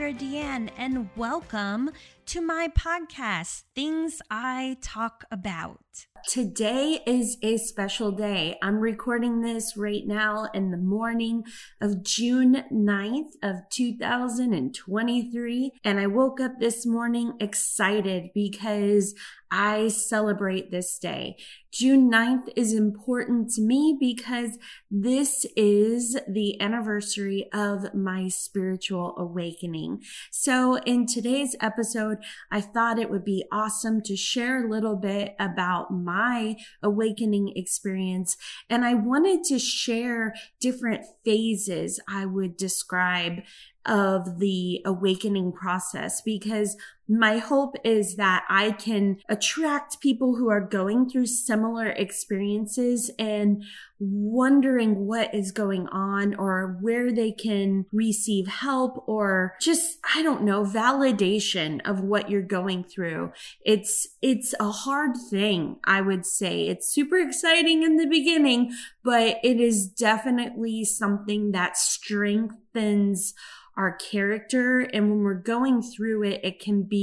Cassandra 0.00 0.26
DeAnn, 0.26 0.70
and 0.78 1.10
welcome 1.14 1.90
to 2.30 2.40
my 2.40 2.68
podcast, 2.78 3.64
Things 3.74 4.22
I 4.30 4.76
Talk 4.80 5.24
About. 5.32 5.80
Today 6.28 7.00
is 7.04 7.36
a 7.42 7.56
special 7.56 8.12
day. 8.12 8.56
I'm 8.62 8.78
recording 8.78 9.40
this 9.40 9.76
right 9.76 10.06
now 10.06 10.46
in 10.54 10.70
the 10.70 10.76
morning 10.76 11.42
of 11.80 12.04
June 12.04 12.62
9th 12.72 13.32
of 13.42 13.56
2023. 13.72 15.72
And 15.82 15.98
I 15.98 16.06
woke 16.06 16.40
up 16.40 16.60
this 16.60 16.86
morning 16.86 17.32
excited 17.40 18.30
because 18.32 19.12
I 19.50 19.88
celebrate 19.88 20.70
this 20.70 20.98
day. 20.98 21.36
June 21.72 22.10
9th 22.10 22.50
is 22.54 22.72
important 22.72 23.50
to 23.50 23.62
me 23.62 23.96
because 23.98 24.58
this 24.90 25.44
is 25.56 26.16
the 26.28 26.60
anniversary 26.60 27.48
of 27.52 27.94
my 27.94 28.28
spiritual 28.28 29.14
awakening. 29.16 30.02
So 30.30 30.76
in 30.86 31.06
today's 31.06 31.56
episode, 31.60 32.18
I 32.50 32.60
thought 32.60 32.98
it 32.98 33.10
would 33.10 33.24
be 33.24 33.44
awesome 33.52 34.00
to 34.02 34.16
share 34.16 34.64
a 34.64 34.70
little 34.70 34.96
bit 34.96 35.34
about 35.38 35.90
my 35.92 36.56
awakening 36.82 37.52
experience. 37.56 38.36
And 38.68 38.84
I 38.84 38.94
wanted 38.94 39.44
to 39.44 39.58
share 39.58 40.34
different 40.60 41.04
phases 41.24 42.00
I 42.08 42.26
would 42.26 42.56
describe 42.56 43.42
of 43.86 44.38
the 44.38 44.82
awakening 44.84 45.52
process 45.52 46.20
because 46.20 46.76
my 47.10 47.38
hope 47.38 47.74
is 47.82 48.14
that 48.16 48.44
I 48.48 48.70
can 48.70 49.18
attract 49.28 50.00
people 50.00 50.36
who 50.36 50.48
are 50.48 50.60
going 50.60 51.10
through 51.10 51.26
similar 51.26 51.86
experiences 51.86 53.10
and 53.18 53.64
wondering 53.98 55.06
what 55.06 55.34
is 55.34 55.50
going 55.50 55.88
on 55.88 56.36
or 56.36 56.78
where 56.80 57.12
they 57.12 57.32
can 57.32 57.84
receive 57.92 58.46
help 58.46 59.02
or 59.08 59.54
just, 59.60 59.98
I 60.14 60.22
don't 60.22 60.44
know, 60.44 60.64
validation 60.64 61.80
of 61.84 62.00
what 62.00 62.30
you're 62.30 62.42
going 62.42 62.84
through. 62.84 63.32
It's, 63.64 64.06
it's 64.22 64.54
a 64.60 64.70
hard 64.70 65.16
thing, 65.30 65.80
I 65.84 66.00
would 66.02 66.24
say. 66.24 66.68
It's 66.68 66.88
super 66.88 67.18
exciting 67.18 67.82
in 67.82 67.96
the 67.96 68.06
beginning, 68.06 68.72
but 69.02 69.38
it 69.42 69.60
is 69.60 69.88
definitely 69.88 70.84
something 70.84 71.50
that 71.52 71.76
strengthens 71.76 73.34
our 73.76 73.92
character. 73.92 74.80
And 74.80 75.10
when 75.10 75.22
we're 75.22 75.34
going 75.34 75.82
through 75.82 76.24
it, 76.24 76.40
it 76.42 76.60
can 76.60 76.82
be, 76.82 76.99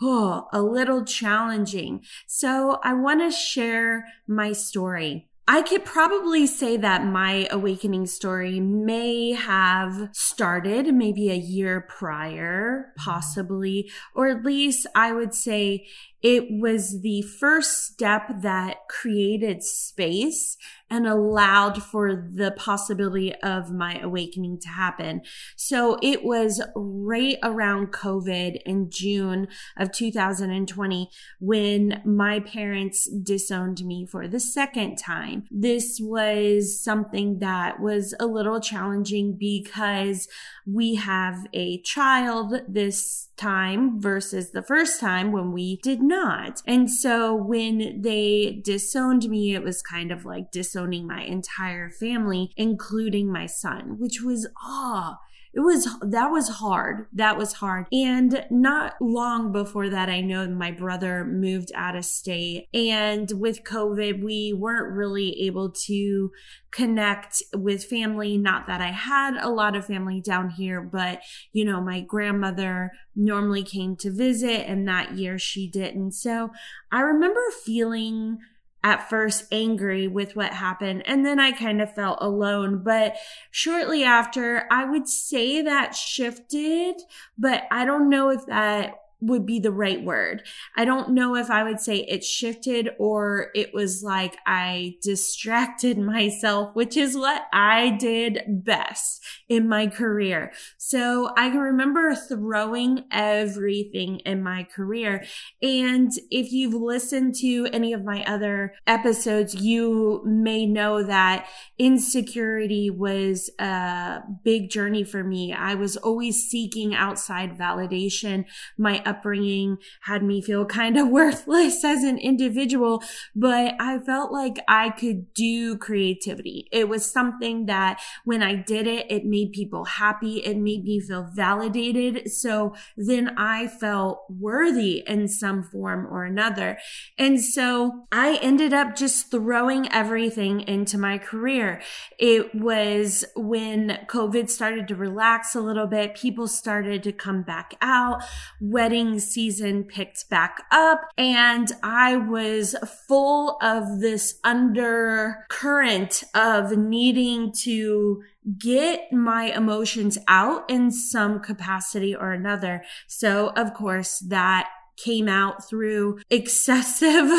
oh, 0.00 0.48
a 0.52 0.62
little 0.62 1.04
challenging. 1.04 2.04
So 2.26 2.78
I 2.82 2.94
want 2.94 3.20
to 3.20 3.30
share 3.30 4.06
my 4.26 4.52
story. 4.52 5.28
I 5.50 5.62
could 5.62 5.86
probably 5.86 6.46
say 6.46 6.76
that 6.76 7.06
my 7.06 7.48
awakening 7.50 8.04
story 8.04 8.60
may 8.60 9.32
have 9.32 10.10
started 10.12 10.92
maybe 10.92 11.30
a 11.30 11.36
year 11.36 11.80
prior, 11.88 12.92
possibly, 12.98 13.90
or 14.14 14.28
at 14.28 14.44
least 14.44 14.86
I 14.94 15.12
would 15.12 15.32
say 15.32 15.86
it 16.22 16.46
was 16.50 17.00
the 17.02 17.22
first 17.22 17.84
step 17.84 18.42
that 18.42 18.88
created 18.88 19.62
space 19.62 20.56
and 20.90 21.06
allowed 21.06 21.82
for 21.82 22.28
the 22.34 22.50
possibility 22.52 23.34
of 23.36 23.70
my 23.70 23.98
awakening 24.00 24.58
to 24.58 24.68
happen. 24.68 25.20
So 25.54 25.98
it 26.02 26.24
was 26.24 26.62
right 26.74 27.36
around 27.42 27.92
COVID 27.92 28.62
in 28.64 28.90
June 28.90 29.48
of 29.76 29.92
2020 29.92 31.10
when 31.40 32.02
my 32.04 32.40
parents 32.40 33.08
disowned 33.22 33.84
me 33.84 34.06
for 34.06 34.26
the 34.26 34.40
second 34.40 34.96
time. 34.96 35.44
This 35.50 36.00
was 36.00 36.80
something 36.80 37.38
that 37.40 37.80
was 37.80 38.14
a 38.18 38.26
little 38.26 38.60
challenging 38.60 39.36
because 39.38 40.26
we 40.66 40.96
have 40.96 41.46
a 41.52 41.80
child 41.82 42.60
this 42.66 43.28
time 43.36 44.00
versus 44.00 44.50
the 44.50 44.62
first 44.62 45.00
time 45.00 45.32
when 45.32 45.52
we 45.52 45.76
did 45.82 46.00
not. 46.08 46.62
And 46.66 46.90
so 46.90 47.34
when 47.34 48.00
they 48.00 48.60
disowned 48.64 49.28
me, 49.28 49.54
it 49.54 49.62
was 49.62 49.82
kind 49.82 50.10
of 50.10 50.24
like 50.24 50.50
disowning 50.50 51.06
my 51.06 51.22
entire 51.22 51.90
family, 51.90 52.52
including 52.56 53.30
my 53.30 53.46
son, 53.46 53.96
which 53.98 54.22
was, 54.22 54.48
ah, 54.62 55.18
oh, 55.20 55.24
it 55.54 55.60
was 55.60 55.88
that 56.02 56.28
was 56.28 56.48
hard. 56.48 57.06
That 57.12 57.36
was 57.38 57.54
hard. 57.54 57.86
And 57.92 58.44
not 58.50 58.94
long 59.00 59.52
before 59.52 59.88
that 59.88 60.08
i 60.08 60.20
know 60.20 60.48
my 60.48 60.70
brother 60.70 61.24
moved 61.24 61.72
out 61.74 61.96
of 61.96 62.04
state. 62.04 62.68
And 62.74 63.30
with 63.34 63.64
covid 63.64 64.22
we 64.22 64.52
weren't 64.52 64.92
really 64.92 65.42
able 65.42 65.70
to 65.86 66.30
connect 66.70 67.42
with 67.54 67.84
family. 67.84 68.36
Not 68.36 68.66
that 68.66 68.80
i 68.80 68.90
had 68.90 69.36
a 69.36 69.50
lot 69.50 69.76
of 69.76 69.86
family 69.86 70.20
down 70.20 70.50
here 70.50 70.80
but 70.80 71.20
you 71.52 71.64
know 71.64 71.80
my 71.80 72.00
grandmother 72.00 72.92
normally 73.16 73.62
came 73.62 73.96
to 73.96 74.10
visit 74.10 74.68
and 74.68 74.86
that 74.86 75.16
year 75.16 75.38
she 75.38 75.68
didn't. 75.68 76.12
So 76.12 76.50
i 76.92 77.00
remember 77.00 77.40
feeling 77.64 78.38
at 78.84 79.08
first 79.10 79.44
angry 79.50 80.06
with 80.06 80.36
what 80.36 80.52
happened 80.52 81.02
and 81.06 81.26
then 81.26 81.40
I 81.40 81.52
kind 81.52 81.82
of 81.82 81.94
felt 81.94 82.18
alone. 82.20 82.82
But 82.84 83.16
shortly 83.50 84.04
after, 84.04 84.66
I 84.70 84.84
would 84.84 85.08
say 85.08 85.62
that 85.62 85.94
shifted, 85.94 86.96
but 87.36 87.64
I 87.70 87.84
don't 87.84 88.08
know 88.08 88.30
if 88.30 88.46
that 88.46 88.94
would 89.20 89.44
be 89.44 89.58
the 89.58 89.72
right 89.72 90.02
word. 90.02 90.42
I 90.76 90.84
don't 90.84 91.10
know 91.10 91.34
if 91.34 91.50
I 91.50 91.64
would 91.64 91.80
say 91.80 91.98
it 91.98 92.22
shifted 92.22 92.90
or 92.98 93.50
it 93.54 93.74
was 93.74 94.02
like 94.02 94.36
I 94.46 94.96
distracted 95.02 95.98
myself, 95.98 96.74
which 96.74 96.96
is 96.96 97.16
what 97.16 97.42
I 97.52 97.90
did 97.90 98.42
best 98.48 99.24
in 99.48 99.68
my 99.68 99.86
career. 99.86 100.52
So 100.76 101.30
I 101.36 101.50
can 101.50 101.58
remember 101.58 102.14
throwing 102.14 103.04
everything 103.10 104.20
in 104.20 104.42
my 104.42 104.64
career. 104.64 105.24
And 105.62 106.12
if 106.30 106.52
you've 106.52 106.74
listened 106.74 107.34
to 107.36 107.68
any 107.72 107.92
of 107.92 108.04
my 108.04 108.22
other 108.24 108.74
episodes, 108.86 109.54
you 109.54 110.22
may 110.24 110.66
know 110.66 111.02
that 111.02 111.48
insecurity 111.78 112.90
was 112.90 113.50
a 113.58 114.20
big 114.44 114.70
journey 114.70 115.04
for 115.04 115.24
me. 115.24 115.52
I 115.52 115.74
was 115.74 115.96
always 115.96 116.36
seeking 116.36 116.94
outside 116.94 117.58
validation. 117.58 118.44
My 118.76 119.02
upbringing 119.08 119.78
had 120.02 120.22
me 120.22 120.42
feel 120.42 120.64
kind 120.66 120.96
of 120.96 121.08
worthless 121.18 121.84
as 121.84 122.02
an 122.04 122.18
individual, 122.18 123.02
but 123.34 123.74
I 123.80 123.98
felt 123.98 124.32
like 124.32 124.58
I 124.68 124.90
could 124.90 125.32
do 125.34 125.76
creativity. 125.76 126.68
It 126.70 126.88
was 126.88 127.10
something 127.10 127.66
that 127.66 128.00
when 128.24 128.42
I 128.42 128.54
did 128.54 128.86
it, 128.86 129.06
it 129.10 129.24
made 129.24 129.52
people 129.52 129.84
happy. 129.84 130.38
It 130.38 130.56
made 130.56 130.84
me 130.84 131.00
feel 131.00 131.28
validated. 131.34 132.30
So 132.30 132.74
then 132.96 133.34
I 133.36 133.66
felt 133.66 134.24
worthy 134.28 135.02
in 135.06 135.28
some 135.28 135.62
form 135.62 136.06
or 136.06 136.24
another. 136.24 136.78
And 137.18 137.42
so 137.42 138.06
I 138.12 138.38
ended 138.42 138.72
up 138.72 138.96
just 138.96 139.30
throwing 139.30 139.90
everything 139.92 140.60
into 140.60 140.98
my 140.98 141.18
career. 141.18 141.80
It 142.18 142.54
was 142.54 143.24
when 143.36 143.98
COVID 144.08 144.50
started 144.50 144.88
to 144.88 144.94
relax 144.94 145.54
a 145.54 145.60
little 145.60 145.86
bit, 145.86 146.14
people 146.14 146.48
started 146.48 147.02
to 147.04 147.12
come 147.12 147.42
back 147.42 147.74
out, 147.80 148.22
weddings 148.60 148.97
wedding 148.98 149.20
season 149.20 149.84
picked 149.84 150.28
back 150.28 150.62
up 150.72 151.02
and 151.16 151.70
I 151.84 152.16
was 152.16 152.74
full 153.06 153.56
of 153.62 154.00
this 154.00 154.40
undercurrent 154.42 156.24
of 156.34 156.76
needing 156.76 157.52
to 157.62 158.24
get 158.58 159.12
my 159.12 159.52
emotions 159.54 160.18
out 160.26 160.68
in 160.68 160.90
some 160.90 161.38
capacity 161.38 162.12
or 162.14 162.32
another. 162.32 162.82
So 163.06 163.50
of 163.50 163.72
course 163.72 164.18
that 164.20 164.68
came 165.02 165.28
out 165.28 165.68
through 165.68 166.18
excessive 166.30 167.30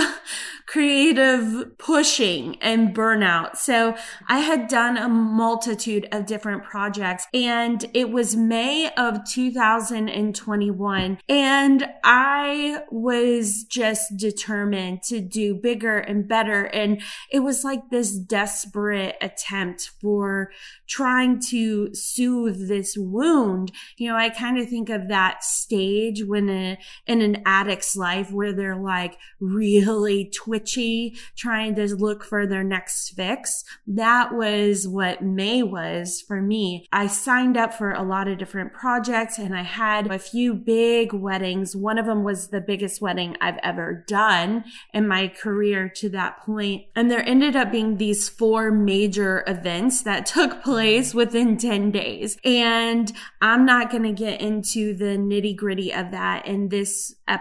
creative 0.65 1.77
pushing 1.77 2.55
and 2.61 2.95
burnout. 2.95 3.57
So 3.57 3.95
I 4.27 4.39
had 4.39 4.67
done 4.67 4.97
a 4.97 5.09
multitude 5.09 6.07
of 6.11 6.27
different 6.27 6.63
projects 6.63 7.25
and 7.33 7.83
it 7.93 8.11
was 8.11 8.35
May 8.35 8.91
of 8.95 9.27
2021 9.27 11.19
and 11.27 11.89
I 12.03 12.83
was 12.91 13.63
just 13.63 14.15
determined 14.15 15.01
to 15.03 15.19
do 15.19 15.55
bigger 15.55 15.97
and 15.97 16.27
better. 16.27 16.65
And 16.65 17.01
it 17.31 17.39
was 17.39 17.63
like 17.63 17.89
this 17.89 18.11
desperate 18.11 19.15
attempt 19.21 19.89
for 19.99 20.51
trying 20.87 21.39
to 21.49 21.93
soothe 21.95 22.67
this 22.67 22.95
wound. 22.97 23.71
You 23.97 24.09
know, 24.09 24.15
I 24.15 24.29
kind 24.29 24.59
of 24.59 24.69
think 24.69 24.89
of 24.89 25.07
that 25.07 25.43
stage 25.43 26.23
when 26.23 26.49
a, 26.49 26.77
in 27.07 27.21
an 27.21 27.43
addict's 27.49 27.95
life 27.95 28.31
where 28.31 28.53
they're 28.53 28.75
like 28.75 29.17
really 29.39 30.25
twitchy, 30.25 31.17
trying 31.35 31.73
to 31.75 31.95
look 31.95 32.23
for 32.23 32.45
their 32.45 32.63
next 32.63 33.09
fix. 33.09 33.63
That 33.87 34.35
was 34.35 34.87
what 34.87 35.23
May 35.23 35.63
was 35.63 36.21
for 36.21 36.41
me. 36.41 36.87
I 36.91 37.07
signed 37.07 37.57
up 37.57 37.73
for 37.73 37.91
a 37.91 38.03
lot 38.03 38.27
of 38.27 38.37
different 38.37 38.71
projects 38.71 39.39
and 39.39 39.55
I 39.55 39.63
had 39.63 40.11
a 40.11 40.19
few 40.19 40.53
big 40.53 41.11
weddings. 41.11 41.75
One 41.75 41.97
of 41.97 42.05
them 42.05 42.23
was 42.23 42.49
the 42.49 42.61
biggest 42.61 43.01
wedding 43.01 43.35
I've 43.41 43.59
ever 43.63 44.05
done 44.07 44.63
in 44.93 45.07
my 45.07 45.27
career 45.27 45.89
to 45.95 46.09
that 46.09 46.41
point. 46.41 46.85
And 46.95 47.09
there 47.09 47.27
ended 47.27 47.55
up 47.55 47.71
being 47.71 47.97
these 47.97 48.29
four 48.29 48.69
major 48.69 49.43
events 49.47 50.03
that 50.03 50.27
took 50.27 50.61
place 50.63 51.15
within 51.15 51.57
10 51.57 51.89
days. 51.89 52.37
And 52.45 53.11
I'm 53.41 53.65
not 53.65 53.89
going 53.89 54.03
to 54.03 54.11
get 54.11 54.39
into 54.39 54.93
the 54.93 55.17
nitty 55.17 55.55
gritty 55.55 55.91
of 55.91 56.11
that 56.11 56.45
in 56.45 56.69
this 56.69 57.15
episode. 57.27 57.38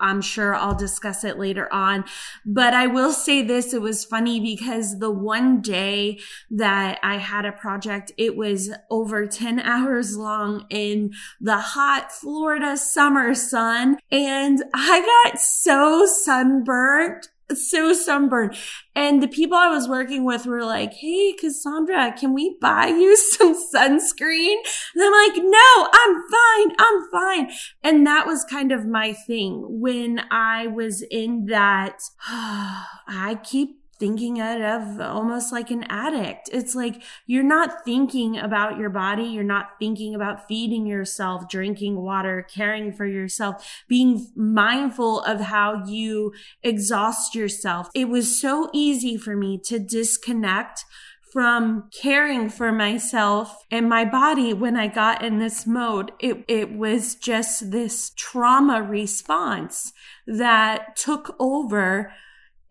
I'm 0.00 0.20
sure 0.20 0.54
I'll 0.54 0.74
discuss 0.74 1.24
it 1.24 1.38
later 1.38 1.72
on. 1.72 2.04
But 2.44 2.74
I 2.74 2.86
will 2.86 3.12
say 3.12 3.42
this. 3.42 3.72
It 3.72 3.82
was 3.82 4.04
funny 4.04 4.40
because 4.40 4.98
the 4.98 5.10
one 5.10 5.60
day 5.60 6.18
that 6.50 6.98
I 7.02 7.16
had 7.16 7.44
a 7.44 7.52
project, 7.52 8.12
it 8.16 8.36
was 8.36 8.70
over 8.90 9.26
10 9.26 9.60
hours 9.72 10.16
long 10.16 10.66
in 10.70 11.12
the 11.40 11.58
hot 11.58 12.12
Florida 12.12 12.76
summer 12.76 13.34
sun. 13.34 13.98
And 14.10 14.62
I 14.74 15.24
got 15.24 15.40
so 15.40 16.06
sunburnt 16.06 17.28
so 17.56 17.92
sunburned. 17.92 18.56
And 18.94 19.22
the 19.22 19.28
people 19.28 19.56
I 19.56 19.68
was 19.68 19.88
working 19.88 20.24
with 20.24 20.46
were 20.46 20.64
like, 20.64 20.92
Hey, 20.94 21.32
Cassandra, 21.32 22.12
can 22.12 22.34
we 22.34 22.56
buy 22.60 22.88
you 22.88 23.16
some 23.32 23.54
sunscreen? 23.54 24.56
And 24.94 25.04
I'm 25.04 25.12
like, 25.12 25.42
no, 25.42 25.88
I'm 25.92 26.22
fine. 26.30 26.76
I'm 26.78 27.08
fine. 27.10 27.50
And 27.82 28.06
that 28.06 28.26
was 28.26 28.44
kind 28.44 28.72
of 28.72 28.86
my 28.86 29.12
thing 29.12 29.64
when 29.80 30.22
I 30.30 30.66
was 30.66 31.02
in 31.10 31.46
that, 31.46 32.02
I 32.28 33.38
keep 33.42 33.81
thinking 34.02 34.38
it 34.38 34.60
of 34.60 35.00
almost 35.00 35.52
like 35.52 35.70
an 35.70 35.84
addict. 35.84 36.50
It's 36.52 36.74
like 36.74 37.00
you're 37.24 37.44
not 37.44 37.84
thinking 37.84 38.36
about 38.36 38.76
your 38.76 38.90
body. 38.90 39.22
You're 39.22 39.44
not 39.44 39.78
thinking 39.78 40.12
about 40.12 40.48
feeding 40.48 40.88
yourself, 40.88 41.48
drinking 41.48 42.02
water, 42.02 42.44
caring 42.52 42.92
for 42.92 43.06
yourself, 43.06 43.84
being 43.86 44.26
mindful 44.34 45.20
of 45.20 45.38
how 45.38 45.84
you 45.86 46.32
exhaust 46.64 47.36
yourself. 47.36 47.90
It 47.94 48.08
was 48.08 48.40
so 48.40 48.70
easy 48.72 49.16
for 49.16 49.36
me 49.36 49.56
to 49.66 49.78
disconnect 49.78 50.84
from 51.32 51.88
caring 51.92 52.50
for 52.50 52.72
myself 52.72 53.64
and 53.70 53.88
my 53.88 54.04
body 54.04 54.52
when 54.52 54.76
I 54.76 54.88
got 54.88 55.24
in 55.24 55.38
this 55.38 55.64
mode. 55.64 56.10
It, 56.18 56.44
it 56.48 56.72
was 56.72 57.14
just 57.14 57.70
this 57.70 58.10
trauma 58.16 58.82
response 58.82 59.92
that 60.26 60.96
took 60.96 61.36
over 61.38 62.12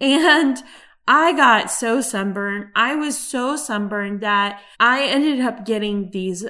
and 0.01 0.61
I 1.13 1.33
got 1.33 1.69
so 1.69 1.99
sunburned. 1.99 2.67
I 2.73 2.95
was 2.95 3.19
so 3.19 3.57
sunburned 3.57 4.21
that 4.21 4.61
I 4.79 5.03
ended 5.03 5.41
up 5.41 5.65
getting 5.65 6.09
these 6.11 6.45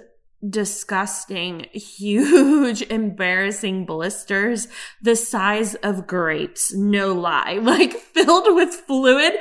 disgusting, 0.48 1.66
huge, 1.74 2.84
embarrassing 2.84 3.88
blisters 3.88 4.68
the 5.02 5.16
size 5.16 5.74
of 5.74 6.06
grapes. 6.06 6.72
No 6.76 7.12
lie. 7.12 7.58
Like 7.72 7.94
filled 7.94 8.56
with 8.56 8.70
fluid. 8.70 9.34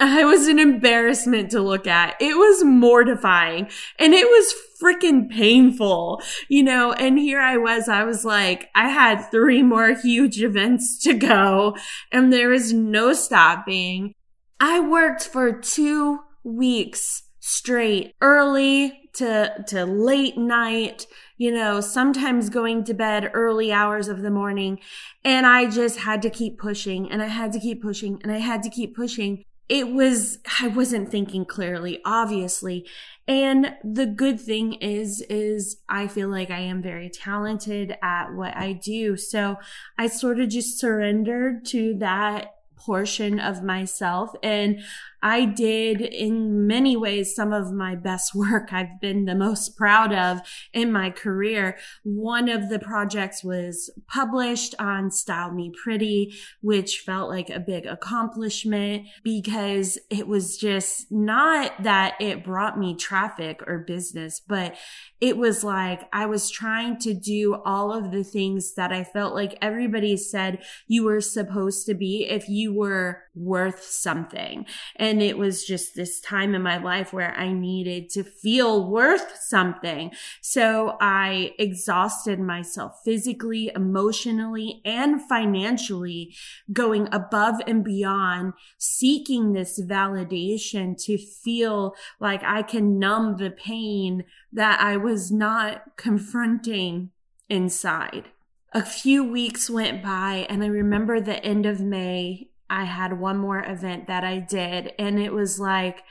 I 0.00 0.24
was 0.24 0.48
an 0.48 0.58
embarrassment 0.58 1.50
to 1.50 1.60
look 1.60 1.86
at. 1.86 2.16
It 2.18 2.38
was 2.38 2.64
mortifying 2.64 3.68
and 3.98 4.14
it 4.14 4.26
was 4.26 4.54
freaking 4.82 5.28
painful, 5.28 6.22
you 6.48 6.62
know, 6.62 6.94
and 6.94 7.18
here 7.18 7.38
I 7.38 7.58
was, 7.58 7.86
I 7.86 8.04
was 8.04 8.24
like, 8.24 8.70
I 8.74 8.88
had 8.88 9.30
three 9.30 9.62
more 9.62 9.94
huge 9.94 10.42
events 10.42 10.98
to 11.00 11.12
go 11.12 11.76
and 12.10 12.32
there 12.32 12.48
was 12.48 12.72
no 12.72 13.12
stopping. 13.12 14.14
I 14.60 14.80
worked 14.80 15.24
for 15.24 15.52
two 15.52 16.20
weeks 16.42 17.24
straight, 17.40 18.14
early 18.20 19.10
to, 19.14 19.64
to 19.68 19.84
late 19.84 20.36
night, 20.36 21.06
you 21.36 21.52
know, 21.52 21.80
sometimes 21.80 22.48
going 22.48 22.84
to 22.84 22.94
bed 22.94 23.30
early 23.34 23.72
hours 23.72 24.08
of 24.08 24.22
the 24.22 24.30
morning. 24.30 24.78
And 25.24 25.46
I 25.46 25.70
just 25.70 26.00
had 26.00 26.22
to 26.22 26.30
keep 26.30 26.58
pushing 26.58 27.10
and 27.10 27.22
I 27.22 27.26
had 27.26 27.52
to 27.52 27.60
keep 27.60 27.82
pushing 27.82 28.20
and 28.22 28.32
I 28.32 28.38
had 28.38 28.62
to 28.62 28.70
keep 28.70 28.96
pushing. 28.96 29.44
It 29.68 29.88
was, 29.88 30.38
I 30.60 30.68
wasn't 30.68 31.10
thinking 31.10 31.44
clearly, 31.44 32.00
obviously. 32.04 32.86
And 33.26 33.74
the 33.82 34.06
good 34.06 34.40
thing 34.40 34.74
is, 34.74 35.22
is 35.30 35.78
I 35.88 36.06
feel 36.06 36.28
like 36.28 36.50
I 36.50 36.60
am 36.60 36.82
very 36.82 37.08
talented 37.08 37.96
at 38.02 38.34
what 38.34 38.56
I 38.56 38.72
do. 38.72 39.16
So 39.16 39.56
I 39.96 40.06
sort 40.06 40.40
of 40.40 40.50
just 40.50 40.78
surrendered 40.78 41.64
to 41.66 41.94
that 41.98 42.53
portion 42.76 43.38
of 43.40 43.62
myself. 43.62 44.34
And 44.42 44.80
I 45.24 45.46
did 45.46 46.02
in 46.02 46.66
many 46.66 46.98
ways 46.98 47.34
some 47.34 47.54
of 47.54 47.72
my 47.72 47.94
best 47.94 48.34
work 48.34 48.72
I've 48.72 49.00
been 49.00 49.24
the 49.24 49.34
most 49.34 49.74
proud 49.74 50.12
of 50.12 50.40
in 50.74 50.92
my 50.92 51.08
career. 51.08 51.78
One 52.02 52.50
of 52.50 52.68
the 52.68 52.78
projects 52.78 53.42
was 53.42 53.90
published 54.06 54.74
on 54.78 55.10
Style 55.10 55.50
Me 55.50 55.72
Pretty, 55.82 56.34
which 56.60 56.98
felt 56.98 57.30
like 57.30 57.48
a 57.48 57.58
big 57.58 57.86
accomplishment 57.86 59.06
because 59.22 59.98
it 60.10 60.28
was 60.28 60.58
just 60.58 61.10
not 61.10 61.82
that 61.82 62.16
it 62.20 62.44
brought 62.44 62.78
me 62.78 62.94
traffic 62.94 63.62
or 63.66 63.78
business, 63.78 64.42
but 64.46 64.76
it 65.22 65.38
was 65.38 65.64
like 65.64 66.02
I 66.12 66.26
was 66.26 66.50
trying 66.50 66.98
to 66.98 67.14
do 67.14 67.62
all 67.64 67.92
of 67.92 68.12
the 68.12 68.24
things 68.24 68.74
that 68.74 68.92
I 68.92 69.04
felt 69.04 69.34
like 69.34 69.56
everybody 69.62 70.18
said 70.18 70.62
you 70.86 71.04
were 71.04 71.22
supposed 71.22 71.86
to 71.86 71.94
be 71.94 72.26
if 72.28 72.46
you 72.46 72.74
were 72.74 73.22
worth 73.34 73.82
something. 73.84 74.66
And 74.96 75.13
it 75.22 75.38
was 75.38 75.64
just 75.64 75.94
this 75.94 76.20
time 76.20 76.54
in 76.54 76.62
my 76.62 76.78
life 76.78 77.12
where 77.12 77.34
I 77.36 77.52
needed 77.52 78.10
to 78.10 78.24
feel 78.24 78.90
worth 78.90 79.38
something. 79.40 80.12
So 80.40 80.96
I 81.00 81.52
exhausted 81.58 82.40
myself 82.40 83.00
physically, 83.04 83.70
emotionally, 83.74 84.80
and 84.84 85.20
financially 85.22 86.34
going 86.72 87.08
above 87.12 87.56
and 87.66 87.84
beyond 87.84 88.54
seeking 88.78 89.52
this 89.52 89.80
validation 89.80 90.96
to 91.04 91.18
feel 91.18 91.94
like 92.20 92.42
I 92.44 92.62
can 92.62 92.98
numb 92.98 93.36
the 93.36 93.50
pain 93.50 94.24
that 94.52 94.80
I 94.80 94.96
was 94.96 95.30
not 95.30 95.96
confronting 95.96 97.10
inside. 97.48 98.24
A 98.72 98.84
few 98.84 99.22
weeks 99.22 99.70
went 99.70 100.02
by 100.02 100.46
and 100.48 100.62
I 100.62 100.66
remember 100.66 101.20
the 101.20 101.44
end 101.44 101.66
of 101.66 101.80
May 101.80 102.48
I 102.68 102.84
had 102.84 103.18
one 103.18 103.38
more 103.38 103.64
event 103.64 104.06
that 104.06 104.24
I 104.24 104.38
did, 104.38 104.92
and 104.98 105.18
it 105.18 105.32
was 105.32 105.60
like 105.60 106.04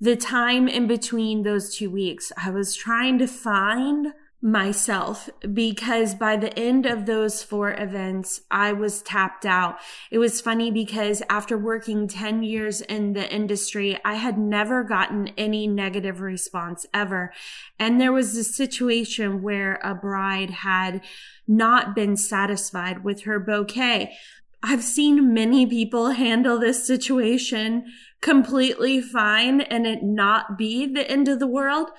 the 0.00 0.16
time 0.16 0.68
in 0.68 0.86
between 0.86 1.42
those 1.42 1.74
two 1.74 1.90
weeks, 1.90 2.30
I 2.36 2.50
was 2.50 2.76
trying 2.76 3.18
to 3.18 3.26
find 3.26 4.12
myself 4.40 5.28
because 5.52 6.14
by 6.14 6.36
the 6.36 6.56
end 6.56 6.86
of 6.86 7.06
those 7.06 7.42
four 7.42 7.72
events, 7.72 8.42
I 8.50 8.72
was 8.72 9.02
tapped 9.02 9.44
out. 9.44 9.78
It 10.12 10.18
was 10.18 10.40
funny 10.40 10.70
because 10.70 11.22
after 11.28 11.58
working 11.58 12.06
10 12.06 12.44
years 12.44 12.80
in 12.80 13.14
the 13.14 13.28
industry, 13.34 13.98
I 14.04 14.14
had 14.14 14.38
never 14.38 14.84
gotten 14.84 15.28
any 15.36 15.66
negative 15.66 16.20
response 16.20 16.86
ever. 16.94 17.32
And 17.80 18.00
there 18.00 18.12
was 18.12 18.36
a 18.36 18.44
situation 18.44 19.42
where 19.42 19.80
a 19.82 19.94
bride 19.96 20.50
had 20.50 21.00
not 21.48 21.96
been 21.96 22.16
satisfied 22.16 23.02
with 23.02 23.22
her 23.22 23.40
bouquet. 23.40 24.16
I've 24.62 24.82
seen 24.82 25.32
many 25.32 25.66
people 25.66 26.10
handle 26.10 26.58
this 26.58 26.86
situation 26.86 27.84
completely 28.20 29.00
fine 29.00 29.60
and 29.60 29.86
it 29.86 30.02
not 30.02 30.58
be 30.58 30.86
the 30.86 31.08
end 31.08 31.28
of 31.28 31.38
the 31.38 31.46
world. 31.46 31.90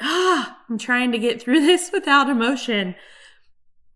Ah, 0.00 0.58
I'm 0.68 0.78
trying 0.78 1.12
to 1.12 1.18
get 1.18 1.40
through 1.40 1.60
this 1.66 1.90
without 1.92 2.28
emotion. 2.28 2.94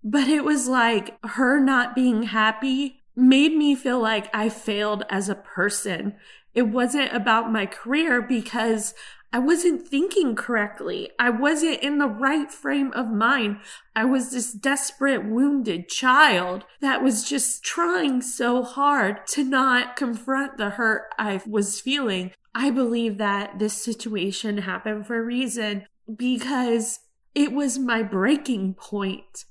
But 0.04 0.28
it 0.28 0.44
was 0.44 0.68
like 0.68 1.16
her 1.24 1.58
not 1.58 1.94
being 1.94 2.24
happy 2.24 3.02
made 3.16 3.52
me 3.52 3.74
feel 3.74 4.00
like 4.00 4.34
I 4.34 4.48
failed 4.48 5.04
as 5.10 5.28
a 5.28 5.34
person. 5.34 6.14
It 6.54 6.62
wasn't 6.62 7.12
about 7.12 7.52
my 7.52 7.66
career 7.66 8.22
because 8.22 8.94
I 9.30 9.38
wasn't 9.40 9.86
thinking 9.86 10.34
correctly. 10.34 11.10
I 11.18 11.28
wasn't 11.28 11.82
in 11.82 11.98
the 11.98 12.08
right 12.08 12.50
frame 12.50 12.92
of 12.94 13.08
mind. 13.10 13.58
I 13.94 14.06
was 14.06 14.30
this 14.30 14.52
desperate, 14.52 15.26
wounded 15.26 15.88
child 15.88 16.64
that 16.80 17.02
was 17.02 17.28
just 17.28 17.62
trying 17.62 18.22
so 18.22 18.62
hard 18.62 19.26
to 19.28 19.44
not 19.44 19.96
confront 19.96 20.56
the 20.56 20.70
hurt 20.70 21.12
I 21.18 21.42
was 21.46 21.80
feeling. 21.80 22.30
I 22.54 22.70
believe 22.70 23.18
that 23.18 23.58
this 23.58 23.74
situation 23.74 24.58
happened 24.58 25.06
for 25.06 25.18
a 25.18 25.24
reason 25.24 25.84
because 26.16 27.00
it 27.34 27.52
was 27.52 27.78
my 27.78 28.02
breaking 28.02 28.74
point. 28.74 29.44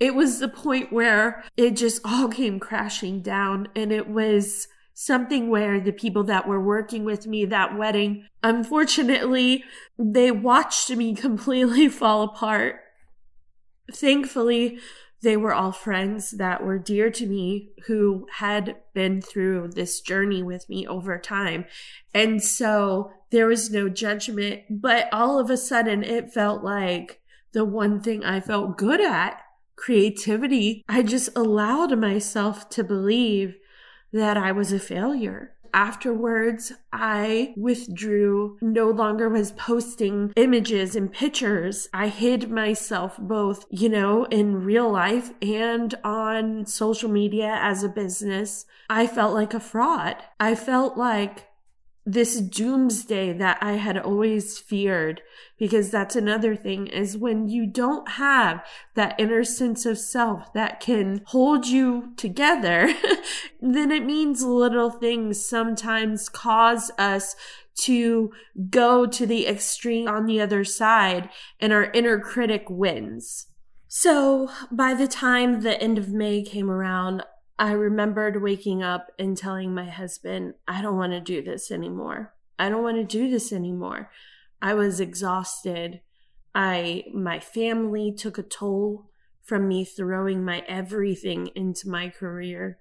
It 0.00 0.16
was 0.16 0.40
the 0.40 0.48
point 0.48 0.92
where 0.92 1.44
it 1.56 1.76
just 1.76 2.00
all 2.04 2.26
came 2.26 2.58
crashing 2.58 3.22
down 3.22 3.68
and 3.76 3.92
it 3.92 4.08
was 4.08 4.66
something 5.04 5.50
where 5.50 5.80
the 5.80 5.92
people 5.92 6.24
that 6.24 6.46
were 6.46 6.60
working 6.60 7.04
with 7.04 7.26
me 7.26 7.44
that 7.44 7.76
wedding, 7.76 8.26
unfortunately, 8.42 9.64
they 9.98 10.30
watched 10.30 10.90
me 10.90 11.14
completely 11.26 11.88
fall 11.88 12.22
apart. 12.22 12.76
Thankfully, 13.92 14.78
they 15.22 15.36
were 15.36 15.54
all 15.54 15.72
friends 15.72 16.32
that 16.32 16.64
were 16.64 16.78
dear 16.78 17.10
to 17.10 17.26
me 17.26 17.70
who 17.86 18.26
had 18.38 18.76
been 18.92 19.20
through 19.20 19.70
this 19.74 20.00
journey 20.00 20.42
with 20.42 20.68
me 20.68 20.86
over 20.86 21.18
time. 21.18 21.64
And 22.12 22.42
so 22.42 23.12
there 23.30 23.46
was 23.46 23.70
no 23.70 23.88
judgment, 23.88 24.62
but 24.68 25.08
all 25.12 25.38
of 25.38 25.48
a 25.48 25.56
sudden 25.56 26.02
it 26.02 26.32
felt 26.32 26.64
like 26.64 27.20
the 27.52 27.64
one 27.64 28.00
thing 28.00 28.24
I 28.24 28.40
felt 28.40 28.76
good 28.76 29.00
at, 29.00 29.40
creativity, 29.76 30.84
I 30.88 31.02
just 31.02 31.36
allowed 31.36 31.96
myself 31.98 32.68
to 32.70 32.84
believe 32.84 33.56
that 34.12 34.36
I 34.36 34.52
was 34.52 34.72
a 34.72 34.78
failure 34.78 35.52
afterwards, 35.74 36.72
I 36.92 37.54
withdrew, 37.56 38.58
no 38.60 38.90
longer 38.90 39.28
was 39.28 39.52
posting 39.52 40.32
images 40.36 40.94
and 40.94 41.12
pictures. 41.12 41.88
I 41.92 42.08
hid 42.08 42.50
myself 42.50 43.16
both, 43.18 43.66
you 43.70 43.88
know, 43.88 44.24
in 44.24 44.64
real 44.64 44.90
life 44.90 45.32
and 45.40 45.94
on 46.04 46.66
social 46.66 47.10
media 47.10 47.58
as 47.60 47.82
a 47.82 47.88
business. 47.88 48.66
I 48.90 49.06
felt 49.06 49.34
like 49.34 49.54
a 49.54 49.60
fraud. 49.60 50.16
I 50.38 50.54
felt 50.54 50.96
like 50.96 51.48
this 52.04 52.40
doomsday 52.40 53.32
that 53.32 53.58
I 53.60 53.74
had 53.74 53.96
always 53.96 54.58
feared, 54.58 55.22
because 55.58 55.90
that's 55.90 56.16
another 56.16 56.56
thing 56.56 56.88
is 56.88 57.16
when 57.16 57.48
you 57.48 57.66
don't 57.66 58.08
have 58.10 58.64
that 58.94 59.14
inner 59.18 59.44
sense 59.44 59.86
of 59.86 59.98
self 59.98 60.52
that 60.52 60.80
can 60.80 61.22
hold 61.26 61.66
you 61.66 62.12
together, 62.16 62.92
then 63.60 63.92
it 63.92 64.04
means 64.04 64.42
little 64.42 64.90
things 64.90 65.44
sometimes 65.44 66.28
cause 66.28 66.90
us 66.98 67.36
to 67.74 68.32
go 68.68 69.06
to 69.06 69.26
the 69.26 69.46
extreme 69.46 70.08
on 70.08 70.26
the 70.26 70.40
other 70.40 70.64
side 70.64 71.30
and 71.60 71.72
our 71.72 71.84
inner 71.92 72.18
critic 72.18 72.64
wins. 72.68 73.46
So 73.88 74.48
by 74.70 74.94
the 74.94 75.06
time 75.06 75.60
the 75.60 75.80
end 75.80 75.98
of 75.98 76.08
May 76.08 76.42
came 76.42 76.70
around, 76.70 77.22
I 77.58 77.72
remembered 77.72 78.42
waking 78.42 78.82
up 78.82 79.08
and 79.18 79.36
telling 79.36 79.74
my 79.74 79.88
husband, 79.88 80.54
I 80.66 80.82
don't 80.82 80.96
want 80.96 81.12
to 81.12 81.20
do 81.20 81.42
this 81.42 81.70
anymore. 81.70 82.34
I 82.58 82.68
don't 82.68 82.82
want 82.82 82.96
to 82.96 83.04
do 83.04 83.30
this 83.30 83.52
anymore. 83.52 84.10
I 84.60 84.74
was 84.74 85.00
exhausted. 85.00 86.00
I 86.54 87.04
my 87.12 87.40
family 87.40 88.12
took 88.12 88.38
a 88.38 88.42
toll 88.42 89.10
from 89.42 89.68
me 89.68 89.84
throwing 89.84 90.44
my 90.44 90.62
everything 90.68 91.50
into 91.54 91.88
my 91.88 92.08
career. 92.08 92.78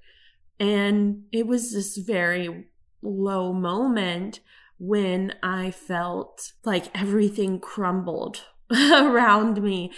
And 0.59 1.23
it 1.31 1.47
was 1.47 1.73
this 1.73 1.97
very 1.97 2.67
low 3.01 3.51
moment 3.51 4.41
when 4.77 5.33
I 5.41 5.71
felt 5.71 6.53
like 6.63 6.95
everything 6.95 7.59
crumbled 7.59 8.43
around 8.71 9.61
me. 9.63 9.91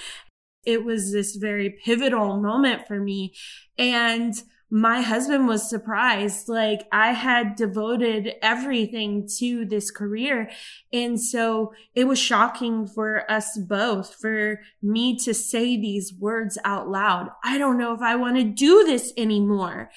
It 0.66 0.86
was 0.86 1.12
this 1.12 1.36
very 1.36 1.70
pivotal 1.70 2.38
moment 2.42 2.88
for 2.88 3.00
me. 3.00 3.34
And 3.78 4.34
my 4.74 5.02
husband 5.02 5.48
was 5.48 5.70
surprised. 5.70 6.50
Like 6.50 6.88
I 6.92 7.12
had 7.12 7.56
devoted 7.56 8.34
everything 8.42 9.30
to 9.38 9.66
this 9.66 9.92
career. 9.92 10.50
And 10.92 11.22
so 11.22 11.76
it 11.94 12.06
was 12.06 12.18
shocking 12.18 12.88
for 12.88 13.30
us 13.32 13.56
both, 13.56 14.16
for 14.16 14.62
me 14.82 15.16
to 15.20 15.34
say 15.36 15.78
these 15.78 16.12
words 16.20 16.58
out 16.66 16.90
loud. 16.90 17.30
I 17.44 17.60
don't 17.60 17.78
know 17.78 17.94
if 17.94 18.02
I 18.02 18.16
want 18.16 18.38
to 18.38 18.44
do 18.44 18.84
this 18.84 19.14
anymore. 19.16 19.92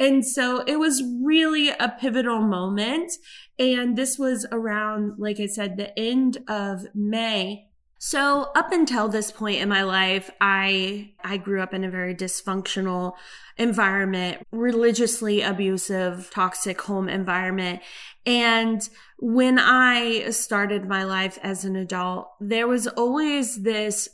And 0.00 0.26
so 0.26 0.64
it 0.66 0.76
was 0.78 1.02
really 1.22 1.68
a 1.68 1.94
pivotal 2.00 2.40
moment. 2.40 3.12
And 3.58 3.98
this 3.98 4.18
was 4.18 4.46
around, 4.50 5.18
like 5.18 5.40
I 5.40 5.46
said, 5.46 5.76
the 5.76 5.96
end 5.98 6.38
of 6.48 6.86
May 6.94 7.68
so 8.04 8.50
up 8.56 8.72
until 8.72 9.06
this 9.06 9.30
point 9.30 9.60
in 9.60 9.68
my 9.68 9.84
life, 9.84 10.28
I 10.40 11.12
I 11.22 11.36
grew 11.36 11.62
up 11.62 11.72
in 11.72 11.84
a 11.84 11.88
very 11.88 12.16
dysfunctional 12.16 13.12
environment, 13.56 14.44
religiously 14.50 15.40
abusive, 15.40 16.28
toxic 16.32 16.80
home 16.80 17.08
environment. 17.08 17.80
And 18.26 18.82
when 19.20 19.56
I 19.56 20.30
started 20.30 20.88
my 20.88 21.04
life 21.04 21.38
as 21.44 21.64
an 21.64 21.76
adult, 21.76 22.28
there 22.40 22.66
was 22.66 22.88
always 22.88 23.62
this 23.62 24.08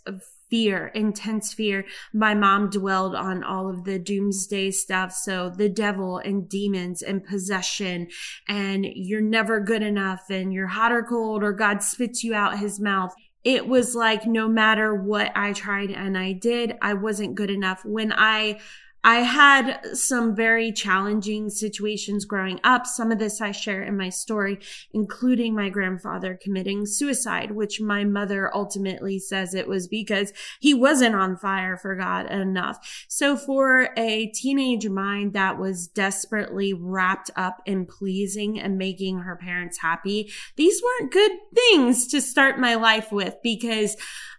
fear, 0.50 0.88
intense 0.88 1.54
fear. 1.54 1.86
My 2.12 2.34
mom 2.34 2.68
dwelled 2.68 3.14
on 3.14 3.42
all 3.42 3.70
of 3.70 3.84
the 3.84 3.98
doomsday 3.98 4.70
stuff. 4.70 5.12
So 5.12 5.48
the 5.48 5.70
devil 5.70 6.18
and 6.18 6.46
demons 6.46 7.00
and 7.00 7.24
possession 7.24 8.08
and 8.46 8.84
you're 8.84 9.22
never 9.22 9.60
good 9.60 9.82
enough 9.82 10.24
and 10.28 10.52
you're 10.52 10.66
hot 10.66 10.92
or 10.92 11.02
cold 11.02 11.42
or 11.42 11.52
God 11.52 11.82
spits 11.82 12.22
you 12.22 12.34
out 12.34 12.58
his 12.58 12.78
mouth 12.78 13.14
it 13.44 13.66
was 13.66 13.94
like 13.94 14.26
no 14.26 14.48
matter 14.48 14.94
what 14.94 15.30
I 15.34 15.52
tried 15.52 15.90
and 15.90 16.18
I 16.18 16.32
did, 16.32 16.76
I 16.82 16.94
wasn't 16.94 17.34
good 17.34 17.50
enough. 17.50 17.84
When 17.84 18.12
I 18.12 18.60
I 19.04 19.18
had 19.18 19.80
some 19.96 20.34
very 20.34 20.72
challenging 20.72 21.50
situations 21.50 22.24
growing 22.24 22.60
up. 22.64 22.86
Some 22.86 23.12
of 23.12 23.18
this 23.18 23.40
I 23.40 23.52
share 23.52 23.82
in 23.82 23.96
my 23.96 24.08
story, 24.08 24.58
including 24.92 25.54
my 25.54 25.68
grandfather 25.68 26.38
committing 26.40 26.84
suicide, 26.84 27.52
which 27.52 27.80
my 27.80 28.04
mother 28.04 28.54
ultimately 28.54 29.18
says 29.18 29.54
it 29.54 29.68
was 29.68 29.86
because 29.86 30.32
he 30.60 30.74
wasn't 30.74 31.14
on 31.14 31.36
fire 31.36 31.76
for 31.76 31.94
God 31.94 32.26
enough. 32.30 33.06
So 33.08 33.36
for 33.36 33.90
a 33.96 34.26
teenage 34.26 34.88
mind 34.88 35.32
that 35.32 35.58
was 35.58 35.86
desperately 35.86 36.74
wrapped 36.74 37.30
up 37.36 37.62
in 37.66 37.86
pleasing 37.86 38.58
and 38.58 38.78
making 38.78 39.20
her 39.20 39.36
parents 39.36 39.78
happy, 39.78 40.32
these 40.56 40.82
weren't 40.82 41.12
good 41.12 41.32
things 41.54 42.06
to 42.08 42.20
start 42.20 42.58
my 42.58 42.74
life 42.74 43.12
with 43.12 43.36
because 43.42 43.96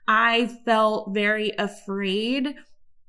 I 0.07 0.47
felt 0.65 1.13
very 1.13 1.51
afraid 1.57 2.55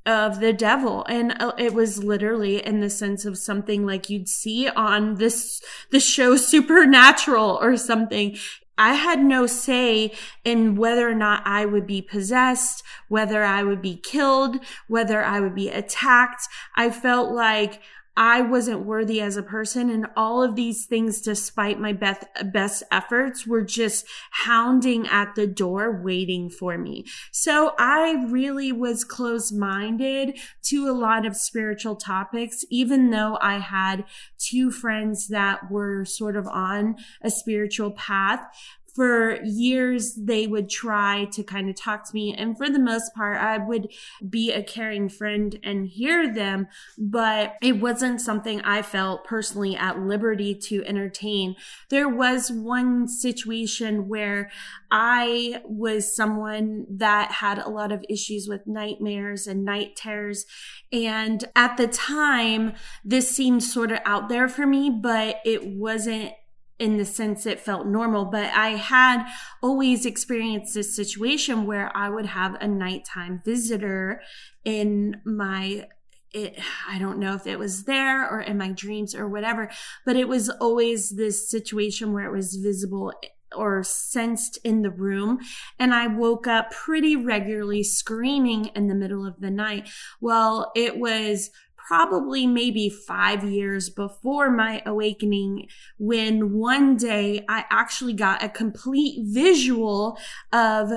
of 0.06 0.40
the 0.40 0.52
devil 0.52 1.04
and 1.08 1.34
uh, 1.40 1.52
it 1.58 1.74
was 1.74 2.02
literally 2.02 2.64
in 2.64 2.80
the 2.80 2.88
sense 2.88 3.26
of 3.26 3.36
something 3.36 3.84
like 3.84 4.08
you'd 4.08 4.28
see 4.28 4.68
on 4.68 5.16
this 5.16 5.60
the 5.90 6.00
show 6.00 6.36
supernatural 6.36 7.58
or 7.60 7.76
something 7.76 8.36
I 8.80 8.94
had 8.94 9.22
no 9.22 9.46
say 9.46 10.12
in 10.42 10.74
whether 10.74 11.06
or 11.06 11.14
not 11.14 11.42
I 11.44 11.66
would 11.66 11.86
be 11.86 12.00
possessed, 12.00 12.82
whether 13.08 13.44
I 13.44 13.62
would 13.62 13.82
be 13.82 13.96
killed, 13.96 14.56
whether 14.88 15.22
I 15.22 15.38
would 15.38 15.54
be 15.54 15.68
attacked. 15.68 16.48
I 16.76 16.88
felt 16.88 17.30
like 17.30 17.82
I 18.22 18.42
wasn't 18.42 18.84
worthy 18.84 19.18
as 19.22 19.38
a 19.38 19.42
person. 19.42 19.88
And 19.88 20.06
all 20.14 20.42
of 20.42 20.54
these 20.54 20.84
things, 20.84 21.22
despite 21.22 21.80
my 21.80 21.94
best, 21.94 22.26
best 22.52 22.82
efforts, 22.92 23.46
were 23.46 23.62
just 23.62 24.06
hounding 24.30 25.06
at 25.08 25.34
the 25.36 25.46
door, 25.46 26.02
waiting 26.02 26.50
for 26.50 26.76
me. 26.76 27.06
So 27.32 27.72
I 27.78 28.26
really 28.28 28.72
was 28.72 29.04
closed 29.04 29.56
minded 29.56 30.38
to 30.64 30.86
a 30.86 30.92
lot 30.92 31.24
of 31.24 31.34
spiritual 31.34 31.96
topics, 31.96 32.62
even 32.68 33.08
though 33.08 33.38
I 33.40 33.56
had 33.56 34.04
two 34.38 34.70
friends 34.70 35.28
that 35.28 35.70
were 35.70 36.04
sort 36.04 36.36
of 36.36 36.46
on 36.46 36.96
a 37.22 37.30
spiritual 37.30 37.92
path 37.92 38.46
for 38.94 39.42
years 39.44 40.14
they 40.14 40.46
would 40.46 40.68
try 40.68 41.26
to 41.32 41.42
kind 41.42 41.68
of 41.68 41.76
talk 41.76 42.08
to 42.08 42.14
me. 42.14 42.34
And 42.34 42.56
for 42.56 42.68
the 42.68 42.78
most 42.78 43.14
part 43.14 43.38
i 43.38 43.58
would 43.58 43.88
be 44.28 44.52
a 44.52 44.62
caring 44.62 45.08
friend 45.08 45.58
and 45.62 45.86
hear 45.88 46.32
them 46.32 46.68
but 46.98 47.54
it 47.62 47.80
wasn't 47.80 48.20
something 48.20 48.60
i 48.62 48.82
felt 48.82 49.24
personally 49.24 49.76
at 49.76 50.00
liberty 50.00 50.54
to 50.54 50.84
entertain. 50.84 51.56
There 51.88 52.08
was 52.08 52.50
one 52.50 53.08
situation 53.08 54.08
where 54.08 54.50
i 54.90 55.60
was 55.64 56.14
someone 56.14 56.86
that 56.88 57.32
had 57.32 57.58
a 57.58 57.68
lot 57.68 57.92
of 57.92 58.04
issues 58.08 58.48
with 58.48 58.66
nightmares 58.66 59.46
and 59.46 59.64
night 59.64 59.96
terrors. 59.96 60.46
And 60.92 61.44
at 61.54 61.76
the 61.76 61.86
time 61.86 62.72
this 63.04 63.30
seemed 63.30 63.62
sort 63.62 63.92
of 63.92 63.98
out 64.04 64.28
there 64.28 64.48
for 64.48 64.66
me 64.66 64.90
but 64.90 65.40
it 65.44 65.66
wasn't 65.66 66.32
in 66.80 66.96
the 66.96 67.04
sense 67.04 67.44
it 67.44 67.60
felt 67.60 67.86
normal, 67.86 68.24
but 68.24 68.46
I 68.54 68.70
had 68.70 69.30
always 69.62 70.06
experienced 70.06 70.74
this 70.74 70.96
situation 70.96 71.66
where 71.66 71.94
I 71.94 72.08
would 72.08 72.26
have 72.26 72.56
a 72.60 72.66
nighttime 72.66 73.42
visitor 73.44 74.22
in 74.64 75.20
my 75.24 75.86
it, 76.32 76.56
I 76.88 77.00
don't 77.00 77.18
know 77.18 77.34
if 77.34 77.46
it 77.46 77.58
was 77.58 77.84
there 77.84 78.28
or 78.28 78.40
in 78.40 78.56
my 78.56 78.70
dreams 78.70 79.16
or 79.16 79.28
whatever, 79.28 79.68
but 80.06 80.14
it 80.14 80.28
was 80.28 80.48
always 80.48 81.10
this 81.10 81.50
situation 81.50 82.12
where 82.12 82.24
it 82.24 82.32
was 82.32 82.54
visible 82.54 83.12
or 83.54 83.82
sensed 83.82 84.56
in 84.62 84.82
the 84.82 84.90
room. 84.90 85.40
And 85.76 85.92
I 85.92 86.06
woke 86.06 86.46
up 86.46 86.70
pretty 86.70 87.16
regularly 87.16 87.82
screaming 87.82 88.66
in 88.76 88.86
the 88.86 88.94
middle 88.94 89.26
of 89.26 89.40
the 89.40 89.50
night. 89.50 89.88
Well, 90.20 90.70
it 90.76 90.98
was 90.98 91.50
probably 91.90 92.46
maybe 92.46 92.88
five 92.88 93.42
years 93.42 93.90
before 93.90 94.48
my 94.48 94.80
awakening 94.86 95.66
when 95.98 96.52
one 96.52 96.96
day 96.96 97.44
I 97.48 97.64
actually 97.68 98.12
got 98.12 98.44
a 98.44 98.48
complete 98.48 99.24
visual 99.26 100.16
of 100.52 100.92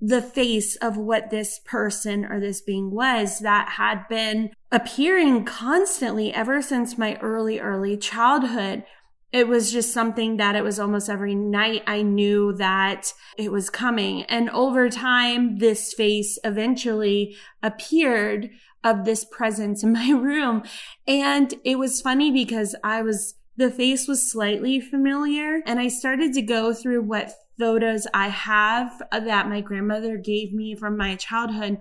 the 0.00 0.22
face 0.22 0.76
of 0.76 0.96
what 0.96 1.30
this 1.30 1.58
person 1.64 2.24
or 2.24 2.38
this 2.38 2.60
being 2.60 2.92
was 2.92 3.40
that 3.40 3.70
had 3.70 4.06
been 4.06 4.50
appearing 4.70 5.44
constantly 5.44 6.32
ever 6.32 6.62
since 6.62 6.96
my 6.96 7.16
early, 7.16 7.58
early 7.58 7.96
childhood. 7.96 8.84
It 9.32 9.48
was 9.48 9.72
just 9.72 9.92
something 9.92 10.36
that 10.36 10.54
it 10.54 10.62
was 10.62 10.78
almost 10.78 11.10
every 11.10 11.34
night 11.34 11.82
I 11.88 12.02
knew 12.02 12.52
that 12.52 13.12
it 13.36 13.50
was 13.50 13.68
coming. 13.68 14.22
And 14.26 14.48
over 14.50 14.88
time, 14.90 15.58
this 15.58 15.92
face 15.92 16.38
eventually 16.44 17.36
appeared 17.64 18.50
of 18.86 19.04
this 19.04 19.24
presence 19.24 19.82
in 19.82 19.92
my 20.00 20.10
room. 20.10 20.62
And 21.06 21.54
it 21.64 21.78
was 21.78 22.00
funny 22.00 22.30
because 22.30 22.74
I 22.82 23.02
was, 23.02 23.34
the 23.56 23.70
face 23.70 24.06
was 24.06 24.30
slightly 24.30 24.80
familiar 24.80 25.60
and 25.66 25.80
I 25.80 25.88
started 25.88 26.32
to 26.34 26.42
go 26.42 26.72
through 26.72 27.02
what 27.02 27.32
photos 27.58 28.06
I 28.12 28.28
have 28.28 29.02
that 29.10 29.48
my 29.48 29.60
grandmother 29.60 30.18
gave 30.18 30.52
me 30.52 30.74
from 30.74 30.96
my 30.96 31.16
childhood 31.16 31.78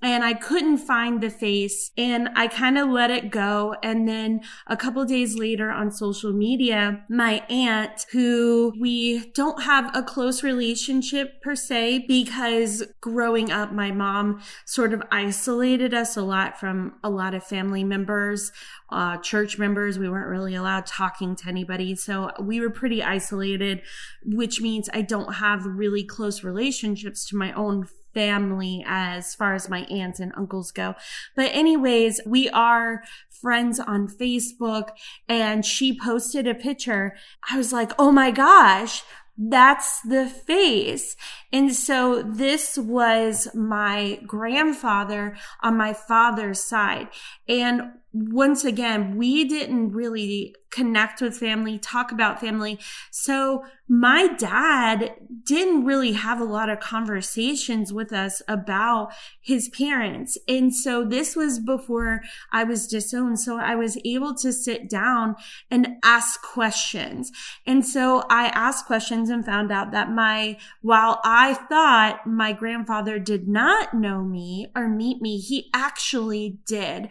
and 0.00 0.22
I 0.22 0.34
couldn't 0.34 0.78
find 0.78 1.20
the 1.20 1.30
face 1.30 1.90
and 1.96 2.28
I 2.36 2.46
kind 2.46 2.78
of 2.78 2.88
let 2.88 3.10
it 3.10 3.30
go. 3.30 3.74
And 3.82 4.08
then 4.08 4.42
a 4.68 4.76
couple 4.76 5.04
days 5.04 5.36
later 5.36 5.70
on 5.70 5.90
social 5.90 6.32
media, 6.32 7.04
my 7.08 7.44
aunt, 7.50 8.06
who 8.12 8.72
we 8.78 9.30
don't 9.32 9.62
have 9.64 9.90
a 9.96 10.02
close 10.04 10.44
relationship 10.44 11.42
per 11.42 11.56
se, 11.56 12.04
because 12.06 12.84
growing 13.00 13.50
up, 13.50 13.72
my 13.72 13.90
mom 13.90 14.40
sort 14.66 14.92
of 14.92 15.02
isolated 15.10 15.92
us 15.92 16.16
a 16.16 16.22
lot 16.22 16.60
from 16.60 16.94
a 17.02 17.10
lot 17.10 17.34
of 17.34 17.42
family 17.42 17.82
members, 17.82 18.52
uh, 18.90 19.16
church 19.18 19.58
members. 19.58 19.98
We 19.98 20.08
weren't 20.08 20.28
really 20.28 20.54
allowed 20.54 20.86
talking 20.86 21.34
to 21.36 21.48
anybody. 21.48 21.96
So 21.96 22.30
we 22.40 22.60
were 22.60 22.70
pretty 22.70 23.02
isolated, 23.02 23.82
which 24.24 24.60
means 24.60 24.88
I 24.92 25.02
don't 25.02 25.34
have 25.34 25.66
really 25.66 26.04
close 26.04 26.44
relationships 26.44 27.26
to 27.30 27.36
my 27.36 27.52
own 27.52 27.88
family 28.18 28.82
as 28.84 29.32
far 29.36 29.54
as 29.54 29.68
my 29.68 29.82
aunts 29.82 30.18
and 30.18 30.32
uncles 30.36 30.72
go. 30.72 30.96
But 31.36 31.52
anyways, 31.52 32.20
we 32.26 32.48
are 32.48 33.04
friends 33.30 33.78
on 33.78 34.08
Facebook 34.08 34.88
and 35.28 35.64
she 35.64 35.96
posted 35.96 36.48
a 36.48 36.54
picture. 36.54 37.14
I 37.48 37.56
was 37.56 37.72
like, 37.72 37.92
Oh 37.96 38.10
my 38.10 38.32
gosh, 38.32 39.04
that's 39.38 40.00
the 40.00 40.26
face. 40.26 41.14
And 41.52 41.72
so 41.72 42.24
this 42.24 42.76
was 42.76 43.46
my 43.54 44.18
grandfather 44.26 45.36
on 45.62 45.76
my 45.76 45.92
father's 45.92 46.64
side. 46.64 47.10
And 47.48 47.92
once 48.12 48.64
again, 48.64 49.16
we 49.16 49.44
didn't 49.44 49.92
really 49.92 50.54
connect 50.70 51.20
with 51.20 51.36
family, 51.36 51.78
talk 51.78 52.12
about 52.12 52.40
family. 52.40 52.78
So 53.10 53.64
my 53.88 54.28
dad 54.38 55.14
didn't 55.44 55.84
really 55.84 56.12
have 56.12 56.40
a 56.40 56.44
lot 56.44 56.68
of 56.68 56.80
conversations 56.80 57.92
with 57.92 58.12
us 58.12 58.42
about 58.46 59.12
his 59.40 59.68
parents. 59.70 60.36
And 60.46 60.74
so 60.74 61.04
this 61.04 61.34
was 61.34 61.58
before 61.58 62.20
I 62.52 62.64
was 62.64 62.86
disowned. 62.86 63.40
So 63.40 63.58
I 63.58 63.74
was 63.74 63.98
able 64.04 64.34
to 64.36 64.52
sit 64.52 64.90
down 64.90 65.36
and 65.70 65.96
ask 66.04 66.42
questions. 66.42 67.32
And 67.66 67.84
so 67.84 68.24
I 68.28 68.46
asked 68.48 68.86
questions 68.86 69.30
and 69.30 69.44
found 69.44 69.72
out 69.72 69.90
that 69.92 70.10
my, 70.10 70.58
while 70.82 71.20
I 71.24 71.54
thought 71.54 72.26
my 72.26 72.52
grandfather 72.52 73.18
did 73.18 73.48
not 73.48 73.94
know 73.94 74.22
me 74.22 74.66
or 74.76 74.88
meet 74.88 75.22
me, 75.22 75.38
he 75.38 75.70
actually 75.72 76.58
did 76.66 77.08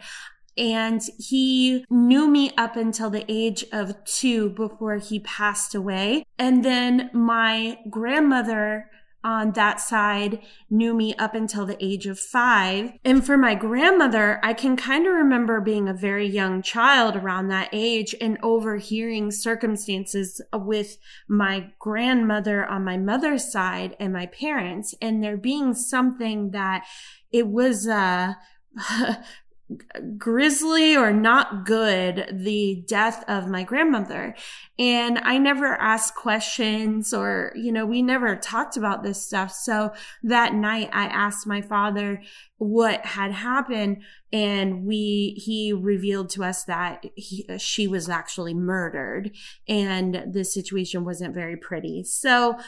and 0.58 1.00
he 1.18 1.84
knew 1.88 2.28
me 2.28 2.52
up 2.56 2.76
until 2.76 3.10
the 3.10 3.24
age 3.28 3.64
of 3.72 4.04
two 4.04 4.50
before 4.50 4.96
he 4.96 5.20
passed 5.20 5.74
away. 5.74 6.24
And 6.38 6.64
then 6.64 7.10
my 7.12 7.78
grandmother 7.88 8.90
on 9.24 9.52
that 9.52 9.80
side 9.80 10.40
knew 10.70 10.94
me 10.94 11.14
up 11.14 11.34
until 11.34 11.66
the 11.66 11.82
age 11.84 12.06
of 12.06 12.18
five. 12.18 12.92
And 13.04 13.24
for 13.24 13.36
my 13.36 13.54
grandmother, 13.54 14.40
I 14.42 14.54
can 14.54 14.76
kind 14.76 15.06
of 15.06 15.12
remember 15.12 15.60
being 15.60 15.88
a 15.88 15.94
very 15.94 16.26
young 16.26 16.62
child 16.62 17.16
around 17.16 17.48
that 17.48 17.68
age 17.72 18.14
and 18.20 18.38
overhearing 18.42 19.30
circumstances 19.30 20.40
with 20.52 20.98
my 21.28 21.70
grandmother 21.78 22.64
on 22.64 22.84
my 22.84 22.96
mother's 22.96 23.50
side 23.50 23.96
and 23.98 24.12
my 24.12 24.26
parents, 24.26 24.94
and 25.02 25.22
there 25.22 25.36
being 25.36 25.74
something 25.74 26.52
that 26.52 26.86
it 27.32 27.48
was, 27.48 27.88
uh, 27.88 28.34
grisly 30.16 30.96
or 30.96 31.12
not 31.12 31.66
good 31.66 32.28
the 32.32 32.82
death 32.86 33.22
of 33.28 33.48
my 33.48 33.62
grandmother. 33.62 34.34
And 34.78 35.18
I 35.18 35.36
never 35.38 35.74
asked 35.74 36.14
questions 36.14 37.12
or, 37.12 37.52
you 37.54 37.70
know, 37.70 37.84
we 37.84 38.00
never 38.00 38.34
talked 38.36 38.76
about 38.76 39.02
this 39.02 39.24
stuff. 39.24 39.52
So 39.52 39.92
that 40.22 40.54
night 40.54 40.88
I 40.92 41.06
asked 41.06 41.46
my 41.46 41.60
father 41.60 42.22
what 42.56 43.04
had 43.04 43.32
happened 43.32 44.02
and 44.32 44.84
we, 44.84 45.40
he 45.44 45.72
revealed 45.72 46.30
to 46.30 46.44
us 46.44 46.64
that 46.64 47.04
he, 47.14 47.46
she 47.58 47.86
was 47.86 48.08
actually 48.08 48.54
murdered 48.54 49.32
and 49.68 50.32
the 50.32 50.44
situation 50.44 51.04
wasn't 51.04 51.34
very 51.34 51.56
pretty. 51.56 52.04
So 52.04 52.58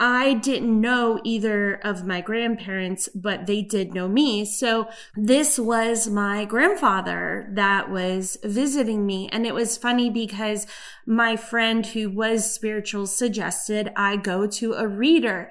I 0.00 0.34
didn't 0.34 0.80
know 0.80 1.20
either 1.24 1.74
of 1.74 2.06
my 2.06 2.20
grandparents, 2.20 3.08
but 3.16 3.46
they 3.46 3.62
did 3.62 3.94
know 3.94 4.06
me. 4.06 4.44
So 4.44 4.88
this 5.16 5.58
was 5.58 6.08
my 6.08 6.44
grandfather 6.44 7.48
that 7.54 7.90
was 7.90 8.38
visiting 8.44 9.04
me. 9.06 9.28
And 9.32 9.44
it 9.44 9.54
was 9.54 9.76
funny 9.76 10.08
because 10.08 10.68
my 11.04 11.36
friend 11.36 11.84
who 11.84 12.10
was 12.10 12.48
spiritual 12.48 13.08
suggested 13.08 13.90
I 13.96 14.16
go 14.16 14.46
to 14.46 14.74
a 14.74 14.86
reader. 14.86 15.50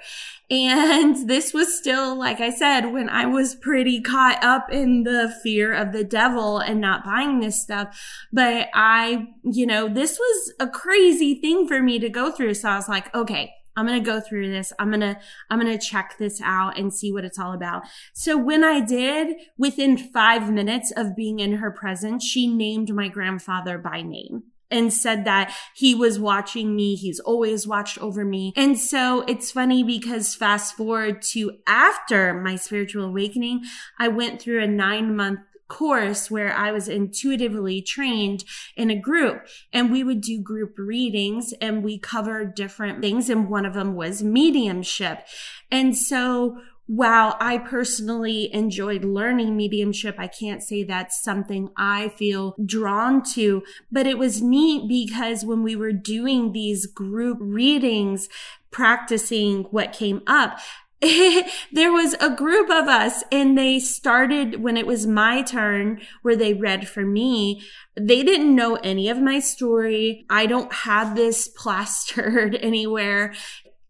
And 0.49 1.27
this 1.27 1.53
was 1.53 1.77
still, 1.77 2.17
like 2.17 2.39
I 2.39 2.49
said, 2.49 2.93
when 2.93 3.09
I 3.09 3.25
was 3.25 3.53
pretty 3.53 4.01
caught 4.01 4.41
up 4.41 4.71
in 4.71 5.03
the 5.03 5.33
fear 5.43 5.73
of 5.73 5.91
the 5.91 6.05
devil 6.05 6.59
and 6.59 6.79
not 6.79 7.03
buying 7.03 7.41
this 7.41 7.61
stuff. 7.61 7.99
But 8.31 8.69
I, 8.73 9.27
you 9.43 9.65
know, 9.65 9.89
this 9.89 10.17
was 10.17 10.53
a 10.57 10.69
crazy 10.69 11.35
thing 11.35 11.67
for 11.67 11.81
me 11.81 11.99
to 11.99 12.07
go 12.07 12.31
through. 12.31 12.53
So 12.53 12.69
I 12.69 12.77
was 12.77 12.87
like, 12.87 13.13
okay, 13.13 13.51
I'm 13.77 13.85
going 13.87 14.03
to 14.03 14.05
go 14.05 14.19
through 14.19 14.49
this. 14.51 14.73
I'm 14.79 14.89
going 14.89 14.99
to, 15.01 15.17
I'm 15.49 15.59
going 15.59 15.77
to 15.77 15.85
check 15.85 16.15
this 16.17 16.41
out 16.43 16.77
and 16.77 16.93
see 16.93 17.13
what 17.13 17.23
it's 17.23 17.39
all 17.39 17.53
about. 17.53 17.83
So 18.13 18.35
when 18.35 18.63
I 18.63 18.81
did, 18.81 19.37
within 19.57 19.97
five 19.97 20.51
minutes 20.51 20.91
of 20.97 21.15
being 21.15 21.39
in 21.39 21.53
her 21.53 21.71
presence, 21.71 22.25
she 22.25 22.47
named 22.47 22.93
my 22.93 23.07
grandfather 23.07 23.77
by 23.77 24.01
name 24.01 24.43
and 24.69 24.91
said 24.91 25.25
that 25.25 25.55
he 25.75 25.95
was 25.95 26.19
watching 26.19 26.75
me. 26.75 26.95
He's 26.95 27.19
always 27.19 27.67
watched 27.67 27.97
over 27.99 28.25
me. 28.25 28.51
And 28.55 28.77
so 28.77 29.21
it's 29.27 29.51
funny 29.51 29.83
because 29.83 30.35
fast 30.35 30.75
forward 30.75 31.21
to 31.33 31.53
after 31.67 32.33
my 32.33 32.55
spiritual 32.55 33.05
awakening, 33.05 33.63
I 33.97 34.09
went 34.09 34.41
through 34.41 34.61
a 34.63 34.67
nine 34.67 35.15
month 35.15 35.39
course 35.67 36.31
where 36.31 36.53
I 36.53 36.71
was 36.71 36.87
intuitively 36.87 37.81
trained 37.81 38.43
in 38.75 38.89
a 38.89 38.99
group 38.99 39.47
and 39.73 39.91
we 39.91 40.03
would 40.03 40.21
do 40.21 40.41
group 40.41 40.75
readings 40.77 41.53
and 41.61 41.83
we 41.83 41.99
covered 41.99 42.55
different 42.55 43.01
things. 43.01 43.29
And 43.29 43.49
one 43.49 43.65
of 43.65 43.73
them 43.73 43.95
was 43.95 44.23
mediumship. 44.23 45.25
And 45.71 45.97
so 45.97 46.57
while 46.87 47.35
I 47.41 47.57
personally 47.57 48.53
enjoyed 48.53 49.03
learning 49.03 49.57
mediumship, 49.57 50.15
I 50.17 50.27
can't 50.27 50.63
say 50.63 50.83
that's 50.83 51.21
something 51.21 51.69
I 51.75 52.09
feel 52.09 52.55
drawn 52.65 53.21
to, 53.33 53.61
but 53.91 54.07
it 54.07 54.17
was 54.17 54.41
neat 54.41 54.87
because 54.87 55.43
when 55.43 55.63
we 55.63 55.75
were 55.75 55.91
doing 55.91 56.53
these 56.53 56.85
group 56.85 57.39
readings, 57.41 58.29
practicing 58.71 59.63
what 59.65 59.91
came 59.91 60.21
up, 60.27 60.59
there 61.71 61.91
was 61.91 62.15
a 62.15 62.35
group 62.35 62.69
of 62.71 62.87
us 62.87 63.23
and 63.31 63.55
they 63.55 63.79
started 63.79 64.63
when 64.63 64.77
it 64.77 64.87
was 64.87 65.05
my 65.05 65.43
turn 65.43 66.01
where 66.23 66.35
they 66.35 66.53
read 66.55 66.87
for 66.87 67.05
me. 67.05 67.61
They 67.95 68.23
didn't 68.23 68.55
know 68.55 68.75
any 68.77 69.07
of 69.09 69.21
my 69.21 69.39
story. 69.39 70.25
I 70.29 70.47
don't 70.47 70.73
have 70.73 71.15
this 71.15 71.47
plastered 71.55 72.55
anywhere 72.55 73.33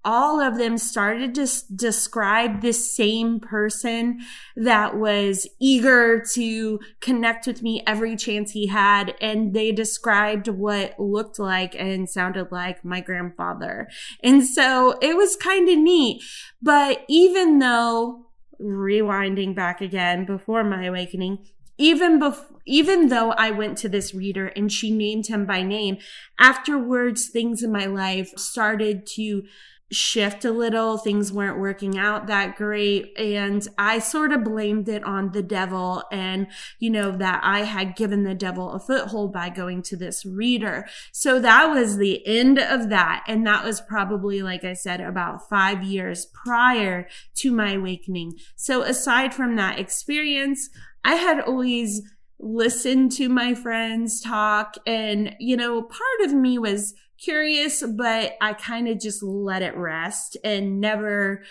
all 0.07 0.39
of 0.39 0.57
them 0.57 0.77
started 0.77 1.35
to 1.35 1.45
describe 1.75 2.61
this 2.61 2.95
same 2.95 3.41
person 3.41 4.21
that 4.55 4.97
was 4.97 5.45
eager 5.59 6.23
to 6.33 6.79
connect 7.01 7.45
with 7.45 7.61
me 7.61 7.83
every 7.85 8.15
chance 8.15 8.51
he 8.51 8.67
had. 8.67 9.13
And 9.19 9.53
they 9.53 9.73
described 9.73 10.47
what 10.47 10.97
looked 10.97 11.39
like 11.39 11.75
and 11.75 12.09
sounded 12.09 12.53
like 12.53 12.85
my 12.85 13.01
grandfather. 13.01 13.89
And 14.23 14.45
so 14.45 14.97
it 15.01 15.17
was 15.17 15.35
kind 15.35 15.67
of 15.67 15.77
neat. 15.77 16.23
But 16.61 17.03
even 17.09 17.59
though 17.59 18.27
rewinding 18.61 19.55
back 19.55 19.81
again 19.81 20.25
before 20.25 20.63
my 20.63 20.85
awakening, 20.85 21.45
even 21.77 22.17
before 22.17 22.45
even 22.69 23.07
though 23.07 23.31
I 23.31 23.51
went 23.51 23.77
to 23.79 23.89
this 23.89 24.13
reader 24.13 24.47
and 24.47 24.69
she 24.69 24.91
named 24.91 25.27
him 25.27 25.45
by 25.45 25.63
name, 25.63 25.99
afterwards 26.37 27.29
things 27.29 27.63
in 27.63 27.71
my 27.71 27.85
life 27.85 28.29
started 28.37 29.07
to 29.15 29.43
shift 29.91 30.43
a 30.43 30.51
little. 30.51 30.97
Things 30.97 31.31
weren't 31.31 31.59
working 31.59 31.97
out 31.97 32.27
that 32.27 32.57
great. 32.57 33.17
And 33.17 33.65
I 33.77 33.99
sort 33.99 34.33
of 34.33 34.43
blamed 34.43 34.89
it 34.89 35.03
on 35.03 35.31
the 35.31 35.41
devil 35.41 36.03
and, 36.11 36.47
you 36.79 36.89
know, 36.89 37.15
that 37.17 37.41
I 37.43 37.59
had 37.59 37.95
given 37.95 38.23
the 38.23 38.35
devil 38.35 38.71
a 38.73 38.79
foothold 38.79 39.31
by 39.31 39.49
going 39.49 39.81
to 39.83 39.95
this 39.95 40.25
reader. 40.25 40.85
So 41.11 41.39
that 41.39 41.67
was 41.67 41.97
the 41.97 42.25
end 42.27 42.59
of 42.59 42.89
that. 42.89 43.23
And 43.27 43.47
that 43.47 43.63
was 43.63 43.79
probably, 43.79 44.41
like 44.41 44.63
I 44.63 44.73
said, 44.73 44.99
about 44.99 45.47
five 45.47 45.83
years 45.83 46.25
prior 46.25 47.07
to 47.35 47.51
my 47.51 47.73
awakening. 47.73 48.33
So 48.55 48.81
aside 48.81 49.33
from 49.33 49.55
that 49.55 49.79
experience, 49.79 50.69
I 51.05 51.15
had 51.15 51.39
always 51.39 52.01
listened 52.39 53.11
to 53.13 53.29
my 53.29 53.55
friends 53.55 54.21
talk 54.21 54.75
and, 54.85 55.35
you 55.39 55.57
know, 55.57 55.81
part 55.81 56.29
of 56.29 56.33
me 56.33 56.59
was 56.59 56.93
curious, 57.21 57.83
but 57.83 58.37
I 58.41 58.53
kind 58.53 58.87
of 58.87 58.99
just 58.99 59.23
let 59.23 59.61
it 59.61 59.75
rest 59.75 60.37
and 60.43 60.79
never 60.79 61.43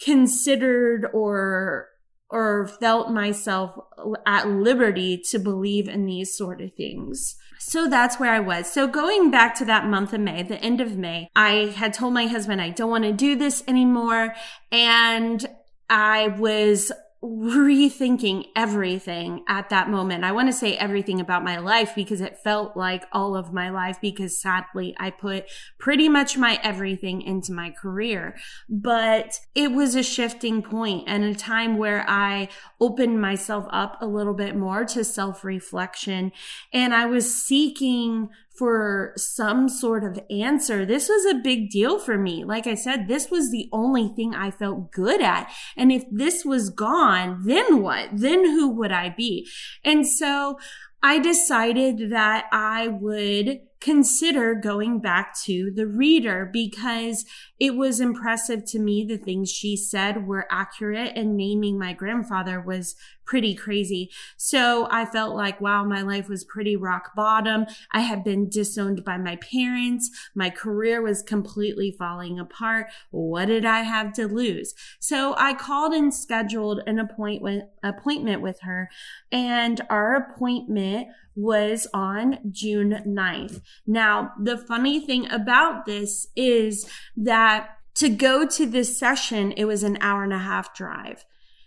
considered 0.00 1.06
or 1.12 1.88
or 2.30 2.66
felt 2.66 3.12
myself 3.12 3.78
at 4.26 4.48
liberty 4.48 5.22
to 5.30 5.38
believe 5.38 5.88
in 5.88 6.04
these 6.04 6.36
sort 6.36 6.60
of 6.60 6.74
things. 6.74 7.36
So 7.60 7.88
that's 7.88 8.18
where 8.18 8.32
I 8.32 8.40
was. 8.40 8.70
So 8.70 8.88
going 8.88 9.30
back 9.30 9.54
to 9.56 9.64
that 9.66 9.86
month 9.86 10.12
of 10.12 10.20
May, 10.20 10.42
the 10.42 10.60
end 10.60 10.80
of 10.80 10.96
May, 10.96 11.28
I 11.36 11.72
had 11.76 11.94
told 11.94 12.12
my 12.12 12.26
husband 12.26 12.60
I 12.60 12.70
don't 12.70 12.90
want 12.90 13.04
to 13.04 13.12
do 13.12 13.36
this 13.36 13.62
anymore. 13.68 14.34
And 14.72 15.46
I 15.88 16.28
was 16.28 16.90
rethinking 17.24 18.44
everything 18.54 19.44
at 19.48 19.70
that 19.70 19.88
moment. 19.88 20.24
I 20.24 20.32
want 20.32 20.48
to 20.48 20.52
say 20.52 20.76
everything 20.76 21.20
about 21.20 21.42
my 21.42 21.58
life 21.58 21.94
because 21.94 22.20
it 22.20 22.36
felt 22.36 22.76
like 22.76 23.04
all 23.12 23.34
of 23.34 23.52
my 23.52 23.70
life 23.70 23.98
because 23.98 24.38
sadly 24.38 24.94
I 24.98 25.08
put 25.08 25.46
pretty 25.78 26.08
much 26.08 26.36
my 26.36 26.60
everything 26.62 27.22
into 27.22 27.52
my 27.52 27.70
career. 27.70 28.36
But 28.68 29.40
it 29.54 29.72
was 29.72 29.94
a 29.94 30.02
shifting 30.02 30.62
point 30.62 31.04
and 31.06 31.24
a 31.24 31.34
time 31.34 31.78
where 31.78 32.04
I 32.06 32.48
opened 32.78 33.22
myself 33.22 33.66
up 33.70 33.96
a 34.02 34.06
little 34.06 34.34
bit 34.34 34.54
more 34.54 34.84
to 34.84 35.02
self 35.02 35.44
reflection 35.44 36.30
and 36.74 36.94
I 36.94 37.06
was 37.06 37.34
seeking 37.34 38.28
for 38.56 39.12
some 39.16 39.68
sort 39.68 40.04
of 40.04 40.18
answer. 40.30 40.86
This 40.86 41.08
was 41.08 41.26
a 41.26 41.40
big 41.42 41.70
deal 41.70 41.98
for 41.98 42.16
me. 42.16 42.44
Like 42.44 42.66
I 42.66 42.74
said, 42.74 43.08
this 43.08 43.30
was 43.30 43.50
the 43.50 43.68
only 43.72 44.12
thing 44.14 44.34
I 44.34 44.50
felt 44.50 44.92
good 44.92 45.20
at. 45.20 45.50
And 45.76 45.90
if 45.90 46.04
this 46.10 46.44
was 46.44 46.70
gone, 46.70 47.42
then 47.44 47.82
what? 47.82 48.10
Then 48.12 48.44
who 48.44 48.68
would 48.70 48.92
I 48.92 49.10
be? 49.10 49.48
And 49.84 50.06
so 50.06 50.58
I 51.02 51.18
decided 51.18 52.10
that 52.10 52.46
I 52.52 52.88
would 52.88 53.60
consider 53.80 54.54
going 54.54 55.00
back 55.00 55.38
to 55.42 55.70
the 55.70 55.86
reader 55.86 56.48
because 56.50 57.24
it 57.60 57.74
was 57.74 58.00
impressive 58.00 58.64
to 58.64 58.78
me 58.78 59.04
the 59.04 59.18
things 59.18 59.50
she 59.50 59.76
said 59.76 60.26
were 60.26 60.46
accurate 60.50 61.12
and 61.14 61.36
naming 61.36 61.78
my 61.78 61.92
grandfather 61.92 62.60
was 62.60 62.96
pretty 63.24 63.54
crazy. 63.54 64.10
So 64.36 64.86
I 64.90 65.06
felt 65.06 65.34
like, 65.34 65.60
wow, 65.60 65.84
my 65.84 66.02
life 66.02 66.28
was 66.28 66.44
pretty 66.44 66.76
rock 66.76 67.14
bottom. 67.14 67.66
I 67.92 68.00
had 68.00 68.22
been 68.22 68.48
disowned 68.48 69.04
by 69.04 69.16
my 69.16 69.36
parents. 69.36 70.10
My 70.34 70.50
career 70.50 71.00
was 71.00 71.22
completely 71.22 71.94
falling 71.98 72.38
apart. 72.38 72.88
What 73.10 73.46
did 73.46 73.64
I 73.64 73.80
have 73.80 74.12
to 74.14 74.26
lose? 74.26 74.74
So 74.98 75.34
I 75.38 75.54
called 75.54 75.92
and 75.92 76.12
scheduled 76.12 76.80
an 76.86 76.98
appointment, 76.98 77.64
appointment 77.82 78.42
with 78.42 78.60
her 78.60 78.90
and 79.32 79.80
our 79.88 80.14
appointment 80.14 81.08
was 81.34 81.86
on 81.92 82.38
June 82.50 83.02
9th. 83.06 83.60
Now, 83.86 84.32
the 84.40 84.56
funny 84.56 85.00
thing 85.00 85.30
about 85.30 85.86
this 85.86 86.28
is 86.36 86.88
that 87.16 87.70
to 87.96 88.08
go 88.08 88.46
to 88.46 88.66
this 88.66 88.98
session, 88.98 89.52
it 89.52 89.64
was 89.64 89.82
an 89.82 89.98
hour 90.00 90.24
and 90.24 90.32
a 90.32 90.38
half 90.38 90.74
drive. 90.74 91.24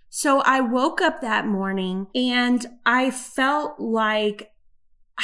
So 0.10 0.40
I 0.42 0.62
woke 0.62 1.02
up 1.02 1.22
that 1.22 1.46
morning 1.46 2.08
and 2.16 2.66
I 2.86 3.12
felt 3.12 3.80
like 3.80 4.52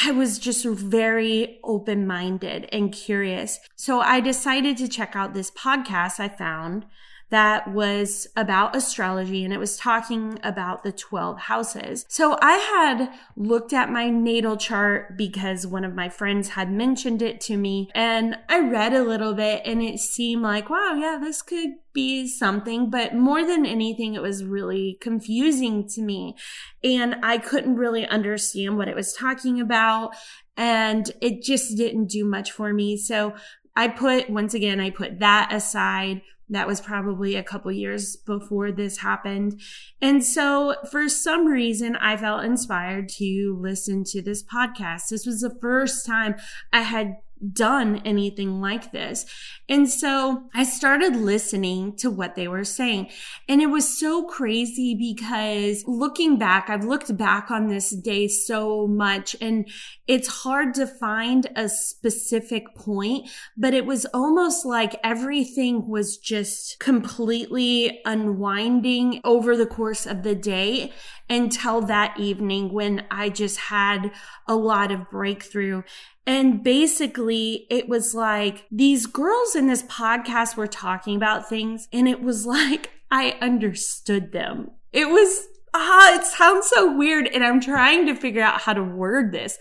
I 0.06 0.12
was 0.12 0.40
just 0.40 0.66
very 0.66 1.60
open 1.64 2.08
minded 2.08 2.68
and 2.72 2.92
curious. 2.92 3.60
So 3.76 4.00
I 4.02 4.20
decided 4.20 4.78
to 4.78 4.88
check 4.88 5.16
out 5.16 5.34
this 5.34 5.52
podcast 5.52 6.20
I 6.20 6.30
found 6.30 6.86
that 7.30 7.72
was 7.72 8.28
about 8.36 8.76
astrology 8.76 9.44
and 9.44 9.54
it 9.54 9.60
was 9.60 9.76
talking 9.76 10.40
about 10.44 10.84
the 10.84 10.92
12 10.92 11.40
houses. 11.40 12.06
So 12.08 12.38
I 12.42 12.54
had 12.54 13.12
looked 13.36 13.74
at 13.74 13.92
my 13.92 14.10
natal 14.10 14.56
chart 14.56 15.18
because 15.18 15.66
one 15.66 15.84
of 15.84 15.96
my 15.96 16.10
friends 16.10 16.50
had 16.50 16.72
mentioned 16.72 17.22
it 17.22 17.42
to 17.42 17.58
me 17.58 17.90
and 17.96 18.38
I 18.50 18.60
read 18.60 18.94
a 18.94 19.04
little 19.04 19.34
bit 19.34 19.64
and 19.66 19.82
it 19.82 20.00
seemed 20.00 20.44
like, 20.44 20.70
wow, 20.70 20.94
yeah, 20.94 21.18
this 21.20 21.42
could 21.42 21.72
be 21.94 22.28
something, 22.28 22.90
but 22.90 23.16
more 23.16 23.46
than 23.46 23.66
anything, 23.66 24.14
it 24.14 24.22
was 24.22 24.44
really 24.44 24.98
confusing 25.02 25.88
to 25.90 26.02
me. 26.02 26.36
And 26.84 27.16
I 27.24 27.38
couldn't 27.38 27.76
really 27.76 28.06
understand 28.06 28.78
what 28.78 28.88
it 28.88 28.96
was 28.96 29.14
talking 29.14 29.60
about. 29.60 30.16
And 30.58 31.10
it 31.22 31.42
just 31.42 31.78
didn't 31.78 32.08
do 32.08 32.26
much 32.26 32.52
for 32.52 32.74
me. 32.74 32.98
So 32.98 33.34
I 33.76 33.88
put, 33.88 34.30
once 34.30 34.54
again, 34.54 34.80
I 34.80 34.90
put 34.90 35.20
that 35.20 35.52
aside 35.52 36.22
that 36.50 36.68
was 36.68 36.82
probably 36.82 37.36
a 37.36 37.44
couple 37.44 37.72
years 37.72 38.16
before 38.16 38.72
this 38.72 38.98
happened. 38.98 39.60
And 40.02 40.24
so 40.24 40.76
for 40.92 41.10
some 41.10 41.48
reason, 41.48 41.96
I 41.96 42.18
felt 42.18 42.44
inspired 42.44 43.10
to 43.18 43.58
listen 43.60 44.04
to 44.06 44.22
this 44.22 44.44
podcast. 44.44 45.10
This 45.10 45.26
was 45.26 45.42
the 45.42 45.56
first 45.62 46.06
time 46.06 46.36
I 46.72 46.82
had 46.82 47.16
done 47.52 48.02
anything 48.06 48.62
like 48.62 48.92
this. 48.92 49.26
And 49.74 49.90
so 49.90 50.44
I 50.54 50.66
started 50.66 51.16
listening 51.16 51.96
to 51.96 52.12
what 52.12 52.36
they 52.36 52.48
were 52.48 52.64
saying. 52.64 53.10
And 53.50 53.60
it 53.60 53.72
was 53.72 53.98
so 53.98 54.24
crazy 54.24 54.94
because 54.94 55.84
looking 55.88 56.38
back, 56.38 56.70
I've 56.70 56.86
looked 56.86 57.18
back 57.18 57.50
on 57.50 57.70
this 57.70 57.90
day 57.90 58.28
so 58.28 58.86
much 58.86 59.36
and 59.42 59.68
it's 60.06 60.28
hard 60.28 60.76
to 60.76 60.86
find 60.86 61.48
a 61.56 61.68
specific 61.68 62.76
point, 62.76 63.28
but 63.58 63.74
it 63.74 63.88
was 63.88 64.06
almost 64.14 64.64
like 64.64 65.00
everything 65.04 65.88
was 65.88 66.18
just 66.18 66.78
completely 66.78 68.00
unwinding 68.06 69.22
over 69.24 69.58
the 69.58 69.66
course 69.66 70.06
of 70.06 70.22
the 70.22 70.36
day 70.36 70.94
until 71.30 71.82
that 71.82 72.20
evening 72.20 72.72
when 72.74 73.06
I 73.10 73.30
just 73.30 73.58
had 73.58 74.12
a 74.48 74.56
lot 74.56 74.92
of 74.92 75.10
breakthrough. 75.10 75.84
And 76.26 76.64
basically, 76.64 77.66
it 77.70 77.88
was 77.90 78.14
like 78.14 78.66
these 78.72 79.06
girls 79.06 79.56
in 79.56 79.68
this 79.68 79.84
podcast 79.84 80.56
were 80.56 80.68
talking 80.68 81.16
about 81.16 81.50
things, 81.50 81.88
and 81.92 82.08
it 82.08 82.22
was 82.22 82.46
like 82.48 82.92
I 83.12 83.38
understood 83.42 84.32
them. 84.32 84.72
It 84.92 85.10
was, 85.10 85.48
ah, 85.74 86.16
it 86.16 86.26
sounds 86.26 86.68
so 86.68 86.96
weird, 86.96 87.28
and 87.28 87.44
I'm 87.44 87.62
trying 87.62 88.06
to 88.08 88.16
figure 88.16 88.44
out 88.44 88.62
how 88.62 88.74
to 88.74 88.84
word 88.84 89.32
this 89.32 89.58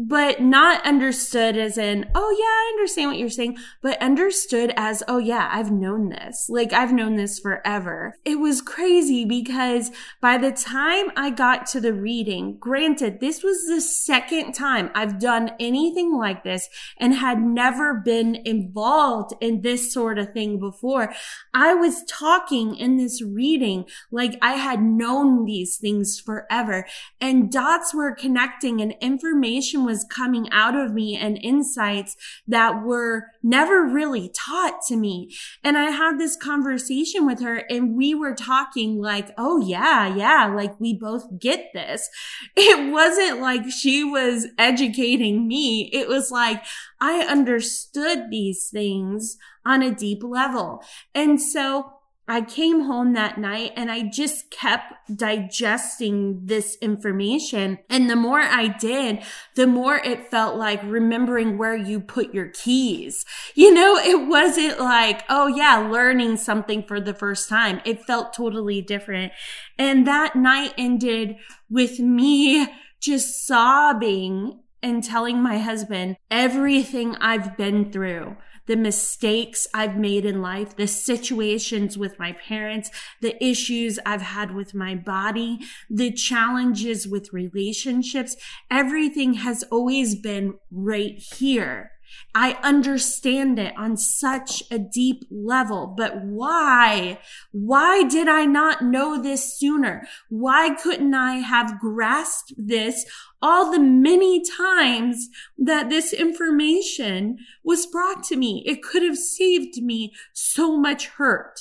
but 0.00 0.40
not 0.40 0.86
understood 0.86 1.56
as 1.56 1.76
in, 1.76 2.08
oh 2.14 2.30
yeah, 2.30 2.44
I 2.44 2.72
understand 2.76 3.10
what 3.10 3.18
you're 3.18 3.28
saying, 3.28 3.58
but 3.82 4.00
understood 4.00 4.72
as, 4.76 5.02
oh 5.08 5.18
yeah, 5.18 5.48
I've 5.50 5.72
known 5.72 6.10
this. 6.10 6.46
Like 6.48 6.72
I've 6.72 6.92
known 6.92 7.16
this 7.16 7.40
forever. 7.40 8.14
It 8.24 8.38
was 8.38 8.62
crazy 8.62 9.24
because 9.24 9.90
by 10.20 10.38
the 10.38 10.52
time 10.52 11.10
I 11.16 11.30
got 11.30 11.66
to 11.68 11.80
the 11.80 11.92
reading, 11.92 12.58
granted, 12.60 13.18
this 13.18 13.42
was 13.42 13.66
the 13.66 13.80
second 13.80 14.52
time 14.52 14.92
I've 14.94 15.18
done 15.18 15.50
anything 15.58 16.16
like 16.16 16.44
this 16.44 16.68
and 16.98 17.14
had 17.14 17.42
never 17.42 17.94
been 17.94 18.36
involved 18.44 19.34
in 19.40 19.62
this 19.62 19.92
sort 19.92 20.20
of 20.20 20.32
thing 20.32 20.60
before. 20.60 21.12
I 21.52 21.74
was 21.74 22.04
talking 22.04 22.76
in 22.76 22.98
this 22.98 23.20
reading 23.20 23.84
like 24.12 24.38
I 24.40 24.52
had 24.52 24.80
known 24.80 25.44
these 25.44 25.76
things 25.76 26.20
forever 26.20 26.86
and 27.20 27.50
dots 27.50 27.92
were 27.92 28.14
connecting 28.14 28.80
and 28.80 28.94
information 29.00 29.87
was 29.88 30.04
coming 30.04 30.46
out 30.52 30.74
of 30.74 30.92
me 30.92 31.16
and 31.16 31.40
insights 31.42 32.14
that 32.46 32.84
were 32.84 33.28
never 33.42 33.84
really 33.86 34.30
taught 34.34 34.82
to 34.88 34.96
me. 34.96 35.34
And 35.64 35.78
I 35.78 35.90
had 35.90 36.18
this 36.18 36.36
conversation 36.36 37.24
with 37.24 37.40
her 37.40 37.64
and 37.70 37.96
we 37.96 38.14
were 38.14 38.34
talking 38.34 39.00
like, 39.00 39.30
Oh 39.38 39.58
yeah, 39.58 40.14
yeah. 40.14 40.52
Like 40.54 40.78
we 40.78 40.92
both 40.92 41.40
get 41.40 41.70
this. 41.72 42.08
It 42.70 42.92
wasn't 42.92 43.40
like 43.40 43.70
she 43.70 44.04
was 44.04 44.48
educating 44.58 45.48
me. 45.48 45.88
It 45.92 46.06
was 46.06 46.30
like 46.30 46.62
I 47.00 47.20
understood 47.20 48.26
these 48.30 48.68
things 48.70 49.38
on 49.64 49.82
a 49.82 49.94
deep 49.94 50.22
level. 50.22 50.82
And 51.14 51.40
so 51.40 51.97
I 52.28 52.42
came 52.42 52.82
home 52.82 53.14
that 53.14 53.38
night 53.38 53.72
and 53.74 53.90
I 53.90 54.02
just 54.02 54.50
kept 54.50 54.92
digesting 55.16 56.42
this 56.44 56.76
information. 56.82 57.78
And 57.88 58.10
the 58.10 58.16
more 58.16 58.40
I 58.40 58.68
did, 58.68 59.22
the 59.54 59.66
more 59.66 59.96
it 59.96 60.30
felt 60.30 60.56
like 60.56 60.82
remembering 60.84 61.56
where 61.56 61.74
you 61.74 62.00
put 62.00 62.34
your 62.34 62.48
keys. 62.48 63.24
You 63.54 63.72
know, 63.72 63.96
it 63.96 64.28
wasn't 64.28 64.78
like, 64.78 65.24
oh 65.30 65.46
yeah, 65.46 65.78
learning 65.78 66.36
something 66.36 66.82
for 66.82 67.00
the 67.00 67.14
first 67.14 67.48
time. 67.48 67.80
It 67.86 68.04
felt 68.04 68.34
totally 68.34 68.82
different. 68.82 69.32
And 69.78 70.06
that 70.06 70.36
night 70.36 70.74
ended 70.76 71.36
with 71.70 71.98
me 71.98 72.66
just 73.00 73.46
sobbing 73.46 74.60
and 74.82 75.02
telling 75.02 75.42
my 75.42 75.58
husband 75.58 76.16
everything 76.30 77.16
I've 77.16 77.56
been 77.56 77.90
through 77.90 78.36
the 78.68 78.76
mistakes 78.76 79.66
I've 79.74 79.96
made 79.96 80.24
in 80.24 80.40
life, 80.40 80.76
the 80.76 80.86
situations 80.86 81.98
with 81.98 82.18
my 82.18 82.32
parents, 82.32 82.90
the 83.20 83.42
issues 83.44 83.98
I've 84.06 84.22
had 84.22 84.54
with 84.54 84.74
my 84.74 84.94
body, 84.94 85.60
the 85.90 86.12
challenges 86.12 87.08
with 87.08 87.32
relationships. 87.32 88.36
Everything 88.70 89.34
has 89.34 89.64
always 89.72 90.14
been 90.14 90.54
right 90.70 91.18
here. 91.18 91.92
I 92.34 92.58
understand 92.62 93.58
it 93.58 93.76
on 93.76 93.96
such 93.96 94.62
a 94.70 94.78
deep 94.78 95.24
level, 95.30 95.94
but 95.96 96.22
why? 96.22 97.20
Why 97.52 98.02
did 98.02 98.28
I 98.28 98.44
not 98.44 98.82
know 98.84 99.20
this 99.20 99.58
sooner? 99.58 100.06
Why 100.28 100.74
couldn't 100.74 101.14
I 101.14 101.36
have 101.36 101.80
grasped 101.80 102.52
this 102.56 103.04
all 103.40 103.70
the 103.72 103.80
many 103.80 104.42
times 104.44 105.28
that 105.56 105.88
this 105.88 106.12
information 106.12 107.38
was 107.64 107.86
brought 107.86 108.22
to 108.24 108.36
me? 108.36 108.62
It 108.66 108.82
could 108.82 109.02
have 109.02 109.18
saved 109.18 109.82
me 109.82 110.12
so 110.32 110.76
much 110.76 111.06
hurt. 111.08 111.60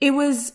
It 0.00 0.12
was 0.12 0.52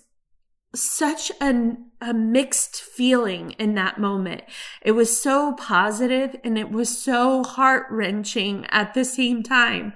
such 0.75 1.31
an 1.41 1.86
a 1.99 2.13
mixed 2.13 2.81
feeling 2.81 3.51
in 3.51 3.75
that 3.75 3.99
moment. 3.99 4.43
It 4.81 4.91
was 4.91 5.19
so 5.19 5.53
positive 5.53 6.35
and 6.43 6.57
it 6.57 6.69
was 6.69 6.95
so 6.97 7.43
heart 7.43 7.87
wrenching 7.89 8.65
at 8.69 8.93
the 8.93 9.03
same 9.03 9.41
time. 9.41 9.93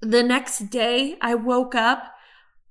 The 0.00 0.22
next 0.22 0.70
day 0.70 1.16
I 1.20 1.34
woke 1.34 1.74
up 1.74 2.14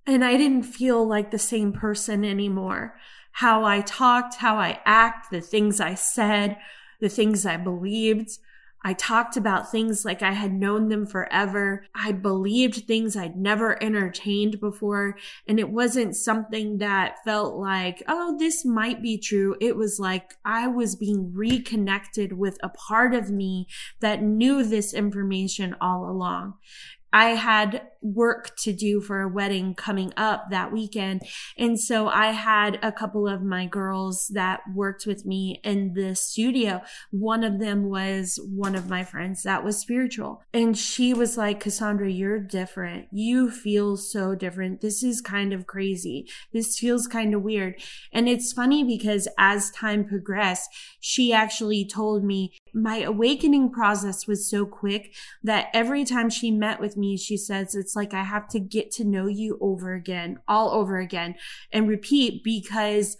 and 0.05 0.23
I 0.23 0.37
didn't 0.37 0.63
feel 0.63 1.05
like 1.07 1.31
the 1.31 1.39
same 1.39 1.73
person 1.73 2.23
anymore. 2.23 2.97
How 3.33 3.63
I 3.63 3.81
talked, 3.81 4.35
how 4.35 4.57
I 4.57 4.79
act, 4.85 5.31
the 5.31 5.41
things 5.41 5.79
I 5.79 5.95
said, 5.95 6.57
the 6.99 7.09
things 7.09 7.45
I 7.45 7.57
believed. 7.57 8.37
I 8.83 8.93
talked 8.93 9.37
about 9.37 9.71
things 9.71 10.03
like 10.03 10.23
I 10.23 10.31
had 10.31 10.53
known 10.53 10.89
them 10.89 11.05
forever. 11.05 11.85
I 11.93 12.11
believed 12.11 12.87
things 12.87 13.15
I'd 13.15 13.35
never 13.35 13.81
entertained 13.81 14.59
before. 14.59 15.17
And 15.47 15.59
it 15.59 15.69
wasn't 15.69 16.15
something 16.15 16.79
that 16.79 17.23
felt 17.23 17.55
like, 17.55 18.01
oh, 18.07 18.35
this 18.39 18.65
might 18.65 19.01
be 19.01 19.19
true. 19.19 19.55
It 19.61 19.75
was 19.75 19.99
like 19.99 20.33
I 20.43 20.67
was 20.67 20.95
being 20.95 21.31
reconnected 21.33 22.33
with 22.33 22.57
a 22.63 22.69
part 22.69 23.13
of 23.13 23.29
me 23.29 23.67
that 23.99 24.23
knew 24.23 24.63
this 24.63 24.93
information 24.93 25.75
all 25.79 26.09
along. 26.09 26.55
I 27.13 27.29
had 27.29 27.81
work 28.01 28.55
to 28.57 28.73
do 28.73 28.99
for 28.99 29.21
a 29.21 29.27
wedding 29.27 29.75
coming 29.75 30.11
up 30.17 30.49
that 30.49 30.71
weekend. 30.71 31.21
And 31.57 31.79
so 31.79 32.07
I 32.07 32.27
had 32.27 32.79
a 32.81 32.91
couple 32.91 33.27
of 33.27 33.43
my 33.43 33.67
girls 33.67 34.29
that 34.33 34.61
worked 34.73 35.05
with 35.05 35.25
me 35.25 35.59
in 35.63 35.93
the 35.93 36.15
studio. 36.15 36.81
One 37.11 37.43
of 37.43 37.59
them 37.59 37.89
was 37.89 38.39
one 38.43 38.75
of 38.75 38.89
my 38.89 39.03
friends 39.03 39.43
that 39.43 39.63
was 39.63 39.77
spiritual. 39.77 40.41
And 40.53 40.77
she 40.77 41.13
was 41.13 41.37
like, 41.37 41.59
Cassandra, 41.59 42.09
you're 42.09 42.39
different. 42.39 43.07
You 43.11 43.51
feel 43.51 43.97
so 43.97 44.33
different. 44.33 44.81
This 44.81 45.03
is 45.03 45.21
kind 45.21 45.53
of 45.53 45.67
crazy. 45.67 46.27
This 46.51 46.79
feels 46.79 47.07
kind 47.07 47.35
of 47.35 47.43
weird. 47.43 47.75
And 48.11 48.27
it's 48.27 48.51
funny 48.51 48.83
because 48.83 49.27
as 49.37 49.69
time 49.71 50.05
progressed, 50.05 50.69
she 50.99 51.33
actually 51.33 51.85
told 51.85 52.23
me 52.23 52.53
my 52.73 53.01
awakening 53.01 53.71
process 53.71 54.25
was 54.25 54.49
so 54.49 54.65
quick 54.65 55.13
that 55.43 55.67
every 55.73 56.03
time 56.03 56.29
she 56.29 56.49
met 56.49 56.79
with 56.79 56.97
me, 56.97 57.00
she 57.17 57.37
says, 57.37 57.75
it's 57.75 57.95
like 57.95 58.13
I 58.13 58.23
have 58.23 58.47
to 58.49 58.59
get 58.59 58.91
to 58.93 59.03
know 59.03 59.27
you 59.27 59.57
over 59.61 59.93
again, 59.93 60.39
all 60.47 60.71
over 60.71 60.97
again 60.97 61.35
and 61.71 61.87
repeat 61.87 62.43
because 62.43 63.17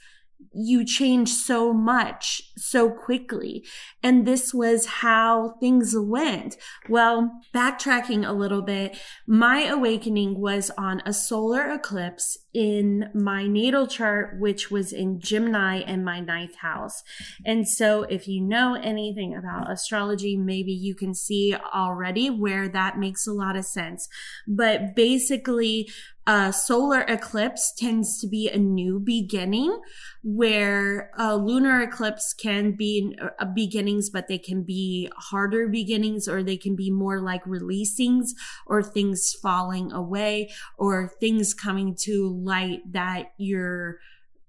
you 0.54 0.86
change 0.86 1.30
so 1.30 1.74
much 1.74 2.42
so 2.58 2.90
quickly. 2.90 3.66
And 4.04 4.26
this 4.26 4.54
was 4.54 4.86
how 4.86 5.56
things 5.60 5.94
went. 5.96 6.58
Well, 6.90 7.32
backtracking 7.54 8.28
a 8.28 8.34
little 8.34 8.62
bit, 8.62 8.98
my 9.28 9.66
awakening 9.66 10.40
was 10.40 10.72
on 10.78 11.02
a 11.06 11.14
solar 11.14 11.72
eclipse 11.72 12.38
in 12.54 13.10
my 13.14 13.48
natal 13.48 13.88
chart, 13.88 14.40
which 14.40 14.70
was 14.70 14.92
in 14.92 15.20
Gemini 15.20 15.78
and 15.78 16.04
my 16.04 16.20
ninth 16.20 16.56
house. 16.58 17.02
And 17.46 17.68
so, 17.68 18.04
if 18.04 18.28
you 18.28 18.42
know 18.42 18.76
anything 18.76 19.36
about 19.36 19.72
astrology, 19.72 20.36
maybe 20.36 20.74
you 20.74 20.96
can 20.96 21.14
see 21.14 21.56
already 21.74 22.30
where 22.30 22.68
that 22.68 23.00
makes 23.00 23.26
a 23.26 23.34
lot 23.34 23.56
of 23.56 23.66
sense. 23.66 24.08
But 24.48 24.96
basically, 24.96 25.90
a 26.28 26.54
solar 26.54 27.02
eclipse 27.02 27.74
tends 27.74 28.20
to 28.20 28.28
be 28.28 28.48
a 28.48 28.58
new 28.58 29.00
beginning 29.00 29.82
where 30.24 31.10
a 31.18 31.36
lunar 31.36 31.82
eclipse 31.82 32.34
can 32.34 32.74
be 32.74 33.18
uh, 33.40 33.46
beginnings 33.46 34.10
but 34.10 34.28
they 34.28 34.38
can 34.38 34.62
be 34.62 35.10
harder 35.18 35.68
beginnings 35.68 36.28
or 36.28 36.44
they 36.44 36.58
can 36.58 36.76
be 36.76 36.92
more 36.92 37.20
like 37.20 37.44
releasings 37.46 38.30
or 38.68 38.84
things 38.84 39.34
falling 39.42 39.92
away 39.92 40.50
or 40.78 41.12
things 41.20 41.56
coming 41.56 41.96
to 41.96 42.30
light 42.44 42.82
that 42.92 43.34
you're 43.38 43.98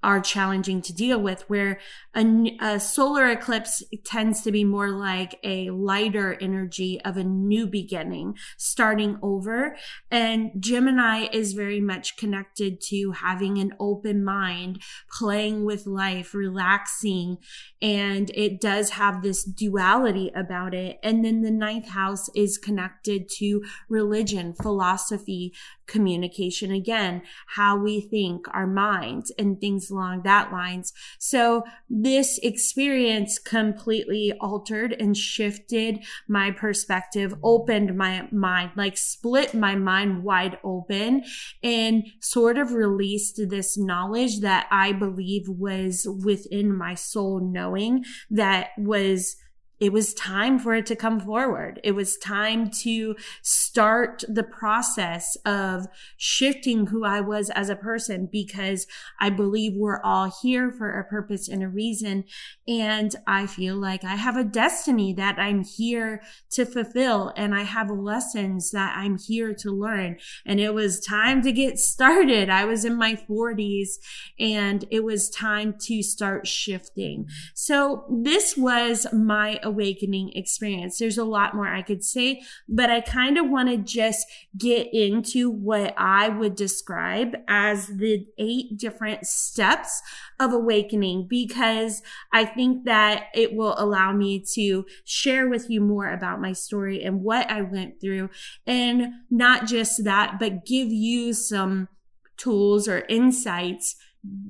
are 0.02 0.20
challenging 0.20 0.82
to 0.82 0.92
deal 0.92 1.20
with 1.20 1.48
where 1.48 1.78
a, 2.14 2.56
a, 2.60 2.80
solar 2.80 3.28
eclipse 3.28 3.82
tends 4.04 4.42
to 4.42 4.50
be 4.50 4.64
more 4.64 4.90
like 4.90 5.38
a 5.44 5.70
lighter 5.70 6.36
energy 6.40 7.00
of 7.04 7.16
a 7.16 7.22
new 7.22 7.66
beginning 7.66 8.34
starting 8.56 9.16
over. 9.22 9.76
And 10.10 10.50
gemini 10.58 11.28
is 11.32 11.52
very 11.52 11.80
much 11.80 12.16
connected 12.16 12.80
to 12.88 13.12
having 13.12 13.58
an 13.58 13.74
open 13.78 14.24
mind 14.24 14.82
playing 15.10 15.64
with 15.64 15.86
life 15.86 16.34
relaxing 16.34 17.36
and 17.80 18.30
it 18.34 18.60
does 18.60 18.90
have 18.90 19.22
this 19.22 19.44
duality 19.44 20.32
about 20.34 20.74
it. 20.74 20.98
And 21.02 21.24
then 21.24 21.42
the 21.42 21.50
ninth 21.50 21.88
house 21.88 22.28
is 22.34 22.58
connected 22.58 23.28
to 23.38 23.62
religion 23.88 24.52
philosophy 24.54 25.52
communication. 25.86 26.72
Again 26.72 27.22
how 27.46 27.76
we 27.76 28.00
think 28.00 28.46
our 28.52 28.66
minds 28.66 29.32
and 29.38 29.60
things 29.60 29.91
along 29.92 30.22
that 30.22 30.52
lines. 30.52 30.92
So 31.18 31.62
this 31.88 32.38
experience 32.38 33.38
completely 33.38 34.32
altered 34.40 34.92
and 34.98 35.16
shifted 35.16 36.04
my 36.28 36.50
perspective 36.50 37.34
opened 37.42 37.96
my 37.96 38.28
mind 38.30 38.70
like 38.76 38.96
split 38.96 39.54
my 39.54 39.74
mind 39.74 40.22
wide 40.22 40.58
open 40.64 41.22
and 41.62 42.04
sort 42.20 42.58
of 42.58 42.72
released 42.72 43.40
this 43.48 43.76
knowledge 43.76 44.40
that 44.40 44.66
i 44.70 44.92
believe 44.92 45.48
was 45.48 46.06
within 46.24 46.74
my 46.74 46.94
soul 46.94 47.40
knowing 47.40 48.04
that 48.30 48.70
was 48.78 49.36
it 49.82 49.92
was 49.92 50.14
time 50.14 50.60
for 50.60 50.74
it 50.74 50.86
to 50.86 50.94
come 50.94 51.18
forward. 51.18 51.80
It 51.82 51.90
was 51.90 52.16
time 52.16 52.70
to 52.82 53.16
start 53.42 54.22
the 54.28 54.44
process 54.44 55.36
of 55.44 55.88
shifting 56.16 56.86
who 56.86 57.04
I 57.04 57.20
was 57.20 57.50
as 57.50 57.68
a 57.68 57.74
person 57.74 58.28
because 58.30 58.86
I 59.18 59.30
believe 59.30 59.72
we're 59.74 60.00
all 60.04 60.32
here 60.40 60.70
for 60.70 60.96
a 60.96 61.02
purpose 61.02 61.48
and 61.48 61.64
a 61.64 61.68
reason. 61.68 62.22
And 62.68 63.16
I 63.26 63.48
feel 63.48 63.74
like 63.74 64.04
I 64.04 64.14
have 64.14 64.36
a 64.36 64.44
destiny 64.44 65.12
that 65.14 65.40
I'm 65.40 65.64
here 65.64 66.22
to 66.52 66.64
fulfill 66.64 67.32
and 67.36 67.52
I 67.52 67.62
have 67.62 67.90
lessons 67.90 68.70
that 68.70 68.94
I'm 68.96 69.18
here 69.18 69.52
to 69.52 69.72
learn. 69.72 70.16
And 70.46 70.60
it 70.60 70.74
was 70.74 71.00
time 71.00 71.42
to 71.42 71.50
get 71.50 71.80
started. 71.80 72.48
I 72.48 72.66
was 72.66 72.84
in 72.84 72.94
my 72.94 73.16
40s 73.28 73.94
and 74.38 74.84
it 74.92 75.02
was 75.02 75.28
time 75.28 75.74
to 75.86 76.04
start 76.04 76.46
shifting. 76.46 77.26
So 77.52 78.04
this 78.08 78.56
was 78.56 79.08
my 79.12 79.58
awakening 79.72 80.32
experience. 80.34 80.98
There's 80.98 81.18
a 81.18 81.24
lot 81.24 81.54
more 81.54 81.66
I 81.66 81.82
could 81.82 82.04
say, 82.04 82.42
but 82.68 82.90
I 82.90 83.00
kind 83.00 83.38
of 83.38 83.48
want 83.48 83.68
to 83.70 83.76
just 83.76 84.26
get 84.56 84.88
into 84.92 85.50
what 85.50 85.94
I 85.96 86.28
would 86.28 86.54
describe 86.54 87.36
as 87.48 87.86
the 87.86 88.26
eight 88.38 88.76
different 88.76 89.26
steps 89.26 90.02
of 90.38 90.52
awakening 90.52 91.26
because 91.28 92.02
I 92.32 92.44
think 92.44 92.84
that 92.84 93.26
it 93.34 93.54
will 93.54 93.74
allow 93.78 94.12
me 94.12 94.44
to 94.54 94.84
share 95.04 95.48
with 95.48 95.70
you 95.70 95.80
more 95.80 96.10
about 96.10 96.40
my 96.40 96.52
story 96.52 97.02
and 97.02 97.22
what 97.22 97.50
I 97.50 97.62
went 97.62 98.00
through. 98.00 98.30
And 98.66 99.14
not 99.30 99.66
just 99.66 100.04
that, 100.04 100.38
but 100.38 100.66
give 100.66 100.88
you 100.88 101.32
some 101.32 101.88
tools 102.36 102.88
or 102.88 103.04
insights 103.08 103.96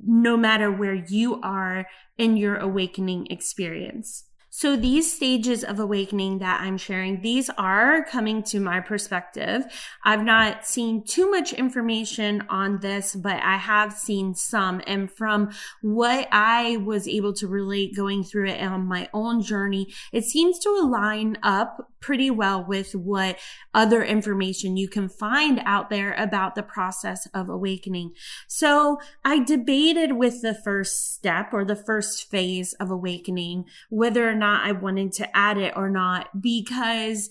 no 0.06 0.36
matter 0.36 0.70
where 0.70 0.94
you 0.94 1.40
are 1.40 1.86
in 2.18 2.36
your 2.36 2.56
awakening 2.56 3.26
experience. 3.30 4.24
So 4.54 4.76
these 4.76 5.10
stages 5.10 5.64
of 5.64 5.80
awakening 5.80 6.40
that 6.40 6.60
I'm 6.60 6.76
sharing, 6.76 7.22
these 7.22 7.48
are 7.56 8.04
coming 8.04 8.42
to 8.44 8.60
my 8.60 8.80
perspective. 8.80 9.64
I've 10.04 10.22
not 10.22 10.66
seen 10.66 11.04
too 11.04 11.30
much 11.30 11.54
information 11.54 12.44
on 12.50 12.80
this, 12.80 13.14
but 13.14 13.42
I 13.42 13.56
have 13.56 13.94
seen 13.94 14.34
some. 14.34 14.82
And 14.86 15.10
from 15.10 15.52
what 15.80 16.28
I 16.30 16.76
was 16.76 17.08
able 17.08 17.32
to 17.32 17.48
relate 17.48 17.96
going 17.96 18.24
through 18.24 18.50
it 18.50 18.60
on 18.60 18.84
my 18.84 19.08
own 19.14 19.40
journey, 19.40 19.94
it 20.12 20.26
seems 20.26 20.58
to 20.58 20.68
align 20.68 21.38
up 21.42 21.90
pretty 22.02 22.30
well 22.30 22.62
with 22.62 22.94
what 22.94 23.38
other 23.72 24.04
information 24.04 24.76
you 24.76 24.88
can 24.88 25.08
find 25.08 25.60
out 25.64 25.88
there 25.88 26.12
about 26.14 26.54
the 26.54 26.62
process 26.62 27.26
of 27.32 27.48
awakening. 27.48 28.12
So 28.46 28.98
I 29.24 29.38
debated 29.38 30.12
with 30.12 30.42
the 30.42 30.54
first 30.54 31.14
step 31.14 31.54
or 31.54 31.64
the 31.64 31.76
first 31.76 32.30
phase 32.30 32.74
of 32.74 32.90
awakening, 32.90 33.64
whether 33.88 34.28
or 34.28 34.34
not 34.34 34.66
I 34.66 34.72
wanted 34.72 35.12
to 35.12 35.36
add 35.36 35.56
it 35.56 35.74
or 35.76 35.88
not, 35.88 36.42
because 36.42 37.30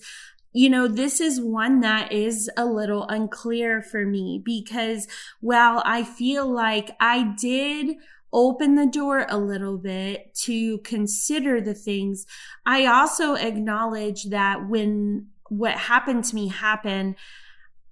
you 0.54 0.68
know, 0.68 0.86
this 0.86 1.18
is 1.20 1.40
one 1.40 1.80
that 1.80 2.12
is 2.12 2.50
a 2.58 2.66
little 2.66 3.06
unclear 3.08 3.80
for 3.80 4.04
me 4.04 4.40
because 4.44 5.08
while 5.40 5.82
I 5.86 6.04
feel 6.04 6.46
like 6.46 6.94
I 7.00 7.34
did 7.40 7.96
open 8.32 8.74
the 8.76 8.86
door 8.86 9.26
a 9.28 9.38
little 9.38 9.78
bit 9.78 10.34
to 10.34 10.78
consider 10.78 11.60
the 11.60 11.74
things. 11.74 12.26
I 12.64 12.86
also 12.86 13.34
acknowledge 13.34 14.24
that 14.30 14.68
when 14.68 15.28
what 15.48 15.74
happened 15.74 16.24
to 16.24 16.34
me 16.34 16.48
happened, 16.48 17.16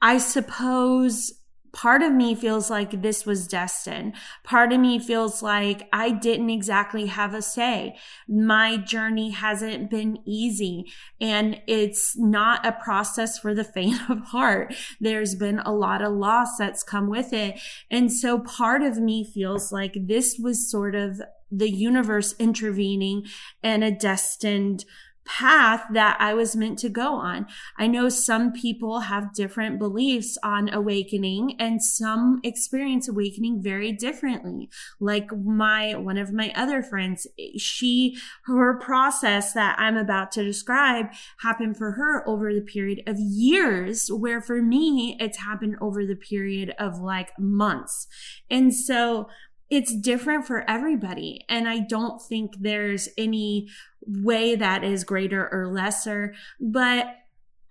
I 0.01 0.19
suppose 0.19 1.40
part 1.73 2.03
of 2.03 2.13
me 2.13 2.35
feels 2.35 2.71
like 2.71 3.03
this 3.03 3.25
was 3.25 3.47
destined. 3.47 4.15
Part 4.45 4.73
of 4.73 4.81
me 4.81 4.99
feels 4.99 5.43
like 5.43 5.89
I 5.93 6.11
didn't 6.11 6.51
exactly 6.51 7.07
have 7.07 7.35
a 7.35 7.43
say. 7.43 7.97
My 8.29 8.77
journey 8.77 9.31
hasn't 9.31 9.91
been 9.91 10.19
easy 10.27 10.87
and 11.21 11.61
it's 11.67 12.17
not 12.19 12.67
a 12.67 12.73
process 12.73 13.39
for 13.39 13.55
the 13.55 13.65
faint 13.71 14.11
of 14.11 14.21
heart. 14.21 14.75
There's 15.01 15.35
been 15.35 15.61
a 15.61 15.73
lot 15.73 16.03
of 16.03 16.13
loss 16.13 16.57
that's 16.59 16.83
come 16.83 17.09
with 17.09 17.33
it. 17.33 17.61
And 17.91 18.13
so 18.13 18.39
part 18.39 18.83
of 18.83 18.99
me 18.99 19.25
feels 19.25 19.73
like 19.73 19.95
this 20.07 20.39
was 20.39 20.71
sort 20.71 20.95
of 20.95 21.21
the 21.51 21.71
universe 21.71 22.35
intervening 22.39 23.25
and 23.63 23.83
a 23.83 23.91
destined 23.91 24.85
path 25.31 25.85
that 25.93 26.17
I 26.19 26.35
was 26.35 26.57
meant 26.57 26.79
to 26.81 26.89
go 26.89 27.15
on. 27.15 27.47
I 27.79 27.87
know 27.87 28.09
some 28.09 28.53
people 28.53 29.01
have 29.01 29.33
different 29.33 29.79
beliefs 29.79 30.37
on 30.43 30.73
awakening 30.73 31.55
and 31.61 31.81
some 31.81 32.41
experience 32.43 33.09
awakening 33.09 33.63
very 33.63 33.93
differently. 33.93 34.69
Like 34.99 35.31
my, 35.37 35.95
one 35.95 36.19
of 36.19 36.33
my 36.33 36.53
other 36.57 36.83
friends, 36.83 37.29
she, 37.57 38.19
her 38.47 38.77
process 38.79 39.53
that 39.53 39.77
I'm 39.79 39.97
about 39.97 40.33
to 40.33 40.43
describe 40.43 41.07
happened 41.43 41.77
for 41.77 41.93
her 41.93 42.29
over 42.29 42.53
the 42.53 42.61
period 42.61 43.03
of 43.07 43.17
years, 43.21 44.11
where 44.11 44.41
for 44.41 44.61
me, 44.61 45.17
it's 45.21 45.39
happened 45.39 45.77
over 45.81 46.05
the 46.05 46.17
period 46.17 46.75
of 46.77 46.99
like 46.99 47.39
months. 47.39 48.09
And 48.51 48.75
so 48.75 49.29
it's 49.71 49.95
different 49.95 50.47
for 50.47 50.69
everybody. 50.69 51.45
And 51.49 51.69
I 51.69 51.79
don't 51.79 52.21
think 52.21 52.55
there's 52.59 53.09
any 53.17 53.69
way 54.07 54.57
that 54.57 54.83
is 54.83 55.05
greater 55.05 55.49
or 55.53 55.69
lesser, 55.69 56.35
but 56.59 57.17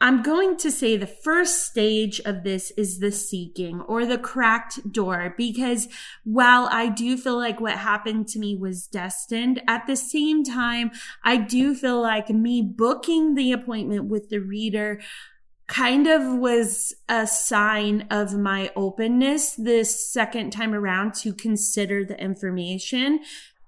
I'm 0.02 0.24
going 0.24 0.56
to 0.58 0.72
say 0.72 0.96
the 0.96 1.06
first 1.06 1.66
stage 1.66 2.22
of 2.22 2.44
this 2.44 2.72
is 2.78 3.00
the 3.00 3.12
seeking 3.12 3.82
or 3.82 4.06
the 4.06 4.18
cracked 4.18 4.94
door 4.94 5.34
because 5.36 5.90
while 6.24 6.70
I 6.72 6.88
do 6.88 7.18
feel 7.18 7.36
like 7.36 7.60
what 7.60 7.78
happened 7.78 8.30
to 8.30 8.40
me 8.40 8.56
was 8.56 8.88
destined, 8.88 9.62
at 9.68 9.88
the 9.88 9.98
same 9.98 10.46
time, 10.46 10.92
I 11.26 11.36
do 11.36 11.76
feel 11.76 12.02
like 12.02 12.30
me 12.30 12.62
booking 12.62 13.36
the 13.36 13.52
appointment 13.52 14.06
with 14.06 14.30
the 14.30 14.40
reader 14.40 15.02
kind 15.70 16.08
of 16.08 16.40
was 16.40 16.94
a 17.08 17.26
sign 17.26 18.06
of 18.10 18.34
my 18.34 18.72
openness 18.76 19.54
this 19.54 20.12
second 20.12 20.52
time 20.52 20.74
around 20.74 21.14
to 21.14 21.32
consider 21.32 22.04
the 22.04 22.20
information 22.20 23.20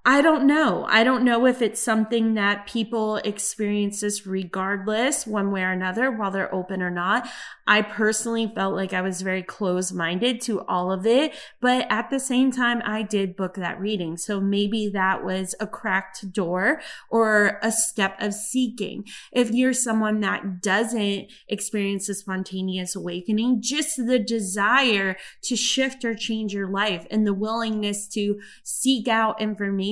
I 0.03 0.23
don't 0.23 0.47
know. 0.47 0.83
I 0.89 1.03
don't 1.03 1.23
know 1.23 1.45
if 1.45 1.61
it's 1.61 1.79
something 1.79 2.33
that 2.33 2.65
people 2.65 3.17
experience 3.17 3.99
this 3.99 4.25
regardless, 4.25 5.27
one 5.27 5.51
way 5.51 5.61
or 5.61 5.69
another, 5.69 6.09
while 6.09 6.31
they're 6.31 6.53
open 6.53 6.81
or 6.81 6.89
not. 6.89 7.29
I 7.67 7.83
personally 7.83 8.51
felt 8.53 8.75
like 8.75 8.93
I 8.93 9.01
was 9.01 9.21
very 9.21 9.43
close 9.43 9.91
minded 9.91 10.41
to 10.41 10.61
all 10.61 10.91
of 10.91 11.05
it, 11.05 11.35
but 11.61 11.85
at 11.91 12.09
the 12.09 12.19
same 12.19 12.51
time, 12.51 12.81
I 12.83 13.03
did 13.03 13.35
book 13.35 13.53
that 13.53 13.79
reading. 13.79 14.17
So 14.17 14.41
maybe 14.41 14.89
that 14.89 15.23
was 15.23 15.53
a 15.59 15.67
cracked 15.67 16.33
door 16.33 16.81
or 17.11 17.59
a 17.61 17.71
step 17.71 18.19
of 18.19 18.33
seeking. 18.33 19.05
If 19.31 19.51
you're 19.51 19.71
someone 19.71 20.19
that 20.21 20.63
doesn't 20.63 21.27
experience 21.47 22.09
a 22.09 22.15
spontaneous 22.15 22.95
awakening, 22.95 23.61
just 23.61 23.97
the 23.97 24.17
desire 24.17 25.15
to 25.43 25.55
shift 25.55 26.03
or 26.03 26.15
change 26.15 26.55
your 26.55 26.71
life 26.71 27.05
and 27.11 27.27
the 27.27 27.35
willingness 27.35 28.07
to 28.09 28.41
seek 28.63 29.07
out 29.07 29.39
information 29.39 29.90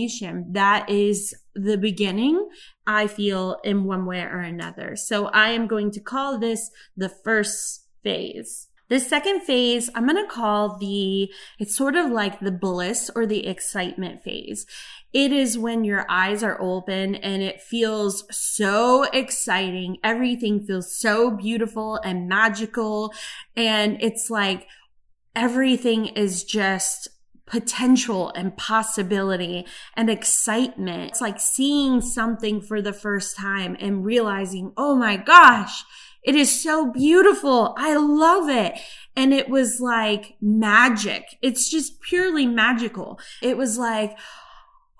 That 0.51 0.89
is 0.89 1.35
the 1.55 1.77
beginning, 1.77 2.49
I 2.87 3.07
feel, 3.07 3.57
in 3.63 3.83
one 3.83 4.05
way 4.05 4.21
or 4.21 4.39
another. 4.39 4.95
So 4.95 5.27
I 5.27 5.49
am 5.49 5.67
going 5.67 5.91
to 5.91 5.99
call 5.99 6.39
this 6.39 6.69
the 6.95 7.09
first 7.09 7.85
phase. 8.03 8.67
The 8.89 8.99
second 8.99 9.41
phase, 9.41 9.89
I'm 9.93 10.07
going 10.07 10.23
to 10.23 10.31
call 10.31 10.77
the, 10.79 11.31
it's 11.59 11.77
sort 11.77 11.95
of 11.95 12.11
like 12.11 12.39
the 12.39 12.51
bliss 12.51 13.11
or 13.15 13.27
the 13.27 13.45
excitement 13.45 14.23
phase. 14.23 14.65
It 15.13 15.31
is 15.31 15.59
when 15.59 15.83
your 15.83 16.05
eyes 16.09 16.41
are 16.43 16.59
open 16.59 17.13
and 17.15 17.43
it 17.43 17.61
feels 17.61 18.25
so 18.35 19.03
exciting. 19.13 19.97
Everything 20.03 20.65
feels 20.65 20.95
so 20.95 21.29
beautiful 21.29 21.97
and 21.97 22.27
magical. 22.27 23.13
And 23.55 23.97
it's 24.01 24.31
like 24.31 24.65
everything 25.35 26.07
is 26.07 26.43
just 26.43 27.09
potential 27.49 28.31
and 28.35 28.55
possibility 28.55 29.65
and 29.95 30.09
excitement. 30.09 31.09
It's 31.09 31.21
like 31.21 31.39
seeing 31.39 31.99
something 31.99 32.61
for 32.61 32.81
the 32.81 32.93
first 32.93 33.35
time 33.35 33.75
and 33.79 34.05
realizing, 34.05 34.71
oh 34.77 34.95
my 34.95 35.17
gosh, 35.17 35.83
it 36.23 36.35
is 36.35 36.61
so 36.61 36.91
beautiful. 36.91 37.73
I 37.77 37.95
love 37.95 38.49
it. 38.49 38.79
And 39.15 39.33
it 39.33 39.49
was 39.49 39.79
like 39.81 40.35
magic. 40.39 41.23
It's 41.41 41.69
just 41.69 42.01
purely 42.01 42.45
magical. 42.45 43.19
It 43.41 43.57
was 43.57 43.77
like, 43.77 44.17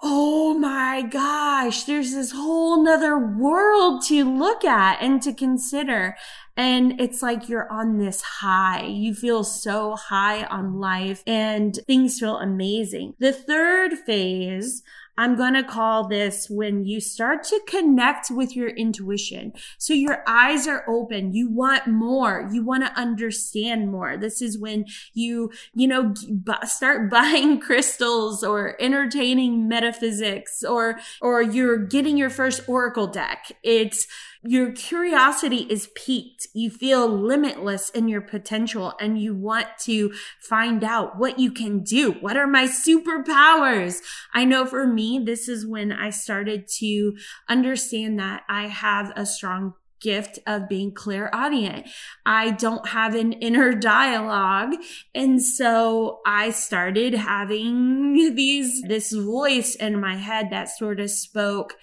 oh 0.01 0.53
my 0.53 1.01
gosh, 1.01 1.83
there's 1.83 2.13
this 2.13 2.31
whole 2.31 2.83
nother 2.83 3.17
world 3.17 4.03
to 4.07 4.23
look 4.23 4.63
at 4.63 5.01
and 5.01 5.21
to 5.21 5.33
consider. 5.33 6.15
And 6.59 6.99
it's 6.99 7.21
like 7.21 7.47
you're 7.47 7.71
on 7.71 7.99
this 7.99 8.21
high. 8.21 8.83
You 8.83 9.13
feel 9.15 9.45
so 9.45 9.95
high 9.95 10.43
on 10.43 10.77
life 10.81 11.23
and 11.25 11.73
things 11.87 12.19
feel 12.19 12.35
amazing. 12.35 13.13
The 13.17 13.31
third 13.31 13.97
phase 13.97 14.83
I'm 15.19 15.35
going 15.35 15.53
to 15.55 15.63
call 15.63 16.07
this 16.07 16.49
when 16.49 16.85
you 16.85 17.01
start 17.01 17.43
to 17.43 17.59
connect 17.67 18.31
with 18.31 18.55
your 18.55 18.69
intuition. 18.69 19.51
So 19.77 19.93
your 19.93 20.23
eyes 20.25 20.65
are 20.65 20.85
open. 20.87 21.33
You 21.33 21.49
want 21.49 21.87
more. 21.87 22.49
You 22.53 22.63
want 22.63 22.85
to 22.85 22.97
understand 22.97 23.91
more. 23.91 24.15
This 24.15 24.41
is 24.41 24.57
when 24.57 24.85
you, 25.13 25.51
you 25.75 25.89
know, 25.89 26.13
start 26.63 27.09
buying 27.11 27.59
crystals 27.59 28.45
or 28.45 28.81
entertaining 28.81 29.67
metaphysics 29.67 30.63
or, 30.63 30.99
or 31.21 31.41
you're 31.41 31.77
getting 31.77 32.15
your 32.15 32.29
first 32.29 32.67
oracle 32.69 33.07
deck. 33.07 33.51
It's, 33.61 34.07
your 34.43 34.71
curiosity 34.71 35.67
is 35.69 35.89
piqued. 35.95 36.47
You 36.53 36.69
feel 36.69 37.07
limitless 37.07 37.89
in 37.89 38.07
your 38.07 38.21
potential 38.21 38.93
and 38.99 39.21
you 39.21 39.35
want 39.35 39.67
to 39.81 40.13
find 40.39 40.83
out 40.83 41.17
what 41.17 41.39
you 41.39 41.51
can 41.51 41.83
do. 41.83 42.11
What 42.11 42.37
are 42.37 42.47
my 42.47 42.65
superpowers? 42.65 43.99
I 44.33 44.45
know 44.45 44.65
for 44.65 44.87
me, 44.87 45.19
this 45.19 45.49
is 45.49 45.65
when 45.65 45.91
I 45.91 46.09
started 46.09 46.67
to 46.77 47.17
understand 47.49 48.17
that 48.19 48.43
I 48.47 48.67
have 48.67 49.11
a 49.15 49.25
strong 49.25 49.73
gift 50.01 50.39
of 50.47 50.69
being 50.69 50.93
clairaudient. 50.93 51.87
I 52.25 52.51
don't 52.51 52.87
have 52.87 53.15
an 53.15 53.33
inner 53.33 53.73
dialogue. 53.73 54.75
And 55.13 55.43
so 55.43 56.21
I 56.25 56.51
started 56.51 57.13
having 57.13 58.13
these, 58.35 58.81
this 58.83 59.11
voice 59.11 59.75
in 59.75 59.99
my 59.99 60.15
head 60.15 60.49
that 60.51 60.69
sort 60.69 61.01
of 61.01 61.11
spoke 61.11 61.75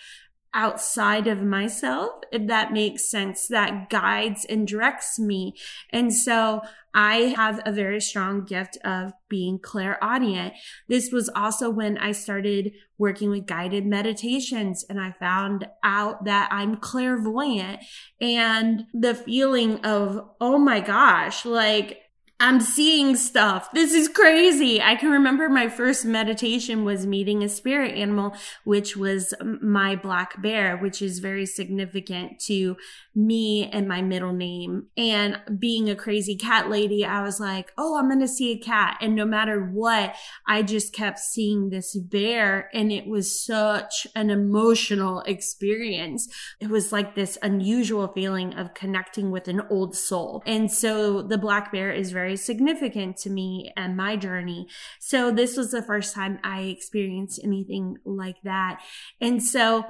outside 0.56 1.26
of 1.26 1.42
myself, 1.42 2.12
if 2.32 2.46
that 2.48 2.72
makes 2.72 3.08
sense, 3.08 3.46
that 3.48 3.90
guides 3.90 4.46
and 4.46 4.66
directs 4.66 5.18
me. 5.18 5.54
And 5.90 6.12
so 6.12 6.62
I 6.94 7.34
have 7.36 7.60
a 7.66 7.72
very 7.72 8.00
strong 8.00 8.46
gift 8.46 8.78
of 8.82 9.12
being 9.28 9.58
clairaudient. 9.58 10.54
This 10.88 11.12
was 11.12 11.28
also 11.28 11.68
when 11.68 11.98
I 11.98 12.12
started 12.12 12.72
working 12.96 13.28
with 13.28 13.44
guided 13.44 13.84
meditations 13.84 14.82
and 14.88 14.98
I 14.98 15.12
found 15.20 15.68
out 15.84 16.24
that 16.24 16.48
I'm 16.50 16.76
clairvoyant 16.76 17.80
and 18.18 18.86
the 18.94 19.14
feeling 19.14 19.84
of, 19.84 20.26
oh 20.40 20.56
my 20.56 20.80
gosh, 20.80 21.44
like 21.44 22.00
I'm 22.38 22.60
seeing 22.60 23.16
stuff. 23.16 23.70
This 23.72 23.94
is 23.94 24.08
crazy. 24.08 24.82
I 24.82 24.94
can 24.94 25.10
remember 25.10 25.48
my 25.48 25.68
first 25.68 26.04
meditation 26.04 26.84
was 26.84 27.06
meeting 27.06 27.42
a 27.42 27.48
spirit 27.48 27.94
animal, 27.94 28.34
which 28.64 28.94
was 28.94 29.32
my 29.42 29.96
black 29.96 30.42
bear, 30.42 30.76
which 30.76 31.00
is 31.00 31.20
very 31.20 31.46
significant 31.46 32.38
to 32.40 32.76
me 33.14 33.70
and 33.72 33.88
my 33.88 34.02
middle 34.02 34.34
name. 34.34 34.88
And 34.98 35.40
being 35.58 35.88
a 35.88 35.96
crazy 35.96 36.36
cat 36.36 36.68
lady, 36.68 37.06
I 37.06 37.22
was 37.22 37.40
like, 37.40 37.72
oh, 37.78 37.96
I'm 37.98 38.08
going 38.08 38.20
to 38.20 38.28
see 38.28 38.52
a 38.52 38.58
cat. 38.58 38.98
And 39.00 39.14
no 39.14 39.24
matter 39.24 39.58
what, 39.58 40.14
I 40.46 40.60
just 40.60 40.92
kept 40.92 41.18
seeing 41.18 41.70
this 41.70 41.96
bear. 41.96 42.68
And 42.74 42.92
it 42.92 43.06
was 43.06 43.42
such 43.42 44.06
an 44.14 44.28
emotional 44.28 45.22
experience. 45.22 46.28
It 46.60 46.68
was 46.68 46.92
like 46.92 47.14
this 47.14 47.38
unusual 47.40 48.08
feeling 48.08 48.52
of 48.52 48.74
connecting 48.74 49.30
with 49.30 49.48
an 49.48 49.62
old 49.70 49.96
soul. 49.96 50.42
And 50.44 50.70
so 50.70 51.22
the 51.22 51.38
black 51.38 51.72
bear 51.72 51.90
is 51.90 52.12
very 52.12 52.25
very 52.26 52.36
significant 52.36 53.16
to 53.16 53.30
me 53.30 53.72
and 53.76 53.96
my 53.96 54.16
journey. 54.16 54.66
So 54.98 55.30
this 55.30 55.56
was 55.56 55.70
the 55.70 55.80
first 55.80 56.12
time 56.12 56.40
I 56.42 56.62
experienced 56.62 57.38
anything 57.44 57.98
like 58.04 58.42
that. 58.42 58.80
And 59.20 59.40
so 59.40 59.84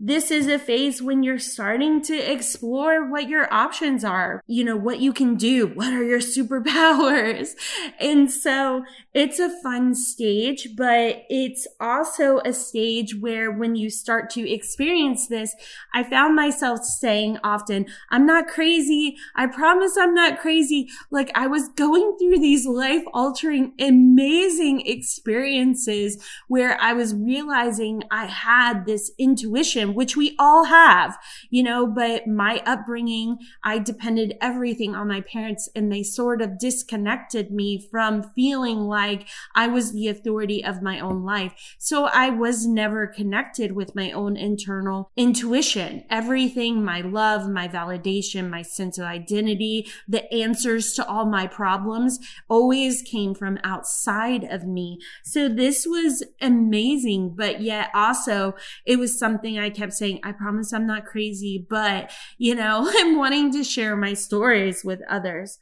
this 0.00 0.30
is 0.30 0.46
a 0.46 0.60
phase 0.60 1.02
when 1.02 1.24
you're 1.24 1.40
starting 1.40 2.00
to 2.02 2.16
explore 2.16 3.10
what 3.10 3.28
your 3.28 3.52
options 3.52 4.04
are, 4.04 4.44
you 4.46 4.62
know, 4.62 4.76
what 4.76 5.00
you 5.00 5.12
can 5.12 5.34
do, 5.34 5.66
what 5.66 5.92
are 5.92 6.04
your 6.04 6.20
superpowers. 6.36 7.50
And 7.98 8.30
so 8.30 8.84
it's 9.12 9.40
a 9.40 9.50
fun 9.60 9.96
stage, 9.96 10.68
but 10.76 11.24
it's 11.28 11.66
also 11.80 12.38
a 12.44 12.52
stage 12.52 13.16
where 13.16 13.50
when 13.50 13.74
you 13.74 13.90
start 13.90 14.30
to 14.30 14.48
experience 14.48 15.26
this, 15.26 15.54
I 15.92 16.04
found 16.04 16.36
myself 16.36 16.84
saying 16.84 17.38
often, 17.42 17.86
I'm 18.10 18.24
not 18.24 18.46
crazy. 18.46 19.16
I 19.34 19.48
promise 19.48 19.96
I'm 19.98 20.14
not 20.14 20.38
crazy. 20.38 20.88
Like 21.10 21.32
I 21.34 21.48
was 21.48 21.68
going 21.70 22.16
through 22.18 22.38
these 22.38 22.66
life 22.66 23.02
altering, 23.12 23.72
amazing 23.80 24.86
experiences 24.86 26.22
where 26.46 26.80
I 26.80 26.92
was 26.92 27.16
realizing 27.16 28.04
I 28.12 28.26
had 28.26 28.86
this 28.86 29.10
intuition 29.18 29.87
which 29.94 30.16
we 30.16 30.34
all 30.38 30.64
have, 30.64 31.18
you 31.50 31.62
know, 31.62 31.86
but 31.86 32.26
my 32.26 32.62
upbringing, 32.66 33.38
I 33.62 33.78
depended 33.78 34.36
everything 34.40 34.94
on 34.94 35.08
my 35.08 35.20
parents 35.20 35.68
and 35.74 35.90
they 35.90 36.02
sort 36.02 36.42
of 36.42 36.58
disconnected 36.58 37.50
me 37.50 37.78
from 37.90 38.22
feeling 38.34 38.80
like 38.80 39.26
I 39.54 39.66
was 39.66 39.92
the 39.92 40.08
authority 40.08 40.64
of 40.64 40.82
my 40.82 41.00
own 41.00 41.24
life. 41.24 41.76
So 41.78 42.06
I 42.06 42.30
was 42.30 42.66
never 42.66 43.06
connected 43.06 43.72
with 43.72 43.94
my 43.94 44.10
own 44.10 44.36
internal 44.36 45.10
intuition. 45.16 46.04
Everything, 46.10 46.84
my 46.84 47.00
love, 47.00 47.48
my 47.48 47.68
validation, 47.68 48.48
my 48.50 48.62
sense 48.62 48.98
of 48.98 49.04
identity, 49.04 49.86
the 50.06 50.32
answers 50.32 50.92
to 50.94 51.06
all 51.06 51.26
my 51.26 51.46
problems 51.46 52.18
always 52.48 53.02
came 53.02 53.34
from 53.34 53.58
outside 53.64 54.44
of 54.44 54.66
me. 54.66 54.98
So 55.24 55.48
this 55.48 55.86
was 55.86 56.22
amazing, 56.40 57.34
but 57.36 57.60
yet 57.60 57.90
also 57.94 58.54
it 58.84 58.98
was 58.98 59.18
something 59.18 59.58
I 59.58 59.70
kept 59.78 59.92
saying, 59.94 60.20
I 60.24 60.32
promise 60.32 60.72
I'm 60.72 60.86
not 60.86 61.06
crazy, 61.06 61.64
but 61.68 62.10
you 62.36 62.54
know, 62.54 62.90
I'm 62.98 63.16
wanting 63.16 63.52
to 63.52 63.64
share 63.64 63.96
my 63.96 64.14
stories 64.14 64.84
with 64.84 65.00
others. 65.08 65.58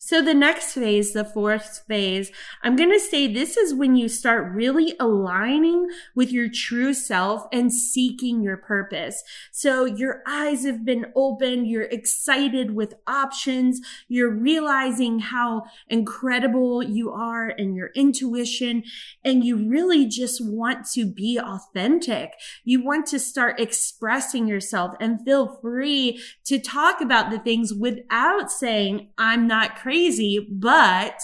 So 0.00 0.22
the 0.22 0.32
next 0.32 0.74
phase, 0.74 1.12
the 1.12 1.24
fourth 1.24 1.82
phase, 1.88 2.30
I'm 2.62 2.76
going 2.76 2.92
to 2.92 3.00
say 3.00 3.26
this 3.26 3.56
is 3.56 3.74
when 3.74 3.96
you 3.96 4.08
start 4.08 4.52
really 4.52 4.94
aligning 5.00 5.88
with 6.14 6.30
your 6.30 6.48
true 6.48 6.94
self 6.94 7.46
and 7.52 7.72
seeking 7.72 8.40
your 8.40 8.56
purpose. 8.56 9.24
So 9.50 9.84
your 9.86 10.22
eyes 10.24 10.64
have 10.64 10.84
been 10.84 11.06
opened. 11.16 11.66
You're 11.66 11.82
excited 11.82 12.76
with 12.76 12.94
options. 13.08 13.80
You're 14.06 14.30
realizing 14.30 15.18
how 15.18 15.64
incredible 15.88 16.80
you 16.80 17.10
are 17.10 17.48
and 17.48 17.74
your 17.74 17.90
intuition. 17.96 18.84
And 19.24 19.42
you 19.44 19.68
really 19.68 20.06
just 20.06 20.40
want 20.44 20.88
to 20.92 21.06
be 21.06 21.40
authentic. 21.40 22.34
You 22.62 22.84
want 22.84 23.06
to 23.08 23.18
start 23.18 23.58
expressing 23.58 24.46
yourself 24.46 24.94
and 25.00 25.24
feel 25.24 25.58
free 25.60 26.22
to 26.44 26.60
talk 26.60 27.00
about 27.00 27.30
the 27.30 27.40
things 27.40 27.74
without 27.74 28.52
saying, 28.52 29.08
I'm 29.18 29.48
not 29.48 29.76
crazy 29.88 30.46
but, 30.50 31.18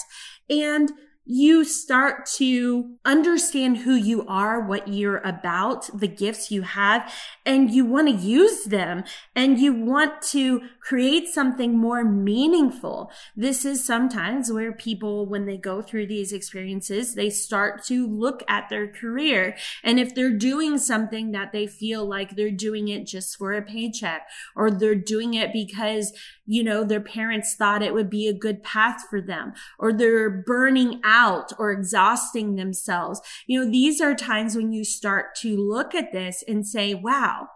and 0.49 0.91
you 1.23 1.63
start 1.63 2.25
to 2.25 2.95
understand 3.05 3.77
who 3.77 3.93
you 3.93 4.25
are, 4.27 4.59
what 4.59 4.87
you're 4.87 5.19
about, 5.19 5.87
the 5.93 6.07
gifts 6.07 6.49
you 6.49 6.63
have, 6.63 7.13
and 7.45 7.69
you 7.69 7.85
want 7.85 8.07
to 8.07 8.15
use 8.15 8.63
them 8.63 9.03
and 9.35 9.59
you 9.59 9.71
want 9.71 10.19
to 10.23 10.61
create 10.85 11.27
something 11.27 11.75
more 11.75 12.03
meaningful. 12.03 13.11
This 13.35 13.65
is 13.65 13.83
sometimes 13.83 14.51
where 14.51 14.71
people, 14.71 15.25
when 15.25 15.47
they 15.47 15.57
go 15.57 15.81
through 15.81 16.05
these 16.05 16.31
experiences, 16.31 17.15
they 17.15 17.31
start 17.31 17.83
to 17.85 18.07
look 18.07 18.43
at 18.47 18.69
their 18.69 18.87
career. 18.87 19.57
And 19.83 19.99
if 19.99 20.13
they're 20.13 20.29
doing 20.29 20.77
something 20.77 21.31
that 21.31 21.51
they 21.51 21.65
feel 21.65 22.05
like 22.05 22.35
they're 22.35 22.51
doing 22.51 22.87
it 22.87 23.07
just 23.07 23.35
for 23.35 23.53
a 23.53 23.63
paycheck 23.63 24.27
or 24.55 24.69
they're 24.69 24.93
doing 24.93 25.33
it 25.33 25.51
because 25.51 26.13
you 26.47 26.63
know, 26.63 26.83
their 26.83 27.01
parents 27.01 27.55
thought 27.55 27.81
it 27.81 27.93
would 27.93 28.09
be 28.09 28.27
a 28.27 28.33
good 28.33 28.61
path 28.63 29.03
for 29.09 29.19
them, 29.19 29.53
or 29.79 29.91
they're 29.91 30.29
burning 30.29 31.01
out 31.03 31.51
or 31.57 31.71
exhausting 31.71 32.55
themselves. 32.55 33.19
You 33.47 33.59
know, 33.63 33.71
these 33.71 33.99
are 33.99 34.13
times 34.13 34.55
when 34.55 34.71
you 34.71 34.83
start 34.83 35.33
to 35.37 35.57
look 35.57 35.95
at 35.95 36.11
this 36.11 36.43
and 36.47 36.65
say, 36.65 36.93
wow, 36.93 37.47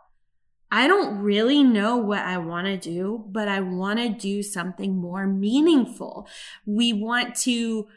I 0.71 0.87
don't 0.87 1.19
really 1.19 1.63
know 1.63 1.97
what 1.97 2.19
I 2.19 2.37
want 2.37 2.67
to 2.67 2.77
do, 2.77 3.25
but 3.27 3.47
I 3.47 3.59
want 3.59 3.99
to 3.99 4.09
do 4.09 4.43
something 4.43 4.95
more 4.95 5.25
meaningful. 5.25 6.27
We 6.65 6.93
want 6.93 7.35
to 7.37 7.87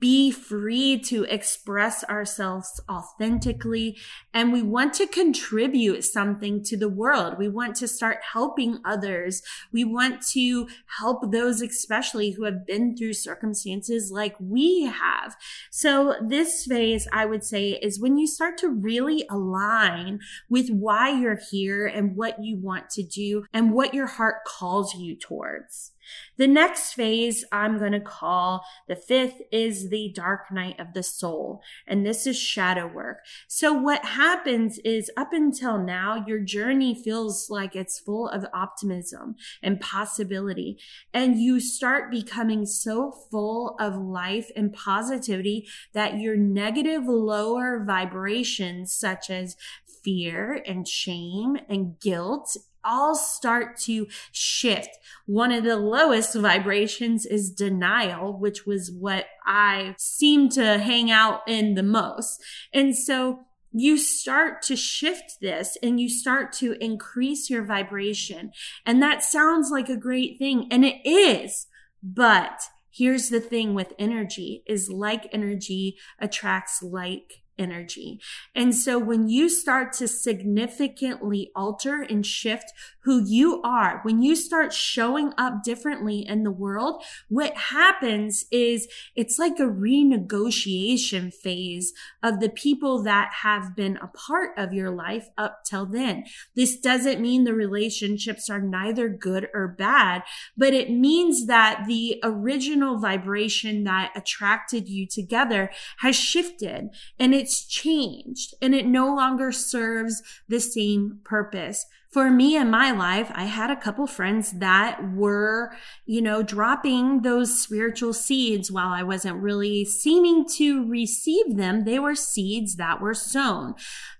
be 0.00 0.30
free 0.30 0.98
to 0.98 1.24
express 1.24 2.02
ourselves 2.04 2.80
authentically 2.90 3.98
and 4.32 4.52
we 4.52 4.62
want 4.62 4.94
to 4.94 5.06
contribute 5.06 6.02
something 6.02 6.62
to 6.64 6.76
the 6.76 6.88
world. 6.88 7.36
We 7.38 7.48
want 7.48 7.76
to 7.76 7.88
start 7.88 8.18
helping 8.32 8.78
others. 8.84 9.42
We 9.72 9.84
want 9.84 10.22
to 10.28 10.68
help 10.98 11.30
those 11.30 11.60
especially 11.60 12.30
who 12.30 12.44
have 12.44 12.66
been 12.66 12.96
through 12.96 13.12
circumstances 13.12 14.10
like 14.10 14.34
we 14.40 14.84
have. 14.86 15.36
So 15.70 16.14
this 16.26 16.64
phase, 16.64 17.06
I 17.12 17.26
would 17.26 17.44
say, 17.44 17.72
is 17.82 18.00
when 18.00 18.16
you 18.16 18.26
start 18.26 18.56
to 18.58 18.68
really 18.68 19.26
align 19.30 20.20
with 20.48 20.70
why 20.70 21.10
you're 21.10 21.40
here 21.50 21.86
and 21.86 22.16
what 22.16 22.42
you 22.42 22.56
want 22.56 22.88
to 22.90 23.02
do 23.02 23.44
and 23.52 23.72
what 23.72 23.94
your 23.94 24.06
heart 24.06 24.44
calls 24.46 24.94
you 24.94 25.16
towards. 25.16 25.92
The 26.36 26.46
next 26.46 26.94
phase 26.94 27.44
I'm 27.52 27.78
going 27.78 27.92
to 27.92 28.00
call 28.00 28.64
the 28.88 28.96
fifth 28.96 29.42
is 29.52 29.90
the 29.90 30.12
dark 30.14 30.50
night 30.50 30.78
of 30.80 30.94
the 30.94 31.02
soul. 31.02 31.62
And 31.86 32.04
this 32.04 32.26
is 32.26 32.38
shadow 32.38 32.86
work. 32.86 33.18
So 33.46 33.72
what 33.72 34.04
happens 34.04 34.78
is 34.78 35.10
up 35.16 35.32
until 35.32 35.78
now, 35.78 36.24
your 36.26 36.40
journey 36.40 36.94
feels 36.94 37.50
like 37.50 37.76
it's 37.76 37.98
full 37.98 38.28
of 38.28 38.46
optimism 38.54 39.36
and 39.62 39.80
possibility. 39.80 40.78
And 41.12 41.38
you 41.38 41.60
start 41.60 42.10
becoming 42.10 42.66
so 42.66 43.12
full 43.30 43.76
of 43.78 43.96
life 43.96 44.50
and 44.56 44.72
positivity 44.72 45.68
that 45.92 46.18
your 46.18 46.36
negative 46.36 47.04
lower 47.06 47.84
vibrations, 47.84 48.92
such 48.92 49.30
as 49.30 49.56
fear 50.02 50.62
and 50.66 50.86
shame 50.88 51.56
and 51.68 51.98
guilt 52.00 52.56
all 52.84 53.14
start 53.14 53.78
to 53.80 54.06
shift. 54.32 54.90
One 55.26 55.52
of 55.52 55.64
the 55.64 55.76
lowest 55.76 56.34
vibrations 56.34 57.26
is 57.26 57.50
denial, 57.50 58.38
which 58.38 58.66
was 58.66 58.90
what 58.90 59.26
I 59.44 59.94
seem 59.98 60.48
to 60.50 60.78
hang 60.78 61.10
out 61.10 61.40
in 61.46 61.74
the 61.74 61.82
most. 61.82 62.42
And 62.72 62.96
so 62.96 63.46
you 63.72 63.96
start 63.96 64.62
to 64.62 64.76
shift 64.76 65.40
this 65.40 65.76
and 65.82 66.00
you 66.00 66.08
start 66.08 66.52
to 66.54 66.72
increase 66.84 67.48
your 67.48 67.64
vibration. 67.64 68.50
And 68.84 69.02
that 69.02 69.22
sounds 69.22 69.70
like 69.70 69.88
a 69.88 69.96
great 69.96 70.38
thing. 70.38 70.66
And 70.70 70.84
it 70.84 70.96
is, 71.04 71.66
but 72.02 72.62
here's 72.90 73.28
the 73.28 73.40
thing 73.40 73.74
with 73.74 73.92
energy 73.98 74.64
is 74.66 74.90
like 74.90 75.28
energy 75.32 75.96
attracts 76.18 76.82
like 76.82 77.39
energy. 77.60 78.18
And 78.54 78.74
so 78.74 78.98
when 78.98 79.28
you 79.28 79.48
start 79.48 79.92
to 79.94 80.08
significantly 80.08 81.52
alter 81.54 82.02
and 82.02 82.24
shift 82.24 82.72
who 83.00 83.22
you 83.24 83.60
are, 83.62 84.00
when 84.02 84.22
you 84.22 84.34
start 84.34 84.72
showing 84.72 85.32
up 85.36 85.62
differently 85.62 86.26
in 86.26 86.42
the 86.42 86.50
world, 86.50 87.04
what 87.28 87.56
happens 87.56 88.46
is 88.50 88.88
it's 89.14 89.38
like 89.38 89.58
a 89.58 89.64
renegotiation 89.64 91.32
phase 91.32 91.92
of 92.22 92.40
the 92.40 92.48
people 92.48 93.02
that 93.02 93.30
have 93.42 93.76
been 93.76 93.98
a 93.98 94.08
part 94.08 94.50
of 94.56 94.72
your 94.72 94.90
life 94.90 95.28
up 95.36 95.62
till 95.64 95.86
then. 95.86 96.24
This 96.56 96.78
doesn't 96.78 97.20
mean 97.20 97.44
the 97.44 97.54
relationships 97.54 98.48
are 98.48 98.60
neither 98.60 99.08
good 99.08 99.48
or 99.52 99.68
bad, 99.68 100.22
but 100.56 100.72
it 100.72 100.90
means 100.90 101.46
that 101.46 101.84
the 101.86 102.20
original 102.22 102.98
vibration 102.98 103.84
that 103.84 104.12
attracted 104.16 104.88
you 104.88 105.06
together 105.06 105.70
has 105.98 106.16
shifted 106.16 106.88
and 107.18 107.34
it's 107.34 107.49
it's 107.50 107.66
changed 107.66 108.54
and 108.62 108.76
it 108.76 108.86
no 108.86 109.12
longer 109.12 109.50
serves 109.50 110.22
the 110.48 110.60
same 110.60 111.18
purpose. 111.24 111.84
For 112.12 112.28
me 112.28 112.56
in 112.56 112.70
my 112.70 112.90
life, 112.90 113.30
I 113.34 113.44
had 113.44 113.70
a 113.70 113.76
couple 113.76 114.08
friends 114.08 114.50
that 114.58 115.14
were, 115.14 115.72
you 116.06 116.20
know, 116.20 116.42
dropping 116.42 117.22
those 117.22 117.62
spiritual 117.62 118.12
seeds 118.12 118.70
while 118.70 118.88
I 118.88 119.04
wasn't 119.04 119.40
really 119.40 119.84
seeming 119.84 120.44
to 120.56 120.84
receive 120.88 121.56
them. 121.56 121.84
They 121.84 122.00
were 122.00 122.16
seeds 122.16 122.74
that 122.76 123.00
were 123.00 123.14
sown 123.14 123.76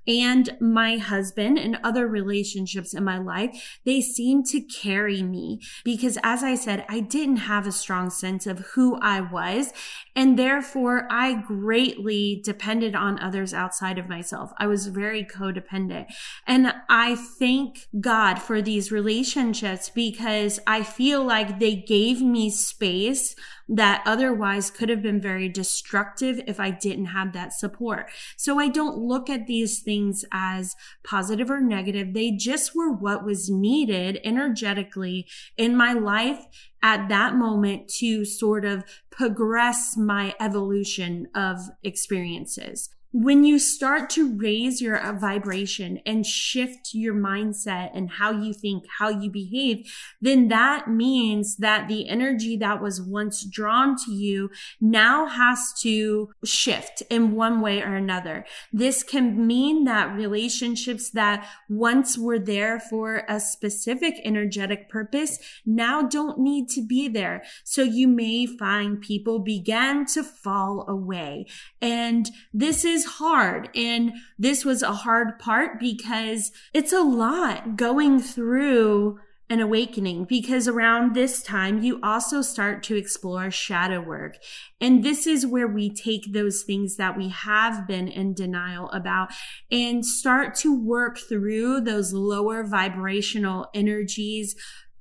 and 0.07 0.57
my 0.61 0.97
husband 0.97 1.59
and 1.59 1.79
other 1.85 2.07
relationships 2.09 2.95
in 2.95 3.05
my 3.05 3.19
life, 3.19 3.79
they 3.85 4.01
seemed 4.01 4.47
to 4.47 4.61
carry 4.61 5.23
me 5.23 5.61
because 5.85 6.19
as 6.23 6.43
I 6.43 6.55
said, 6.55 6.85
I 6.89 7.01
didn't 7.01 7.37
have 7.37 7.67
a 7.67 7.73
strong 7.73 8.11
sense 8.11 8.47
of 8.47 8.61
who 8.75 8.99
I 9.01 9.21
was. 9.21 9.73
And 10.17 10.39
therefore 10.39 11.07
I 11.11 11.35
greatly 11.35 12.41
depended 12.45 12.95
on 12.95 13.21
others 13.21 13.55
outside 13.55 13.99
of 13.99 14.09
myself. 14.09 14.53
I 14.59 14.67
was 14.67 14.89
very 14.89 15.25
codependent. 15.25 16.07
And 16.47 16.75
I 16.89 17.15
think 17.15 17.80
God 18.01 18.37
for 18.37 18.63
these 18.63 18.93
relationships 18.93 19.91
because 19.91 20.61
I 20.67 20.83
feel 20.83 21.25
like 21.25 21.59
they 21.59 21.75
gave 21.77 22.21
me 22.21 22.51
space 22.51 23.35
that 23.69 24.03
otherwise 24.05 24.71
could 24.71 24.89
have 24.89 25.01
been 25.01 25.21
very 25.21 25.49
destructive 25.49 26.41
if 26.47 26.59
I 26.59 26.71
didn't 26.71 27.07
have 27.07 27.33
that 27.33 27.53
support. 27.53 28.11
So 28.37 28.59
I 28.59 28.69
don't 28.69 28.99
look 28.99 29.31
at 29.31 29.47
these 29.47 29.81
things 29.81 30.25
as 30.33 30.75
positive 31.05 31.51
or 31.51 31.61
negative. 31.61 32.13
They 32.13 32.33
just 32.33 32.75
were 32.75 32.91
what 32.91 33.25
was 33.25 33.49
needed 33.49 34.21
energetically 34.25 35.27
in 35.57 35.77
my 35.77 35.93
life 35.93 36.47
at 36.83 37.09
that 37.09 37.37
moment 37.37 37.89
to 37.99 38.25
sort 38.25 38.65
of 38.65 38.85
progress 39.11 39.97
my 39.97 40.35
evolution 40.41 41.29
of 41.35 41.59
experiences 41.85 42.91
when 43.13 43.43
you 43.43 43.59
start 43.59 44.09
to 44.11 44.37
raise 44.37 44.81
your 44.81 44.97
uh, 44.97 45.13
vibration 45.13 46.01
and 46.07 46.25
shift 46.25 46.91
your 46.95 47.15
mindset 47.15 47.91
and 47.93 48.11
how 48.11 48.31
you 48.31 48.53
think, 48.53 48.85
how 48.99 49.09
you 49.09 49.31
behave, 49.31 49.93
then 50.21 50.49
that 50.49 50.89
means 50.89 51.57
that 51.57 51.89
the 51.89 52.09
energy 52.09 52.57
that 52.57 52.81
was 52.81 53.03
once 53.03 53.45
drawn 53.45 53.97
to 53.97 54.13
you 54.13 54.51
now 54.81 55.27
has 55.27 55.73
to 55.81 56.31
shift 56.45 57.03
in 57.11 57.33
one 57.33 57.61
way 57.61 57.83
or 57.83 57.97
another. 57.97 58.45
This 58.73 59.03
can 59.03 59.47
mean 59.47 59.85
that 59.85 60.15
relationships 60.15 61.11
that 61.11 61.49
once 61.69 62.17
were 62.17 62.39
there 62.39 62.79
for 62.79 63.25
a 63.29 63.41
specific 63.41 64.21
energetic 64.25 64.89
purpose 64.89 65.39
now 65.67 66.03
don't 66.03 66.39
need 66.39 66.69
to 66.69 66.87
be 66.87 67.09
there. 67.09 67.43
So 67.65 67.83
you 67.83 68.07
may 68.07 68.47
find 68.47 69.01
people 69.01 69.41
began 69.41 70.07
to 70.07 70.23
fall 70.23 70.85
away. 70.89 71.47
And 71.81 72.31
this 72.53 72.85
is 72.85 73.00
is 73.01 73.13
hard. 73.13 73.71
And 73.75 74.13
this 74.39 74.65
was 74.65 74.83
a 74.83 74.93
hard 74.93 75.39
part 75.39 75.81
because 75.81 76.53
it's 76.75 76.93
a 76.93 77.01
lot 77.01 77.77
going 77.77 78.21
through 78.21 79.19
an 79.49 79.61
awakening 79.61 80.25
because 80.27 80.69
around 80.69 81.13
this 81.15 81.43
time 81.43 81.83
you 81.83 81.99
also 82.03 82.41
start 82.41 82.85
to 82.85 82.97
explore 82.97 83.51
shadow 83.51 84.01
work. 84.01 84.37
And 84.81 85.03
this 85.03 85.27
is 85.27 85.47
where 85.47 85.67
we 85.67 85.91
take 85.93 86.33
those 86.33 86.63
things 86.63 86.97
that 86.97 87.17
we 87.17 87.31
have 87.31 87.87
been 87.87 88.07
in 88.07 88.35
denial 88.35 88.91
about 88.91 89.31
and 89.71 90.07
start 90.07 90.55
to 90.57 90.79
work 90.79 91.19
through 91.19 91.81
those 91.81 92.13
lower 92.13 92.63
vibrational 92.63 93.69
energies, 93.75 94.55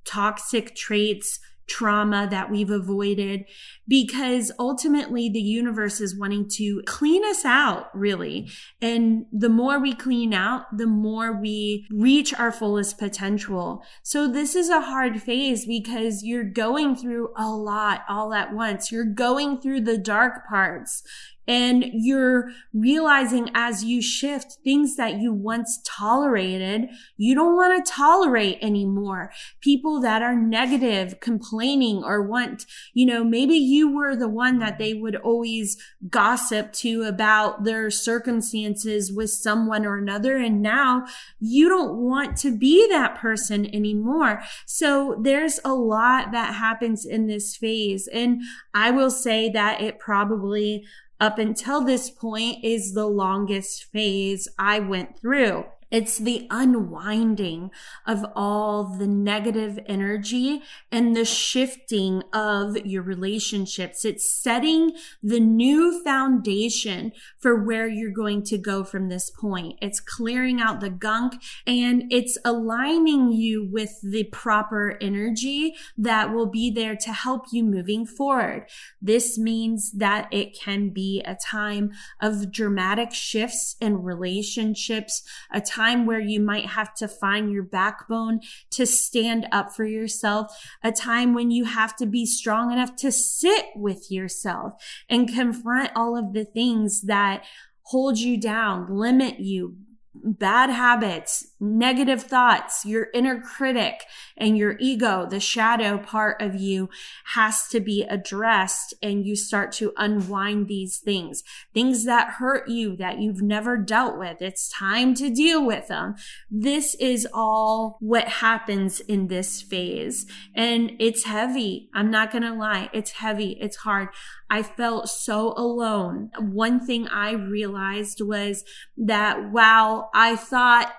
toxic 0.03 0.75
traits, 0.75 1.39
trauma 1.67 2.27
that 2.31 2.49
we've 2.49 2.71
avoided 2.71 3.45
because 3.89 4.51
ultimately 4.59 5.27
the 5.27 5.41
universe 5.41 5.99
is 5.99 6.15
wanting 6.15 6.47
to 6.47 6.81
clean 6.85 7.25
us 7.25 7.43
out 7.43 7.89
really. 7.93 8.49
And 8.81 9.25
the 9.33 9.49
more 9.49 9.79
we 9.79 9.93
clean 9.93 10.33
out 10.33 10.65
the 10.71 10.87
more 10.87 11.33
we 11.33 11.87
reach 11.91 12.33
our 12.33 12.51
fullest 12.51 12.99
potential. 12.99 13.83
So 14.03 14.31
this 14.31 14.55
is 14.55 14.69
a 14.69 14.81
hard 14.81 15.21
phase 15.21 15.65
because 15.65 16.23
you're 16.23 16.43
going 16.43 16.95
through 16.95 17.33
a 17.35 17.49
lot 17.49 18.03
all 18.07 18.33
at 18.33 18.53
once. 18.53 18.91
You're 18.91 19.05
going 19.05 19.59
through 19.59 19.81
the 19.81 19.97
dark 19.97 20.47
parts 20.47 21.03
and 21.49 21.83
you're 21.93 22.51
realizing 22.75 23.49
as 23.55 23.83
you 23.83 24.03
shift 24.03 24.57
things 24.63 24.95
that 24.97 25.15
you 25.15 25.33
once 25.33 25.81
tolerated, 25.83 26.89
you 27.17 27.33
don't 27.33 27.55
want 27.55 27.83
to 27.83 27.91
tolerate 27.91 28.59
anymore. 28.61 29.31
People 29.59 29.99
that 30.01 30.21
are 30.21 30.35
negative, 30.35 31.19
complaining 31.19 32.03
or 32.05 32.21
want, 32.21 32.67
you 32.93 33.03
know, 33.07 33.23
maybe 33.23 33.55
you 33.55 33.78
were 33.83 34.15
the 34.15 34.27
one 34.27 34.59
that 34.59 34.77
they 34.77 34.93
would 34.93 35.15
always 35.15 35.77
gossip 36.09 36.73
to 36.73 37.03
about 37.03 37.63
their 37.63 37.89
circumstances 37.89 39.11
with 39.11 39.29
someone 39.29 39.85
or 39.85 39.97
another. 39.97 40.37
And 40.37 40.61
now 40.61 41.05
you 41.39 41.69
don't 41.69 41.97
want 41.97 42.37
to 42.37 42.57
be 42.57 42.87
that 42.89 43.15
person 43.15 43.65
anymore. 43.73 44.41
So 44.65 45.19
there's 45.21 45.59
a 45.63 45.73
lot 45.73 46.31
that 46.31 46.55
happens 46.55 47.05
in 47.05 47.27
this 47.27 47.55
phase. 47.55 48.07
And 48.11 48.41
I 48.73 48.91
will 48.91 49.11
say 49.11 49.49
that 49.49 49.81
it 49.81 49.99
probably 49.99 50.85
up 51.19 51.37
until 51.37 51.83
this 51.83 52.09
point 52.09 52.63
is 52.63 52.93
the 52.93 53.07
longest 53.07 53.85
phase 53.91 54.47
I 54.57 54.79
went 54.79 55.19
through. 55.19 55.65
It's 55.91 56.19
the 56.19 56.45
unwinding 56.51 57.71
of 58.05 58.23
all 58.35 58.83
the 58.83 59.07
negative 59.07 59.79
energy 59.87 60.61
and 60.91 61.15
the 61.15 61.25
shifting 61.25 62.21
of 62.31 62.77
your 62.85 63.01
relationships. 63.01 64.05
It's 64.05 64.29
setting 64.29 64.91
the 65.23 65.39
new 65.39 66.03
foundation 66.03 67.11
for 67.39 67.63
where 67.63 67.87
you're 67.87 68.11
going 68.11 68.43
to 68.43 68.57
go 68.57 68.83
from 68.83 69.09
this 69.09 69.31
point. 69.31 69.79
It's 69.81 69.99
clearing 69.99 70.61
out 70.61 70.79
the 70.79 70.91
gunk 70.91 71.41
and 71.65 72.03
it's 72.11 72.37
aligning 72.45 73.31
you 73.31 73.65
with 73.65 73.99
the 74.03 74.25
proper 74.25 74.95
energy 75.01 75.75
that 75.97 76.31
will 76.31 76.45
be 76.45 76.69
there 76.69 76.95
to 76.97 77.13
help 77.13 77.45
you 77.51 77.63
moving 77.63 78.05
forward. 78.05 78.67
This 79.01 79.39
means 79.39 79.91
that 79.93 80.27
it 80.31 80.55
can 80.59 80.89
be 80.89 81.23
a 81.25 81.35
time 81.35 81.91
of 82.21 82.51
dramatic 82.51 83.11
shifts 83.11 83.75
in 83.81 84.03
relationships, 84.03 85.23
a 85.51 85.59
time 85.59 85.78
time 85.79 86.05
where 86.05 86.19
you 86.19 86.39
might 86.39 86.65
have 86.65 86.93
to 86.95 87.07
find 87.07 87.51
your 87.51 87.63
backbone 87.63 88.41
to 88.71 88.85
stand 88.85 89.47
up 89.51 89.73
for 89.73 89.85
yourself, 89.85 90.51
a 90.83 90.91
time 90.91 91.33
when 91.33 91.51
you 91.51 91.65
have 91.65 91.95
to 91.95 92.05
be 92.05 92.25
strong 92.25 92.71
enough 92.71 92.95
to 92.97 93.11
sit 93.11 93.65
with 93.75 94.11
yourself 94.11 94.73
and 95.09 95.33
confront 95.33 95.91
all 95.95 96.17
of 96.17 96.33
the 96.33 96.45
things 96.45 97.03
that 97.03 97.43
hold 97.83 98.19
you 98.19 98.37
down, 98.39 98.93
limit 98.93 99.39
you, 99.39 99.77
bad 100.13 100.69
habits, 100.69 101.47
negative 101.59 102.23
thoughts, 102.23 102.85
your 102.85 103.07
inner 103.13 103.41
critic 103.41 104.05
and 104.37 104.57
your 104.57 104.77
ego, 104.79 105.27
the 105.29 105.39
shadow 105.39 105.97
part 105.97 106.41
of 106.41 106.55
you 106.55 106.89
has 107.33 107.67
to 107.67 107.79
be 107.79 108.03
addressed 108.03 108.93
and 109.01 109.25
you 109.25 109.35
start 109.35 109.71
to 109.73 109.93
unwind 109.97 110.67
these 110.67 110.97
things, 110.97 111.43
things 111.73 112.05
that 112.05 112.35
hurt 112.35 112.67
you 112.67 112.95
that 112.95 113.19
you've 113.19 113.41
never 113.41 113.77
dealt 113.77 114.17
with. 114.17 114.41
It's 114.41 114.69
time 114.69 115.13
to 115.15 115.29
deal 115.29 115.65
with 115.65 115.87
them. 115.87 116.15
This 116.49 116.95
is 116.95 117.27
all 117.33 117.97
what 117.99 118.27
happens 118.27 118.99
in 119.01 119.27
this 119.27 119.61
phase 119.61 120.25
and 120.55 120.91
it's 120.99 121.25
heavy. 121.25 121.89
I'm 121.93 122.09
not 122.09 122.31
going 122.31 122.43
to 122.43 122.53
lie. 122.53 122.89
It's 122.93 123.11
heavy. 123.11 123.57
It's 123.59 123.77
hard. 123.77 124.09
I 124.49 124.63
felt 124.63 125.09
so 125.09 125.53
alone. 125.55 126.31
One 126.39 126.85
thing 126.85 127.07
I 127.07 127.31
realized 127.31 128.21
was 128.21 128.63
that 128.97 129.51
while 129.51 130.09
I 130.13 130.35
thought 130.35 130.91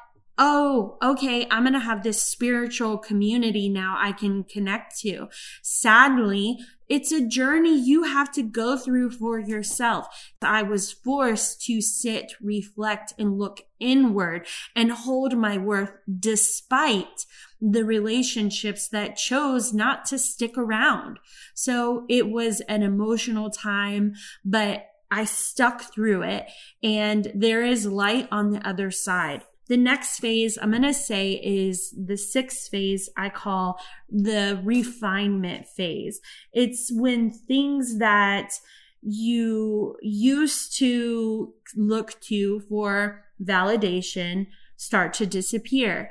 oh, 0.42 0.96
okay, 1.02 1.46
I'm 1.50 1.64
going 1.64 1.74
to 1.74 1.80
have 1.80 2.02
this 2.02 2.22
spiritual 2.22 2.96
community 2.96 3.68
now 3.68 3.96
I 3.98 4.12
can 4.12 4.42
connect 4.42 4.98
to. 5.00 5.28
Sadly, 5.62 6.58
it's 6.88 7.12
a 7.12 7.24
journey 7.24 7.78
you 7.78 8.04
have 8.04 8.32
to 8.32 8.42
go 8.42 8.78
through 8.78 9.10
for 9.10 9.38
yourself. 9.38 10.06
I 10.40 10.62
was 10.62 10.90
forced 10.90 11.62
to 11.66 11.82
sit, 11.82 12.32
reflect, 12.40 13.12
and 13.18 13.38
look 13.38 13.60
inward 13.78 14.46
and 14.74 14.90
hold 14.90 15.36
my 15.36 15.58
worth 15.58 15.92
despite 16.18 17.26
the 17.60 17.84
relationships 17.84 18.88
that 18.88 19.16
chose 19.16 19.74
not 19.74 20.06
to 20.06 20.18
stick 20.18 20.56
around. 20.56 21.18
So 21.54 22.06
it 22.08 22.30
was 22.30 22.62
an 22.62 22.82
emotional 22.82 23.50
time, 23.50 24.14
but 24.42 24.86
I 25.10 25.26
stuck 25.26 25.92
through 25.92 26.22
it 26.22 26.46
and 26.82 27.30
there 27.34 27.62
is 27.62 27.84
light 27.84 28.26
on 28.32 28.52
the 28.52 28.66
other 28.66 28.90
side. 28.90 29.42
The 29.70 29.76
next 29.76 30.18
phase 30.18 30.58
I'm 30.60 30.70
going 30.70 30.82
to 30.82 30.92
say 30.92 31.34
is 31.34 31.94
the 31.96 32.16
sixth 32.16 32.70
phase 32.72 33.08
I 33.16 33.28
call 33.28 33.80
the 34.08 34.60
refinement 34.64 35.68
phase. 35.68 36.20
It's 36.52 36.90
when 36.92 37.30
things 37.30 37.98
that 37.98 38.50
you 39.00 39.96
used 40.02 40.76
to 40.78 41.54
look 41.76 42.20
to 42.22 42.60
for 42.68 43.22
validation 43.40 44.48
start 44.76 45.14
to 45.14 45.26
disappear. 45.26 46.10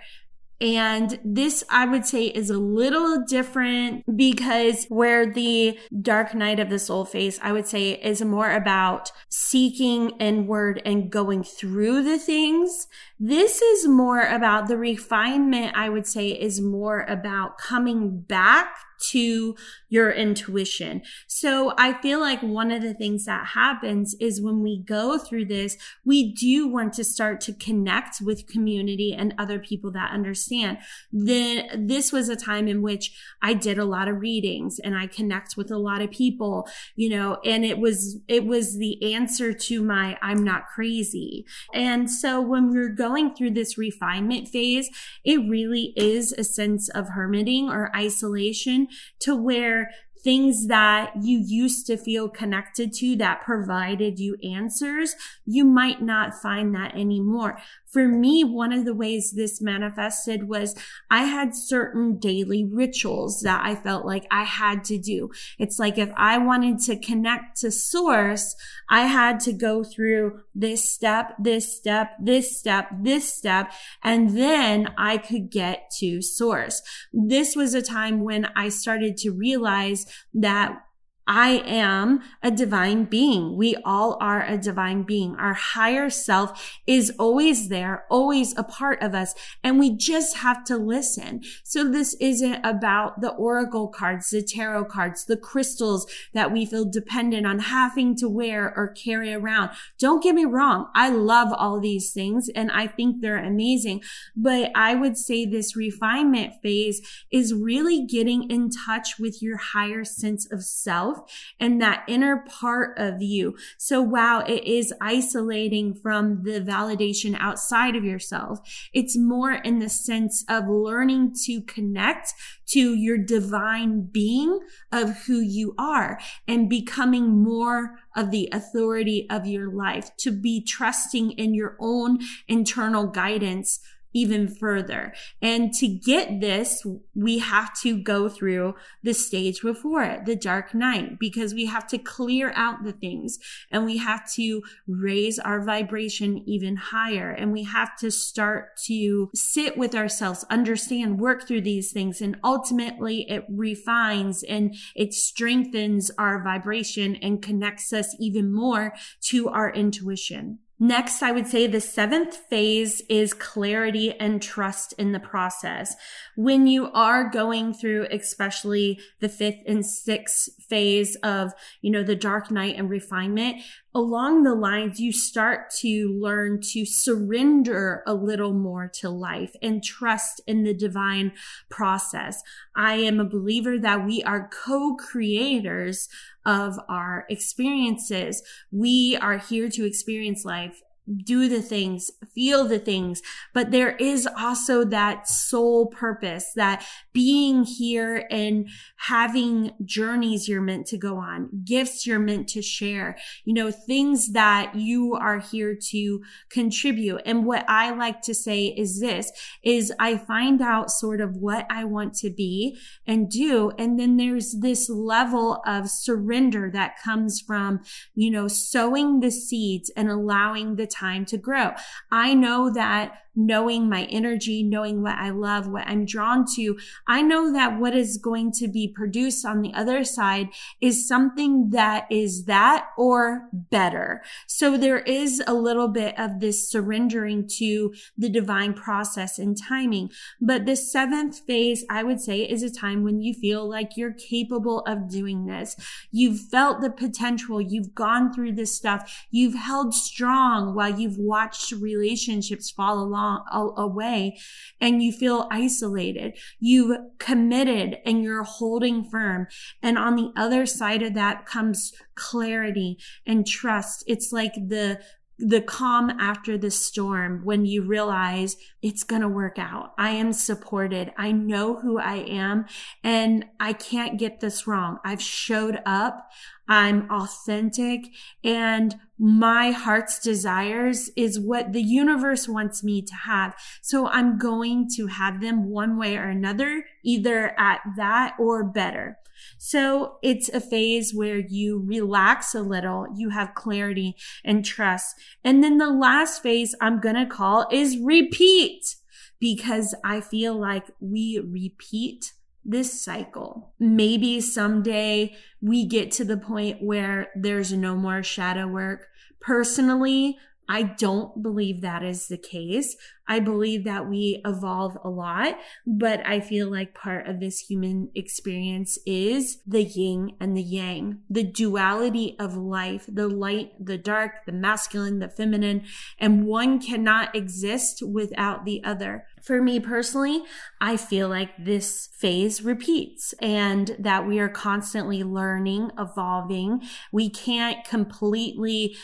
And 0.62 1.20
this, 1.24 1.64
I 1.70 1.86
would 1.86 2.06
say, 2.06 2.26
is 2.26 2.50
a 2.50 2.58
little 2.58 3.24
different 3.26 4.04
because 4.18 4.86
where 4.90 5.32
the 5.32 5.80
dark 6.02 6.34
night 6.34 6.60
of 6.60 6.70
the 6.70 6.80
soul 6.80 7.06
phase, 7.06 7.40
I 7.42 7.54
would 7.54 7.66
say, 7.66 7.92
is 7.94 8.22
more 8.22 8.52
about 8.52 9.12
seeking 9.30 10.10
inward 10.20 10.82
and 10.84 11.10
going 11.10 11.44
through 11.44 12.04
the 12.04 12.20
things. 12.20 12.88
This 13.20 13.62
is 13.62 13.88
more 13.88 14.22
about 14.22 14.68
the 14.68 14.78
refinement, 14.78 15.78
I 15.78 15.88
would 15.88 16.08
say, 16.08 16.30
is 16.30 16.60
more 16.60 17.06
about 17.08 17.58
coming 17.58 18.20
back 18.20 18.76
to 19.00 19.56
your 19.90 20.12
intuition. 20.12 21.02
So 21.28 21.74
I 21.78 22.00
feel 22.02 22.20
like 22.20 22.42
one 22.42 22.72
of 22.72 22.82
the 22.82 22.94
things 22.94 23.26
that 23.26 23.48
happens 23.48 24.16
is 24.20 24.42
when 24.42 24.62
we 24.62 24.80
go 24.80 25.18
through 25.18 25.46
this, 25.46 25.78
we 26.06 26.32
do 26.32 26.68
want 26.68 26.94
to 26.94 27.04
start 27.04 27.42
to 27.42 27.54
connect 27.54 28.22
with 28.22 28.48
community 28.48 29.14
and 29.18 29.34
other 29.38 29.60
people 29.60 29.92
that 29.92 30.12
understand. 30.12 30.78
Then 31.12 31.88
this 31.88 32.12
was 32.12 32.30
a 32.30 32.36
time 32.36 32.68
in 32.68 32.82
which 32.82 33.12
I 33.42 33.54
did 33.54 33.80
a 33.80 33.86
lot 33.86 34.08
of 34.08 34.20
readings 34.20 34.80
and 34.80 34.96
I 34.96 35.08
connect 35.08 35.58
with 35.58 35.72
a 35.72 35.78
lot 35.78 36.02
of 36.02 36.12
people, 36.12 36.68
you 36.96 37.10
know, 37.10 37.40
and 37.44 37.66
it 37.66 37.80
was, 37.80 38.20
it 38.28 38.46
was 38.46 38.78
the 38.78 39.14
answer 39.14 39.54
to 39.54 39.82
my 39.82 40.18
I'm 40.22 40.44
not 40.44 40.68
crazy. 40.68 41.46
And 41.74 42.10
so 42.12 42.42
when 42.42 42.70
we're 42.70 42.90
going 42.90 43.34
through 43.34 43.52
this 43.52 43.78
refinement 43.78 44.48
phase, 44.50 44.90
it 45.24 45.38
really 45.38 45.94
is 45.96 46.32
a 46.34 46.44
sense 46.44 46.90
of 46.90 47.10
hermiting 47.10 47.70
or 47.70 47.96
isolation 47.96 48.88
to 49.22 49.36
where 49.36 49.90
things 50.24 50.68
that 50.68 51.12
you 51.22 51.42
used 51.44 51.88
to 51.88 51.98
feel 51.98 52.30
connected 52.30 52.92
to 52.94 53.16
that 53.16 53.42
provided 53.42 54.20
you 54.20 54.36
answers, 54.44 55.16
you 55.46 55.64
might 55.64 56.02
not 56.02 56.36
find 56.36 56.76
that 56.76 56.94
anymore 56.94 57.58
for 57.92 58.08
me, 58.08 58.44
one 58.44 58.72
of 58.72 58.86
the 58.86 58.94
ways 58.94 59.32
this 59.32 59.62
manifested 59.62 60.48
was 60.48 60.76
I 61.10 61.24
had 61.24 61.56
certain 61.56 62.18
daily 62.18 62.64
rituals 62.64 63.42
that 63.42 63.66
I 63.66 63.76
felt 63.76 64.06
like 64.06 64.28
I 64.30 64.44
had 64.44 64.84
to 64.86 64.98
do. 64.98 65.32
It's 65.58 65.80
like 65.80 65.98
if 65.98 66.12
I 66.16 66.38
wanted 66.38 66.80
to 66.82 67.00
connect 67.00 67.60
to 67.62 67.72
source, 67.72 68.56
I 68.90 69.02
had 69.02 69.40
to 69.42 69.54
go 69.54 69.84
through 69.84 70.42
this 70.54 70.88
step, 70.88 71.34
this 71.40 71.76
step, 71.76 72.12
this 72.22 72.58
step, 72.58 72.90
this 73.02 73.34
step, 73.34 73.72
and 74.04 74.38
then 74.38 74.90
I 74.98 75.18
could 75.18 75.50
get 75.50 75.92
to 76.00 76.22
source. 76.22 76.82
This 77.12 77.56
was 77.56 77.74
a 77.74 77.82
time 77.82 78.22
when 78.22 78.46
I 78.56 78.70
started 78.70 79.18
to 79.18 79.32
realize 79.32 80.06
that 80.34 80.84
I 81.30 81.62
am 81.68 82.22
a 82.42 82.50
divine 82.50 83.06
being. 83.06 83.56
We 83.56 83.76
all 83.86 84.18
are 84.20 84.44
a 84.44 84.58
divine 84.58 85.04
being. 85.04 85.36
Our 85.36 85.54
higher 85.54 86.10
self 86.10 86.80
is 86.88 87.14
always 87.20 87.70
there, 87.70 88.06
always 88.10 88.58
a 88.58 88.64
part 88.64 89.04
of 89.04 89.14
us, 89.14 89.36
and 89.64 89.78
we 89.78 89.96
just 89.96 90.38
have 90.38 90.64
to 90.66 90.76
listen. 90.76 91.42
So 91.64 91.88
this 91.88 92.16
isn't 92.20 92.66
about 92.66 93.22
the 93.22 93.30
oracle 93.34 93.90
cards, 93.90 94.32
the 94.32 94.42
tarot 94.42 94.86
cards, 94.86 95.26
the 95.26 95.38
crystals 95.38 96.08
that 96.34 96.52
we 96.52 96.66
feel 96.66 96.84
dependent 96.84 97.46
on 97.46 97.60
having 97.60 98.16
to 98.16 98.28
wear 98.28 98.74
or 98.76 98.88
carry 98.88 99.32
around. 99.32 99.70
Don't 100.00 100.24
get 100.24 100.34
me 100.34 100.46
wrong. 100.46 100.88
I 100.96 101.10
love 101.10 101.54
all 101.54 101.80
these 101.80 102.12
things 102.12 102.50
and 102.56 102.72
I 102.72 102.88
think 102.88 103.22
they're 103.22 103.38
amazing, 103.38 104.02
but 104.36 104.72
I 104.74 104.96
would 104.96 105.16
say 105.16 105.46
this 105.46 105.76
refinement 105.76 106.54
phase 106.64 107.02
is 107.32 107.54
really 107.54 108.04
getting 108.04 108.50
in 108.50 108.72
touch 108.72 109.20
with 109.20 109.44
your 109.44 109.58
higher 109.58 110.04
sense 110.04 110.52
of 110.52 110.64
self 110.64 111.19
and 111.60 111.82
that 111.82 112.04
inner 112.08 112.38
part 112.38 112.98
of 112.98 113.22
you. 113.22 113.58
So 113.78 114.02
wow, 114.02 114.42
it 114.42 114.64
is 114.64 114.94
isolating 115.02 115.94
from 115.94 116.44
the 116.44 116.62
validation 116.62 117.36
outside 117.40 117.96
of 117.96 118.04
yourself. 118.04 118.60
It's 118.94 119.18
more 119.18 119.54
in 119.54 119.80
the 119.80 119.90
sense 119.90 120.44
of 120.50 120.68
learning 120.68 121.36
to 121.46 121.62
connect 121.62 122.34
to 122.68 122.94
your 122.94 123.18
divine 123.18 124.02
being 124.02 124.60
of 124.92 125.24
who 125.26 125.40
you 125.40 125.74
are 125.78 126.20
and 126.48 126.70
becoming 126.70 127.44
more 127.44 128.00
of 128.16 128.32
the 128.32 128.50
authority 128.52 129.28
of 129.30 129.48
your 129.48 129.72
life, 129.72 130.16
to 130.18 130.32
be 130.32 130.62
trusting 130.62 131.32
in 131.32 131.54
your 131.54 131.76
own 131.80 132.20
internal 132.48 133.08
guidance 133.08 133.80
even 134.14 134.48
further. 134.48 135.14
And 135.42 135.74
to 135.76 135.88
get 135.88 136.42
this, 136.42 136.86
we 137.16 137.40
have 137.40 137.80
to 137.82 137.98
go 138.02 138.30
through 138.30 138.76
the 139.04 139.14
stage 139.14 139.62
before 139.62 140.04
it, 140.04 140.26
the 140.26 140.36
dark 140.36 140.74
night, 140.74 141.20
because 141.20 141.54
we 141.54 141.66
have 141.66 141.88
to 141.88 141.98
clear 141.98 142.52
out 142.56 142.84
the 142.84 142.92
things 142.92 143.38
and 143.72 143.86
we 143.86 143.98
have 143.98 144.32
to 144.34 144.62
raise 144.88 145.40
our 145.40 145.64
vibration 145.64 146.44
even 146.48 146.76
higher. 146.76 147.32
And 147.32 147.52
we 147.52 147.64
have 147.64 147.96
to 147.98 148.12
start 148.12 148.78
to 148.86 149.30
sit 149.36 149.78
with 149.78 149.96
ourselves, 149.96 150.46
understand, 150.50 151.20
work 151.20 151.48
through 151.48 151.62
these 151.62 151.92
things. 151.92 152.22
And 152.22 152.38
ultimately 152.44 153.30
it 153.30 153.46
refines 153.50 154.44
and 154.44 154.76
it 154.96 155.14
strengthens 155.14 156.12
our 156.18 156.44
vibration 156.44 157.16
and 157.18 157.42
connects 157.42 157.94
us 157.94 158.16
even 158.20 158.52
more 158.52 158.94
to 159.22 159.50
our 159.50 159.72
intuition. 159.72 160.60
Next, 160.82 161.22
I 161.22 161.34
would 161.34 161.46
say 161.46 161.68
the 161.68 161.82
seventh 161.82 162.38
phase 162.50 163.02
is 163.10 163.34
clarity 163.34 164.18
and 164.18 164.42
trust 164.42 164.94
in 164.94 165.12
the 165.12 165.20
process. 165.20 165.94
When 166.38 166.68
you 166.68 166.90
are 166.94 167.30
going 167.30 167.74
through, 167.74 168.08
especially 168.10 169.00
the 169.20 169.28
fifth 169.28 169.62
and 169.68 169.86
sixth 169.86 170.50
phase 170.70 171.18
of, 171.18 171.54
you 171.82 171.92
know, 171.92 172.04
the 172.04 172.16
dark 172.16 172.50
night 172.50 172.78
and 172.78 172.90
refinement, 172.90 173.58
along 174.00 174.44
the 174.44 174.56
lines, 174.56 174.98
you 175.02 175.12
start 175.12 175.70
to 175.70 176.18
learn 176.18 176.62
to 176.62 176.86
surrender 176.86 178.02
a 178.08 178.14
little 178.14 178.54
more 178.54 178.88
to 178.88 179.10
life 179.10 179.54
and 179.62 179.84
trust 179.84 180.40
in 180.48 180.64
the 180.64 180.74
divine 180.74 181.34
process. 181.70 182.42
I 182.78 182.94
am 182.94 183.20
a 183.20 183.26
believer 183.26 183.78
that 183.78 184.06
we 184.06 184.24
are 184.24 184.50
co-creators 184.54 186.08
of 186.46 186.80
our 186.88 187.26
experiences. 187.30 188.42
We 188.72 189.18
are 189.22 189.38
here 189.38 189.68
to 189.68 189.86
experience 189.86 190.46
life 190.46 190.82
do 191.18 191.50
the 191.50 191.62
things, 191.62 192.12
feel 192.36 192.66
the 192.66 192.80
things, 192.80 193.22
but 193.54 193.72
there 193.72 193.96
is 193.96 194.28
also 194.38 194.84
that 194.86 195.28
soul 195.28 195.88
purpose, 195.88 196.52
that 196.56 196.86
being 197.14 197.64
here 197.64 198.28
and 198.30 198.70
having 199.08 199.72
journeys 199.84 200.48
you're 200.48 200.62
meant 200.62 200.86
to 200.86 200.98
go 200.98 201.18
on, 201.18 201.50
gifts 201.64 202.06
you're 202.06 202.20
meant 202.20 202.48
to 202.48 202.62
share, 202.62 203.18
you 203.46 203.54
know, 203.54 203.72
things 203.72 204.34
that 204.34 204.76
you 204.76 205.16
are 205.16 205.40
here 205.40 205.76
to 205.90 206.22
contribute. 206.50 207.22
And 207.26 207.46
what 207.46 207.66
I 207.68 207.92
like 207.92 208.22
to 208.24 208.36
say 208.36 208.66
is 208.66 209.00
this, 209.00 209.32
is 209.64 209.92
I 210.00 210.18
find 210.18 210.62
out 210.62 210.92
sort 210.92 211.22
of 211.22 211.36
what 211.36 211.66
I 211.70 211.86
want 211.86 212.14
to 212.16 212.30
be 212.30 212.78
and 213.08 213.30
do. 213.30 213.72
And 213.80 214.00
then 214.00 214.18
there's 214.18 214.60
this 214.60 214.90
level 214.90 215.62
of 215.66 215.90
surrender 215.90 216.70
that 216.72 217.02
comes 217.04 217.42
from, 217.42 217.82
you 218.14 218.30
know, 218.30 218.48
sowing 218.48 219.22
the 219.22 219.32
seeds 219.32 219.92
and 219.96 220.10
allowing 220.10 220.76
the 220.76 220.86
time 220.86 220.99
to 221.26 221.38
grow. 221.38 221.72
I 222.12 222.34
know 222.34 222.70
that 222.72 223.14
knowing 223.40 223.88
my 223.88 224.04
energy, 224.06 224.62
knowing 224.64 225.02
what 225.02 225.18
I 225.18 225.30
love, 225.30 225.68
what 225.68 225.88
I'm 225.88 226.06
drawn 226.06 226.46
to, 226.56 226.78
I 227.08 227.22
know 227.22 227.54
that 227.54 227.80
what 227.80 227.96
is 227.96 228.18
going 228.18 228.52
to 228.54 228.68
be 228.68 228.88
produced 228.88 229.46
on 229.46 229.62
the 229.62 229.74
other 229.74 230.04
side 230.04 230.50
is 230.82 231.08
something 231.08 231.70
that 231.70 232.06
is 232.12 232.46
that 232.46 232.88
or 232.98 233.48
better. 233.54 234.22
So 234.46 234.78
there 234.78 235.00
is 235.00 235.42
a 235.48 235.54
little 235.54 235.88
bit 235.88 236.20
of 236.20 236.42
this 236.42 236.70
surrendering 236.70 237.48
to 237.60 237.94
the 238.18 238.30
divine 238.30 238.74
process 238.74 239.40
and 239.40 239.58
timing. 239.58 240.12
But 240.42 240.66
the 240.66 240.76
seventh 240.76 241.40
phase, 241.40 241.86
I 241.90 242.04
would 242.04 242.20
say, 242.20 242.42
is 242.42 242.62
a 242.62 242.70
time 242.70 243.04
when 243.04 243.22
you 243.22 243.34
feel 243.34 243.68
like 243.68 243.96
you're 243.96 244.14
capable 244.14 244.82
of 244.82 245.10
doing 245.10 245.46
this. 245.46 245.78
You've 246.12 246.42
felt 246.42 246.82
the 246.82 246.90
potential. 246.90 247.62
You've 247.62 247.96
gone 247.96 248.34
through 248.34 248.54
this 248.54 248.76
stuff. 248.76 249.26
You've 249.32 249.56
held 249.56 249.94
strong 249.94 250.76
while 250.76 251.00
you've 251.00 251.18
watched 251.18 251.72
relationships 251.72 252.70
fall 252.70 253.00
along 253.00 253.29
away 253.78 254.38
and 254.80 255.02
you 255.04 255.12
feel 255.12 255.48
isolated. 255.52 256.38
You've 256.60 256.98
committed 257.18 257.98
and 258.06 258.24
you're 258.24 258.44
holding 258.44 259.04
firm. 259.10 259.48
And 259.82 259.98
on 259.98 260.16
the 260.16 260.32
other 260.36 260.66
side 260.66 261.02
of 261.02 261.14
that 261.14 261.46
comes 261.46 261.94
clarity 262.16 262.98
and 263.26 263.46
trust. 263.48 264.04
It's 264.08 264.32
like 264.32 264.54
the 264.54 265.00
the 265.40 265.62
calm 265.62 266.10
after 266.20 266.58
the 266.58 266.70
storm 266.70 267.42
when 267.46 267.66
you 267.66 267.82
realize 267.82 268.58
it's 268.82 269.06
going 269.06 269.22
to 269.22 269.28
work 269.30 269.58
out. 269.58 269.94
I 269.98 270.10
am 270.10 270.34
supported. 270.34 271.14
I 271.18 271.32
know 271.32 271.80
who 271.80 271.98
I 271.98 272.16
am 272.16 272.66
and 273.06 273.46
I 273.58 273.72
can't 273.72 274.20
get 274.20 274.42
this 274.42 274.68
wrong. 274.68 275.00
I've 275.06 275.22
showed 275.22 275.82
up. 275.86 276.30
I'm 276.70 277.10
authentic 277.10 278.06
and 278.44 278.96
my 279.18 279.72
heart's 279.72 280.20
desires 280.20 281.10
is 281.18 281.40
what 281.40 281.74
the 281.74 281.82
universe 281.82 282.48
wants 282.48 282.84
me 282.84 283.02
to 283.02 283.16
have. 283.26 283.56
So 283.82 284.08
I'm 284.08 284.38
going 284.38 284.88
to 284.96 285.08
have 285.08 285.42
them 285.42 285.70
one 285.70 285.98
way 285.98 286.16
or 286.16 286.30
another, 286.30 286.86
either 287.04 287.60
at 287.60 287.82
that 287.98 288.36
or 288.40 288.64
better. 288.64 289.18
So 289.58 290.18
it's 290.22 290.50
a 290.50 290.62
phase 290.62 291.14
where 291.14 291.40
you 291.40 291.84
relax 291.86 292.54
a 292.54 292.62
little, 292.62 293.08
you 293.16 293.30
have 293.30 293.56
clarity 293.56 294.16
and 294.46 294.64
trust. 294.64 295.16
And 295.44 295.64
then 295.64 295.80
the 295.80 295.90
last 295.90 296.44
phase 296.44 296.76
I'm 296.80 297.00
going 297.00 297.16
to 297.16 297.26
call 297.26 297.68
is 297.72 297.98
repeat 297.98 298.96
because 299.40 299.96
I 300.04 300.22
feel 300.22 300.60
like 300.60 300.92
we 301.00 301.40
repeat 301.40 302.34
this 302.70 303.02
cycle. 303.02 303.74
Maybe 303.80 304.40
someday 304.40 305.36
we 305.62 305.86
get 305.86 306.12
to 306.14 306.24
the 306.24 306.38
point 306.38 306.82
where 306.82 307.30
there's 307.36 307.74
no 307.74 307.96
more 307.96 308.22
shadow 308.22 308.68
work. 308.68 309.08
Personally, 309.40 310.38
I 310.70 310.84
don't 310.84 311.42
believe 311.42 311.82
that 311.82 312.04
is 312.04 312.28
the 312.28 312.38
case. 312.38 312.96
I 313.28 313.40
believe 313.40 313.84
that 313.84 314.08
we 314.08 314.42
evolve 314.46 314.98
a 315.04 315.10
lot, 315.10 315.58
but 315.86 316.26
I 316.26 316.40
feel 316.40 316.70
like 316.72 316.94
part 316.94 317.28
of 317.28 317.40
this 317.40 317.60
human 317.60 318.10
experience 318.16 318.98
is 319.06 319.62
the 319.66 319.84
yin 319.84 320.36
and 320.40 320.56
the 320.56 320.64
yang, 320.64 321.22
the 321.30 321.44
duality 321.44 322.36
of 322.40 322.56
life, 322.56 323.06
the 323.08 323.28
light, 323.28 323.72
the 323.84 323.98
dark, 323.98 324.46
the 324.46 324.52
masculine, 324.52 325.20
the 325.20 325.30
feminine, 325.30 325.84
and 326.20 326.46
one 326.46 326.80
cannot 326.80 327.36
exist 327.36 328.04
without 328.06 328.66
the 328.66 328.84
other. 328.84 329.26
For 329.44 329.62
me 329.62 329.80
personally, 329.80 330.44
I 330.82 330.98
feel 330.98 331.30
like 331.30 331.52
this 331.58 332.10
phase 332.18 332.64
repeats 332.64 333.34
and 333.42 333.96
that 334.00 334.28
we 334.28 334.40
are 334.40 334.50
constantly 334.50 335.24
learning, 335.24 335.92
evolving. 335.98 336.82
We 337.12 337.30
can't 337.30 337.86
completely 337.86 338.96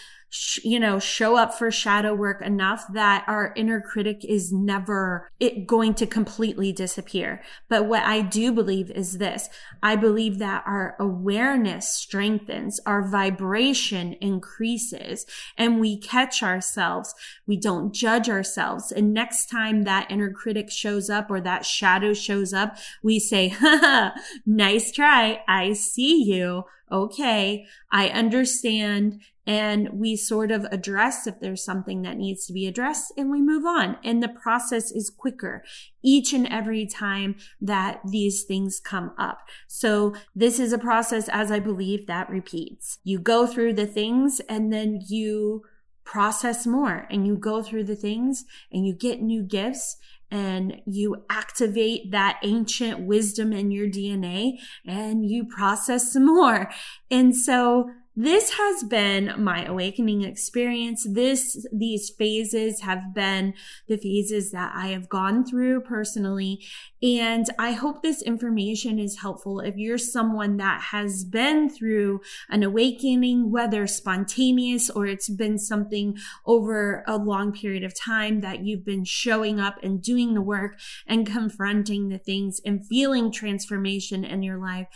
you 0.64 0.80
know, 0.80 1.00
show 1.00 1.38
up 1.38 1.54
for 1.54 1.72
shadow 1.72 2.14
work 2.14 2.42
enough 2.42 2.86
that 2.94 3.24
our 3.28 3.54
inner 3.56 3.80
critic 3.80 4.24
is 4.26 4.52
never 4.52 5.30
it 5.40 5.68
going 5.68 5.94
to 5.96 6.06
completely 6.06 6.72
disappear. 6.72 7.42
But 7.70 7.86
what 7.86 8.04
I 8.04 8.22
do 8.22 8.52
believe 8.52 8.92
is 8.92 9.18
this. 9.18 9.50
I 9.82 9.96
believe 9.96 10.40
that 10.40 10.64
our 10.66 10.96
awareness 11.00 11.88
strengthens, 11.88 12.80
our 12.86 13.08
vibration 13.08 14.14
increases, 14.22 15.26
and 15.58 15.80
we 15.80 16.00
catch 16.00 16.44
ourselves. 16.44 17.14
We 17.46 17.58
don't 17.58 17.94
judge 17.94 18.30
ourselves. 18.30 18.92
And 18.92 19.14
next 19.14 19.50
time 19.50 19.84
that 19.84 20.10
inner 20.12 20.32
critic 20.32 20.72
shows 20.72 21.10
up 21.10 21.30
or 21.30 21.40
that 21.42 21.66
shadow 21.66 22.14
shows 22.14 22.54
up, 22.54 22.78
we 23.04 23.20
say, 23.20 23.50
ha, 23.60 24.14
nice 24.46 24.92
try. 24.92 25.42
I 25.48 25.74
see 25.74 26.24
you. 26.24 26.64
Okay. 26.92 27.66
I 27.92 28.10
understand 28.10 29.22
and 29.48 29.90
we 29.94 30.16
sort 30.16 30.52
of 30.52 30.66
address 30.66 31.28
if 31.28 31.40
there's 31.40 31.64
something 31.64 32.02
that 32.02 32.18
needs 32.18 32.46
to 32.46 32.54
be 32.54 32.68
addressed 32.68 33.14
and 33.16 33.30
we 33.30 33.42
move 33.42 33.66
on. 33.66 33.98
And 34.04 34.22
the 34.22 34.30
process 34.30 34.92
is 34.92 35.10
quicker 35.10 35.64
each 36.04 36.34
and 36.34 36.48
every 36.48 36.86
time 36.86 37.36
that 37.62 38.02
these 38.10 38.44
things 38.44 38.80
come 38.80 39.12
up. 39.18 39.40
So 39.68 40.16
this 40.36 40.60
is 40.60 40.74
a 40.74 40.78
process, 40.78 41.30
as 41.30 41.52
I 41.52 41.60
believe, 41.60 42.08
that 42.08 42.30
repeats. 42.30 43.00
You 43.04 43.20
go 43.20 43.46
through 43.46 43.74
the 43.74 43.88
things 43.88 44.42
and 44.50 44.74
then 44.74 45.02
you 45.08 45.64
process 46.04 46.68
more 46.68 47.08
and 47.10 47.26
you 47.26 47.36
go 47.36 47.64
through 47.64 47.84
the 47.84 47.96
things 47.96 48.46
and 48.72 48.86
you 48.86 48.94
get 48.94 49.22
new 49.22 49.42
gifts 49.42 49.98
and 50.32 50.82
you 50.86 51.24
activate 51.30 52.12
that 52.12 52.40
ancient 52.44 53.00
wisdom 53.00 53.54
in 53.54 53.72
your 53.72 53.88
DNA 53.88 54.54
and 54.86 55.30
you 55.30 55.46
process 55.46 56.12
some 56.14 56.26
more. 56.36 56.70
And 57.12 57.36
so 57.36 57.90
this 58.16 58.52
has 58.52 58.84
been 58.84 59.34
my 59.38 59.66
awakening 59.66 60.24
experience. 60.24 61.06
This, 61.10 61.66
these 61.74 62.10
phases 62.10 62.82
have 62.82 63.14
been 63.14 63.54
the 63.88 63.98
phases 63.98 64.52
that 64.52 64.72
I 64.74 64.88
have 64.88 65.10
gone 65.10 65.46
through 65.46 65.82
personally. 65.82 66.64
And 67.04 67.46
I 67.60 67.74
hope 67.74 68.02
this 68.02 68.22
information 68.22 69.00
is 69.00 69.20
helpful 69.20 69.60
if 69.60 69.76
you're 69.76 69.98
someone 69.98 70.56
that 70.58 70.82
has 70.92 71.26
been 71.26 71.70
through 71.70 72.22
an 72.50 72.64
awakening, 72.64 73.52
whether 73.52 73.86
spontaneous 73.86 74.90
or 74.90 75.06
it's 75.06 75.30
been 75.30 75.60
something 75.60 76.18
over 76.46 77.04
a 77.08 77.18
long 77.18 77.52
period 77.52 77.84
of 77.84 78.00
time 78.00 78.40
that 78.40 78.64
you've 78.64 78.86
been 78.86 79.04
showing 79.04 79.60
up 79.60 79.76
and 79.84 80.02
doing 80.02 80.36
the 80.36 80.42
work 80.42 80.80
and 81.06 81.28
confronting 81.28 82.08
the 82.08 82.18
things 82.18 82.62
and 82.66 82.88
feeling 82.88 83.30
transformation 83.30 84.24
in 84.24 84.42
your 84.42 84.58
life. 84.58 84.88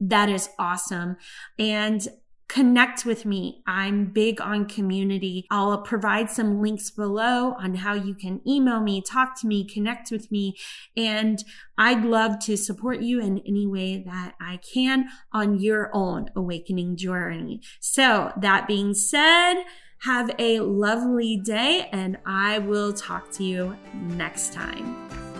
That 0.00 0.28
is 0.28 0.48
awesome. 0.58 1.16
And 1.56 2.06
connect 2.48 3.04
with 3.04 3.24
me. 3.24 3.62
I'm 3.66 4.06
big 4.06 4.40
on 4.40 4.66
community. 4.66 5.46
I'll 5.50 5.78
provide 5.82 6.30
some 6.30 6.60
links 6.60 6.90
below 6.90 7.54
on 7.58 7.76
how 7.76 7.94
you 7.94 8.14
can 8.14 8.40
email 8.46 8.80
me, 8.80 9.02
talk 9.02 9.40
to 9.40 9.46
me, 9.46 9.66
connect 9.66 10.10
with 10.10 10.30
me. 10.30 10.56
And 10.96 11.42
I'd 11.76 12.04
love 12.04 12.38
to 12.40 12.56
support 12.56 13.00
you 13.00 13.20
in 13.20 13.38
any 13.46 13.66
way 13.66 14.02
that 14.06 14.34
I 14.40 14.60
can 14.72 15.08
on 15.32 15.58
your 15.58 15.90
own 15.94 16.30
awakening 16.36 16.96
journey. 16.96 17.60
So 17.80 18.32
that 18.40 18.66
being 18.66 18.94
said, 18.94 19.64
have 20.02 20.30
a 20.38 20.60
lovely 20.60 21.36
day 21.38 21.88
and 21.92 22.18
I 22.26 22.58
will 22.58 22.92
talk 22.92 23.30
to 23.32 23.44
you 23.44 23.76
next 23.94 24.52
time. 24.52 25.33